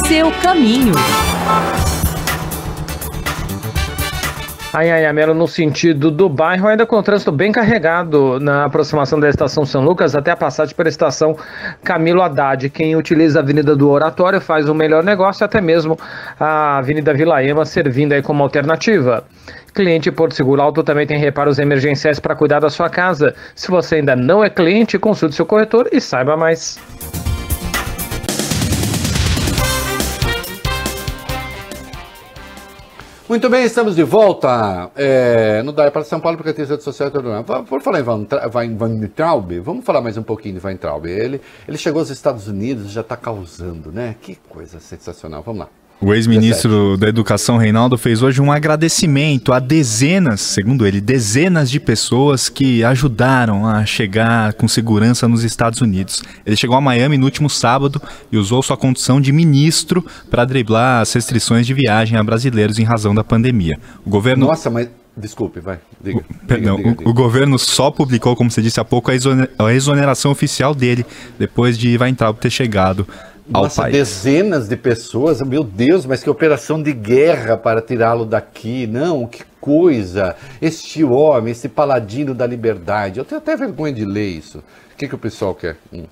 Seu 0.07 0.31
caminho. 0.43 0.93
Anhanhamelo 4.73 5.33
no 5.33 5.47
sentido 5.47 6.09
do 6.09 6.29
bairro, 6.29 6.67
ainda 6.67 6.85
com 6.85 7.01
trânsito 7.03 7.31
bem 7.31 7.51
carregado 7.51 8.39
na 8.39 8.65
aproximação 8.65 9.19
da 9.19 9.27
estação 9.27 9.65
São 9.65 9.83
Lucas 9.83 10.15
até 10.15 10.31
a 10.31 10.35
passagem 10.35 10.73
pela 10.73 10.87
estação 10.87 11.35
Camilo 11.83 12.21
Haddad. 12.21 12.69
Quem 12.69 12.95
utiliza 12.95 13.39
a 13.39 13.41
Avenida 13.41 13.75
do 13.75 13.89
Oratório 13.89 14.39
faz 14.39 14.69
o 14.69 14.73
melhor 14.73 15.03
negócio, 15.03 15.45
até 15.45 15.59
mesmo 15.59 15.99
a 16.39 16.77
Avenida 16.77 17.13
Vila 17.13 17.43
Ema 17.43 17.65
servindo 17.65 18.13
aí 18.13 18.21
como 18.21 18.43
alternativa. 18.43 19.25
Cliente 19.73 20.11
Porto 20.11 20.35
Seguro 20.35 20.61
Alto 20.61 20.83
também 20.83 21.05
tem 21.05 21.17
reparos 21.17 21.59
emergenciais 21.59 22.19
para 22.19 22.35
cuidar 22.35 22.59
da 22.59 22.69
sua 22.69 22.89
casa. 22.89 23.35
Se 23.55 23.69
você 23.69 23.95
ainda 23.95 24.15
não 24.15 24.43
é 24.43 24.49
cliente, 24.49 24.97
consulte 24.97 25.35
seu 25.35 25.45
corretor 25.45 25.89
e 25.91 25.99
saiba 25.99 26.37
mais. 26.37 26.79
Muito 33.31 33.49
bem, 33.49 33.63
estamos 33.63 33.95
de 33.95 34.03
volta. 34.03 34.91
É, 34.93 35.63
não 35.63 35.71
dá 35.71 35.89
para 35.89 36.03
São 36.03 36.19
Paulo 36.19 36.35
porque 36.35 36.51
tem 36.51 36.65
redes 36.65 36.83
sociais. 36.83 37.13
Por 37.65 37.81
falar 37.81 38.01
em 38.01 38.03
Van, 38.03 38.27
Van 38.75 39.07
Traub, 39.07 39.57
vamos 39.61 39.85
falar 39.85 40.01
mais 40.01 40.17
um 40.17 40.21
pouquinho 40.21 40.55
de 40.55 40.59
Van 40.59 40.75
Traub. 40.75 41.05
Ele, 41.05 41.39
ele 41.65 41.77
chegou 41.77 42.01
aos 42.01 42.09
Estados 42.09 42.49
Unidos 42.49 42.87
e 42.87 42.89
já 42.89 42.99
está 42.99 43.15
causando, 43.15 43.89
né? 43.89 44.17
Que 44.21 44.35
coisa 44.49 44.81
sensacional. 44.81 45.41
Vamos 45.43 45.61
lá. 45.61 45.69
O 46.03 46.15
ex-ministro 46.15 46.97
da 46.97 47.07
Educação, 47.07 47.57
Reinaldo, 47.57 47.95
fez 47.95 48.23
hoje 48.23 48.41
um 48.41 48.51
agradecimento 48.51 49.53
a 49.53 49.59
dezenas, 49.59 50.41
segundo 50.41 50.87
ele, 50.87 50.99
dezenas 50.99 51.69
de 51.69 51.79
pessoas 51.79 52.49
que 52.49 52.83
ajudaram 52.83 53.67
a 53.67 53.85
chegar 53.85 54.53
com 54.53 54.67
segurança 54.67 55.27
nos 55.27 55.43
Estados 55.43 55.79
Unidos. 55.79 56.23
Ele 56.43 56.55
chegou 56.55 56.75
a 56.75 56.81
Miami 56.81 57.19
no 57.19 57.25
último 57.25 57.51
sábado 57.51 58.01
e 58.31 58.37
usou 58.37 58.63
sua 58.63 58.75
condição 58.75 59.21
de 59.21 59.31
ministro 59.31 60.03
para 60.27 60.43
driblar 60.43 61.01
as 61.01 61.13
restrições 61.13 61.67
de 61.67 61.73
viagem 61.75 62.17
a 62.17 62.23
brasileiros 62.23 62.79
em 62.79 62.83
razão 62.83 63.13
da 63.13 63.23
pandemia. 63.23 63.77
O 64.03 64.09
governo. 64.09 64.47
Nossa, 64.47 64.71
mas 64.71 64.89
Desculpe, 65.15 65.59
vai. 65.59 65.77
Diga, 66.01 66.19
o, 66.19 66.23
perdão, 66.47 66.77
diga, 66.77 66.89
diga, 66.91 67.03
o, 67.05 67.11
o, 67.11 67.13
governo 67.13 67.59
só 67.59 67.91
publicou, 67.91 68.33
como 68.33 68.49
você 68.49 68.61
disse 68.61 68.79
há 68.79 68.85
pouco, 68.85 69.11
a 69.11 69.73
exoneração 69.73 70.31
oficial 70.31 70.73
dele, 70.73 71.05
depois 71.37 71.77
de 71.77 71.97
Weintraub 71.97 72.37
ter 72.37 72.49
chegado 72.49 73.05
nossa, 73.47 73.89
dezenas 73.89 74.67
de 74.67 74.75
pessoas, 74.75 75.41
meu 75.41 75.63
Deus, 75.63 76.05
mas 76.05 76.23
que 76.23 76.29
operação 76.29 76.81
de 76.81 76.93
guerra 76.93 77.57
para 77.57 77.81
tirá-lo 77.81 78.25
daqui. 78.25 78.87
Não, 78.87 79.25
que 79.25 79.43
coisa. 79.59 80.35
Este 80.61 81.03
homem, 81.03 81.51
esse 81.51 81.69
paladino 81.69 82.33
da 82.33 82.47
liberdade. 82.47 83.19
Eu 83.19 83.25
tenho 83.25 83.39
até 83.39 83.55
vergonha 83.55 83.93
de 83.93 84.05
ler 84.05 84.29
isso. 84.29 84.59
O 84.59 84.97
que, 84.97 85.07
que 85.07 85.15
o 85.15 85.17
pessoal 85.17 85.53
quer? 85.53 85.77
Hum. 85.91 86.05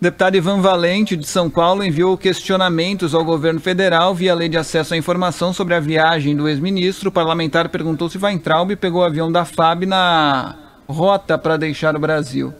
O 0.00 0.04
deputado 0.04 0.36
Ivan 0.36 0.60
Valente, 0.60 1.16
de 1.16 1.26
São 1.26 1.48
Paulo, 1.48 1.82
enviou 1.82 2.18
questionamentos 2.18 3.14
ao 3.14 3.24
governo 3.24 3.60
federal 3.60 4.14
via 4.14 4.34
lei 4.34 4.48
de 4.48 4.58
acesso 4.58 4.92
à 4.92 4.96
informação 4.96 5.52
sobre 5.52 5.74
a 5.74 5.80
viagem 5.80 6.36
do 6.36 6.48
ex-ministro. 6.48 7.08
O 7.08 7.12
parlamentar 7.12 7.68
perguntou 7.68 8.08
se 8.10 8.18
Weintraub 8.18 8.76
pegou 8.76 9.00
o 9.00 9.04
avião 9.04 9.30
da 9.30 9.44
FAB 9.44 9.86
na 9.86 10.56
rota 10.86 11.38
para 11.38 11.56
deixar 11.56 11.96
o 11.96 12.00
Brasil. 12.00 12.52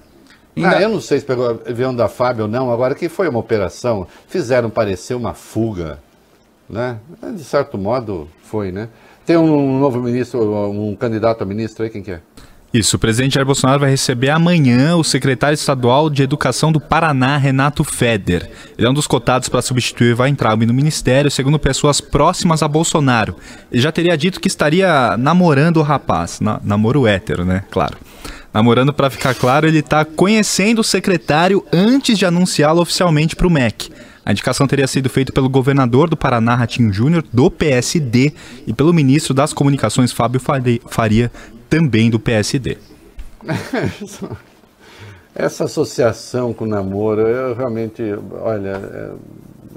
Ainda... 0.56 0.76
Ah, 0.76 0.82
eu 0.82 0.88
não 0.88 1.00
sei 1.00 1.18
se 1.18 1.24
pegou 1.24 1.62
avião 1.66 1.94
da 1.94 2.08
FAB 2.08 2.40
ou 2.40 2.48
não, 2.48 2.72
agora 2.72 2.94
que 2.94 3.08
foi 3.08 3.28
uma 3.28 3.38
operação, 3.38 4.06
fizeram 4.28 4.70
parecer 4.70 5.14
uma 5.14 5.34
fuga, 5.34 5.98
né? 6.68 6.98
De 7.34 7.44
certo 7.44 7.76
modo, 7.76 8.28
foi, 8.42 8.70
né? 8.70 8.88
Tem 9.26 9.36
um 9.36 9.78
novo 9.78 10.00
ministro, 10.00 10.70
um 10.70 10.94
candidato 10.94 11.42
a 11.42 11.46
ministro 11.46 11.82
aí, 11.82 11.90
quem 11.90 12.02
que 12.02 12.12
é? 12.12 12.20
Isso, 12.74 12.96
o 12.96 12.98
presidente 12.98 13.34
Jair 13.34 13.46
Bolsonaro 13.46 13.78
vai 13.78 13.90
receber 13.90 14.30
amanhã 14.30 14.96
o 14.96 15.04
secretário 15.04 15.54
estadual 15.54 16.10
de 16.10 16.24
Educação 16.24 16.72
do 16.72 16.80
Paraná, 16.80 17.36
Renato 17.36 17.84
Feder. 17.84 18.50
Ele 18.76 18.84
é 18.84 18.90
um 18.90 18.94
dos 18.94 19.06
cotados 19.06 19.48
para 19.48 19.62
substituir 19.62 20.20
Weintraub 20.20 20.66
no 20.66 20.74
ministério, 20.74 21.30
segundo 21.30 21.56
pessoas 21.56 22.00
próximas 22.00 22.64
a 22.64 22.68
Bolsonaro. 22.68 23.36
Ele 23.70 23.80
já 23.80 23.92
teria 23.92 24.18
dito 24.18 24.40
que 24.40 24.48
estaria 24.48 25.16
namorando 25.16 25.76
o 25.76 25.82
rapaz, 25.82 26.40
na, 26.40 26.60
namoro 26.64 27.06
hétero, 27.06 27.44
né? 27.44 27.62
Claro. 27.70 27.96
Namorando, 28.54 28.94
para 28.94 29.10
ficar 29.10 29.34
claro, 29.34 29.66
ele 29.66 29.80
está 29.80 30.04
conhecendo 30.04 30.78
o 30.78 30.84
secretário 30.84 31.66
antes 31.72 32.16
de 32.16 32.24
anunciá-lo 32.24 32.80
oficialmente 32.80 33.34
para 33.34 33.48
o 33.48 33.50
MEC. 33.50 33.90
A 34.24 34.30
indicação 34.30 34.64
teria 34.68 34.86
sido 34.86 35.10
feita 35.10 35.32
pelo 35.32 35.48
governador 35.48 36.08
do 36.08 36.16
Paraná, 36.16 36.54
Ratinho 36.54 36.92
Júnior, 36.92 37.24
do 37.32 37.50
PSD, 37.50 38.32
e 38.64 38.72
pelo 38.72 38.94
ministro 38.94 39.34
das 39.34 39.52
Comunicações, 39.52 40.12
Fábio 40.12 40.40
Faria, 40.86 41.32
também 41.68 42.08
do 42.08 42.20
PSD. 42.20 42.78
Essa 45.34 45.64
associação 45.64 46.54
com 46.54 46.64
o 46.64 46.68
namoro, 46.68 47.22
eu 47.22 47.56
realmente, 47.56 48.02
olha, 48.40 49.16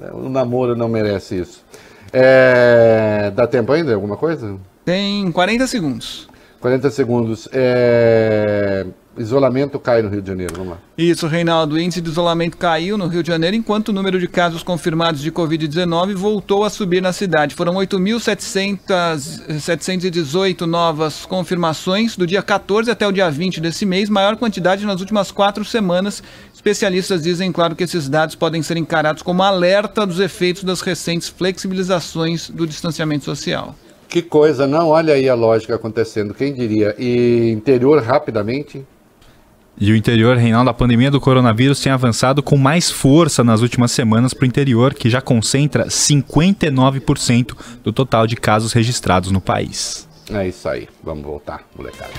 é, 0.04 0.12
o 0.12 0.28
namoro 0.28 0.76
não 0.76 0.88
merece 0.88 1.40
isso. 1.40 1.64
É, 2.12 3.32
dá 3.34 3.44
tempo 3.44 3.72
ainda? 3.72 3.92
Alguma 3.92 4.16
coisa? 4.16 4.56
Tem 4.84 5.30
40 5.32 5.66
segundos. 5.66 6.28
40 6.60 6.90
segundos. 6.90 7.48
É... 7.52 8.86
Isolamento 9.18 9.78
cai 9.80 10.00
no 10.00 10.08
Rio 10.08 10.22
de 10.22 10.28
Janeiro, 10.28 10.54
vamos 10.56 10.74
lá. 10.74 10.78
Isso, 10.96 11.26
Reinaldo. 11.26 11.74
O 11.74 11.78
índice 11.78 12.00
de 12.00 12.08
isolamento 12.08 12.56
caiu 12.56 12.96
no 12.96 13.08
Rio 13.08 13.20
de 13.20 13.26
Janeiro, 13.26 13.56
enquanto 13.56 13.88
o 13.88 13.92
número 13.92 14.20
de 14.20 14.28
casos 14.28 14.62
confirmados 14.62 15.20
de 15.20 15.32
Covid-19 15.32 16.14
voltou 16.14 16.62
a 16.64 16.70
subir 16.70 17.02
na 17.02 17.12
cidade. 17.12 17.56
Foram 17.56 17.74
8.718 17.74 20.60
novas 20.66 21.26
confirmações 21.26 22.16
do 22.16 22.28
dia 22.28 22.42
14 22.42 22.92
até 22.92 23.08
o 23.08 23.12
dia 23.12 23.28
20 23.28 23.60
desse 23.60 23.84
mês, 23.84 24.08
maior 24.08 24.36
quantidade 24.36 24.86
nas 24.86 25.00
últimas 25.00 25.32
quatro 25.32 25.64
semanas. 25.64 26.22
Especialistas 26.54 27.24
dizem, 27.24 27.50
claro, 27.50 27.74
que 27.74 27.82
esses 27.82 28.08
dados 28.08 28.36
podem 28.36 28.62
ser 28.62 28.76
encarados 28.76 29.22
como 29.22 29.42
alerta 29.42 30.06
dos 30.06 30.20
efeitos 30.20 30.62
das 30.62 30.80
recentes 30.80 31.28
flexibilizações 31.28 32.48
do 32.50 32.68
distanciamento 32.68 33.24
social. 33.24 33.74
Que 34.08 34.22
coisa, 34.22 34.66
não? 34.66 34.88
Olha 34.88 35.14
aí 35.14 35.28
a 35.28 35.34
lógica 35.34 35.74
acontecendo. 35.74 36.32
Quem 36.32 36.54
diria? 36.54 36.94
E 36.98 37.50
interior 37.50 38.02
rapidamente? 38.02 38.84
E 39.80 39.92
o 39.92 39.96
interior, 39.96 40.36
Reinaldo, 40.36 40.70
a 40.70 40.74
pandemia 40.74 41.10
do 41.10 41.20
coronavírus 41.20 41.80
tem 41.80 41.92
avançado 41.92 42.42
com 42.42 42.56
mais 42.56 42.90
força 42.90 43.44
nas 43.44 43.60
últimas 43.60 43.92
semanas 43.92 44.34
para 44.34 44.44
o 44.44 44.48
interior, 44.48 44.92
que 44.92 45.08
já 45.08 45.20
concentra 45.20 45.86
59% 45.86 47.54
do 47.84 47.92
total 47.92 48.26
de 48.26 48.34
casos 48.34 48.72
registrados 48.72 49.30
no 49.30 49.40
país. 49.40 50.08
É 50.32 50.48
isso 50.48 50.68
aí. 50.68 50.88
Vamos 51.02 51.24
voltar, 51.24 51.64
molecada. 51.76 52.10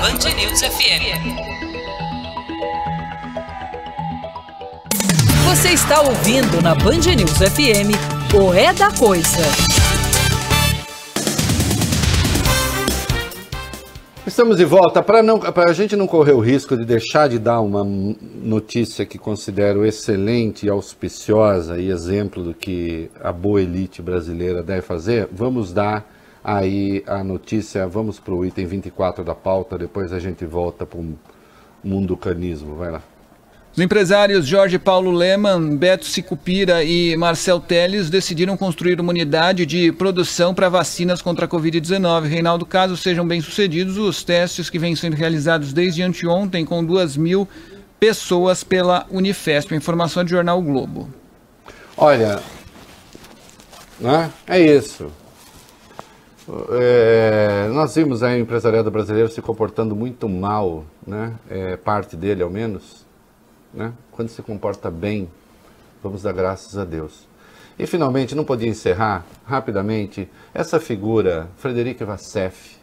Band 0.00 0.34
News 0.36 0.60
FM. 0.60 1.73
Você 5.54 5.68
está 5.68 6.00
ouvindo 6.00 6.60
na 6.60 6.74
Band 6.74 7.14
News 7.16 7.38
FM 7.38 7.94
o 8.34 8.52
É 8.52 8.74
da 8.74 8.90
Coisa. 8.90 9.38
Estamos 14.26 14.56
de 14.56 14.64
volta. 14.64 15.00
Para 15.00 15.70
a 15.70 15.72
gente 15.72 15.94
não 15.94 16.08
correr 16.08 16.32
o 16.32 16.40
risco 16.40 16.76
de 16.76 16.84
deixar 16.84 17.28
de 17.28 17.38
dar 17.38 17.60
uma 17.60 17.84
notícia 17.84 19.06
que 19.06 19.16
considero 19.16 19.86
excelente, 19.86 20.68
auspiciosa 20.68 21.78
e 21.78 21.88
exemplo 21.88 22.42
do 22.42 22.52
que 22.52 23.08
a 23.22 23.30
boa 23.30 23.62
elite 23.62 24.02
brasileira 24.02 24.60
deve 24.60 24.82
fazer, 24.82 25.28
vamos 25.30 25.72
dar 25.72 26.04
aí 26.42 27.04
a 27.06 27.22
notícia. 27.22 27.86
Vamos 27.86 28.18
para 28.18 28.34
o 28.34 28.44
item 28.44 28.66
24 28.66 29.22
da 29.22 29.36
pauta, 29.36 29.78
depois 29.78 30.12
a 30.12 30.18
gente 30.18 30.44
volta 30.44 30.84
para 30.84 30.98
o 30.98 31.16
mundocanismo. 31.84 32.74
Vai 32.74 32.90
lá. 32.90 33.13
Os 33.76 33.82
empresários 33.82 34.46
Jorge 34.46 34.78
Paulo 34.78 35.10
Leman, 35.10 35.76
Beto 35.76 36.04
Sicupira 36.04 36.84
e 36.84 37.16
Marcel 37.16 37.58
Teles 37.58 38.08
decidiram 38.08 38.56
construir 38.56 39.00
uma 39.00 39.10
unidade 39.10 39.66
de 39.66 39.90
produção 39.90 40.54
para 40.54 40.68
vacinas 40.68 41.20
contra 41.20 41.46
a 41.46 41.48
Covid-19. 41.48 42.28
Reinaldo, 42.28 42.64
caso 42.64 42.96
sejam 42.96 43.26
bem-sucedidos, 43.26 43.98
os 43.98 44.22
testes 44.22 44.70
que 44.70 44.78
vêm 44.78 44.94
sendo 44.94 45.16
realizados 45.16 45.72
desde 45.72 46.04
anteontem 46.04 46.64
com 46.64 46.84
duas 46.84 47.16
mil 47.16 47.48
pessoas 47.98 48.62
pela 48.62 49.06
Unifesp. 49.10 49.74
Informação 49.74 50.22
do 50.22 50.30
jornal 50.30 50.62
Globo. 50.62 51.08
Olha, 51.96 52.40
né? 53.98 54.30
é 54.46 54.60
isso. 54.60 55.10
É, 56.70 57.68
nós 57.72 57.92
vimos 57.96 58.22
aí 58.22 58.38
o 58.38 58.42
empresariado 58.42 58.88
brasileiro 58.88 59.28
se 59.28 59.42
comportando 59.42 59.96
muito 59.96 60.28
mal, 60.28 60.84
né? 61.04 61.32
É, 61.50 61.76
parte 61.76 62.14
dele 62.14 62.40
ao 62.40 62.50
menos, 62.50 63.03
né? 63.74 63.92
Quando 64.10 64.28
se 64.28 64.40
comporta 64.42 64.90
bem, 64.90 65.28
vamos 66.02 66.22
dar 66.22 66.32
graças 66.32 66.78
a 66.78 66.84
Deus. 66.84 67.26
E 67.78 67.86
finalmente, 67.86 68.34
não 68.34 68.44
podia 68.44 68.68
encerrar 68.68 69.24
rapidamente 69.44 70.30
essa 70.52 70.78
figura, 70.78 71.48
Frederico 71.56 72.06
Vassef. 72.06 72.76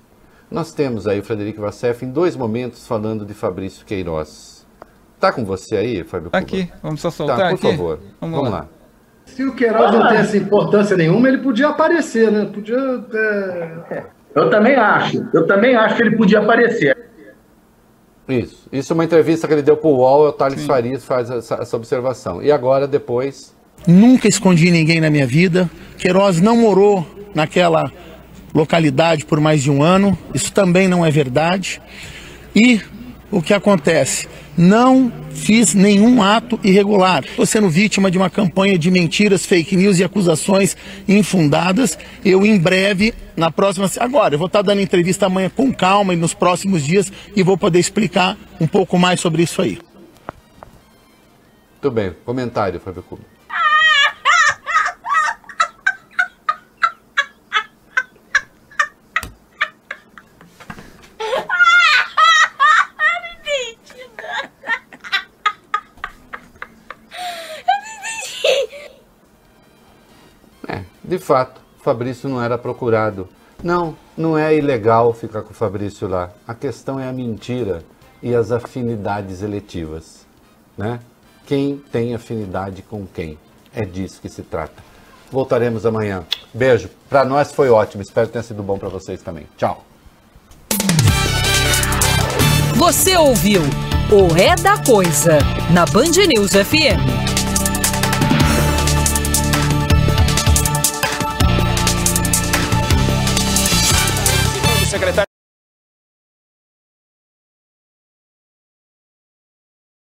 Nós 0.49 0.73
temos 0.73 1.07
aí 1.07 1.19
o 1.19 1.23
Frederico 1.23 1.61
Vassef 1.61 2.03
em 2.03 2.11
dois 2.11 2.35
momentos 2.35 2.85
falando 2.85 3.25
de 3.25 3.33
Fabrício 3.33 3.85
Queiroz. 3.85 4.67
Tá 5.17 5.31
com 5.31 5.45
você 5.45 5.77
aí, 5.77 6.03
Fábio? 6.03 6.29
Aqui, 6.33 6.69
vamos 6.81 6.99
só 6.99 7.11
soltar 7.11 7.37
tá, 7.37 7.49
por 7.49 7.53
aqui. 7.53 7.61
favor. 7.61 7.99
Vamos, 8.19 8.35
vamos 8.35 8.51
lá. 8.51 8.59
lá. 8.61 8.67
Se 9.25 9.45
o 9.45 9.53
Queiroz 9.55 9.91
não 9.91 10.09
tem 10.09 10.17
essa 10.17 10.35
importância 10.35 10.97
nenhuma, 10.97 11.27
ele 11.27 11.37
podia 11.37 11.69
aparecer, 11.69 12.31
né? 12.31 12.49
Podia. 12.51 12.75
É... 13.13 14.03
Eu 14.35 14.49
também 14.49 14.75
acho. 14.75 15.25
Eu 15.33 15.45
também 15.45 15.75
acho 15.75 15.95
que 15.95 16.01
ele 16.01 16.17
podia 16.17 16.39
aparecer. 16.39 16.97
Isso. 18.27 18.67
Isso 18.71 18.91
é 18.91 18.93
uma 18.93 19.03
entrevista 19.03 19.47
que 19.47 19.53
ele 19.53 19.61
deu 19.61 19.75
para 19.75 19.89
o 19.89 19.97
UOL, 19.97 20.27
o 20.27 20.31
Thales 20.31 20.65
Farias 20.65 21.03
faz 21.03 21.29
essa, 21.29 21.55
essa, 21.55 21.75
observação. 21.75 22.41
E 22.41 22.51
agora, 22.51 22.87
depois. 22.87 23.53
Nunca 23.87 24.27
escondi 24.27 24.71
ninguém 24.71 25.01
na 25.01 25.09
minha 25.09 25.25
vida. 25.25 25.69
Queiroz 25.97 26.39
não 26.39 26.57
morou 26.57 27.05
naquela 27.33 27.91
localidade 28.53 29.25
por 29.25 29.39
mais 29.39 29.63
de 29.63 29.71
um 29.71 29.81
ano. 29.81 30.17
Isso 30.33 30.51
também 30.51 30.87
não 30.87 31.05
é 31.05 31.11
verdade. 31.11 31.81
E 32.55 32.81
o 33.31 33.41
que 33.41 33.53
acontece? 33.53 34.27
Não 34.57 35.11
fiz 35.33 35.73
nenhum 35.73 36.21
ato 36.21 36.59
irregular. 36.63 37.23
Estou 37.23 37.45
sendo 37.45 37.69
vítima 37.69 38.11
de 38.11 38.17
uma 38.17 38.29
campanha 38.29 38.77
de 38.77 38.91
mentiras, 38.91 39.45
fake 39.45 39.75
news 39.75 39.99
e 39.99 40.03
acusações 40.03 40.75
infundadas. 41.07 41.97
Eu, 42.23 42.45
em 42.45 42.57
breve, 42.57 43.13
na 43.35 43.49
próxima. 43.49 43.89
Agora, 43.99 44.35
eu 44.35 44.39
vou 44.39 44.47
estar 44.47 44.61
dando 44.61 44.81
entrevista 44.81 45.25
amanhã 45.25 45.49
com 45.49 45.73
calma 45.73 46.13
e 46.13 46.17
nos 46.17 46.33
próximos 46.33 46.83
dias 46.83 47.11
e 47.35 47.41
vou 47.43 47.57
poder 47.57 47.79
explicar 47.79 48.37
um 48.59 48.67
pouco 48.67 48.97
mais 48.97 49.19
sobre 49.19 49.43
isso 49.43 49.61
aí. 49.61 49.79
Tudo 51.81 51.93
bem, 51.93 52.13
comentário, 52.23 52.79
Fábio 52.79 53.01
Cuba. 53.03 53.23
De 71.11 71.19
fato, 71.19 71.59
Fabrício 71.83 72.29
não 72.29 72.41
era 72.41 72.57
procurado. 72.57 73.27
Não, 73.61 73.97
não 74.15 74.37
é 74.37 74.55
ilegal 74.55 75.11
ficar 75.13 75.41
com 75.41 75.53
Fabrício 75.53 76.07
lá. 76.07 76.29
A 76.47 76.55
questão 76.55 76.97
é 76.97 77.05
a 77.05 77.11
mentira 77.11 77.83
e 78.23 78.33
as 78.33 78.49
afinidades 78.49 79.41
eletivas, 79.41 80.25
né? 80.77 81.01
Quem 81.45 81.83
tem 81.91 82.15
afinidade 82.15 82.81
com 82.81 83.05
quem? 83.05 83.37
É 83.73 83.83
disso 83.83 84.21
que 84.21 84.29
se 84.29 84.41
trata. 84.41 84.81
Voltaremos 85.29 85.85
amanhã. 85.85 86.23
Beijo. 86.53 86.89
Para 87.09 87.25
nós 87.25 87.51
foi 87.51 87.69
ótimo. 87.69 88.01
Espero 88.01 88.27
que 88.27 88.33
tenha 88.33 88.43
sido 88.43 88.63
bom 88.63 88.77
para 88.77 88.87
vocês 88.87 89.21
também. 89.21 89.45
Tchau. 89.57 89.83
Você 92.77 93.17
ouviu 93.17 93.63
o 94.09 94.37
É 94.37 94.55
da 94.55 94.81
Coisa 94.81 95.39
na 95.73 95.85
Band 95.85 96.25
News 96.25 96.51
FM. 96.53 97.40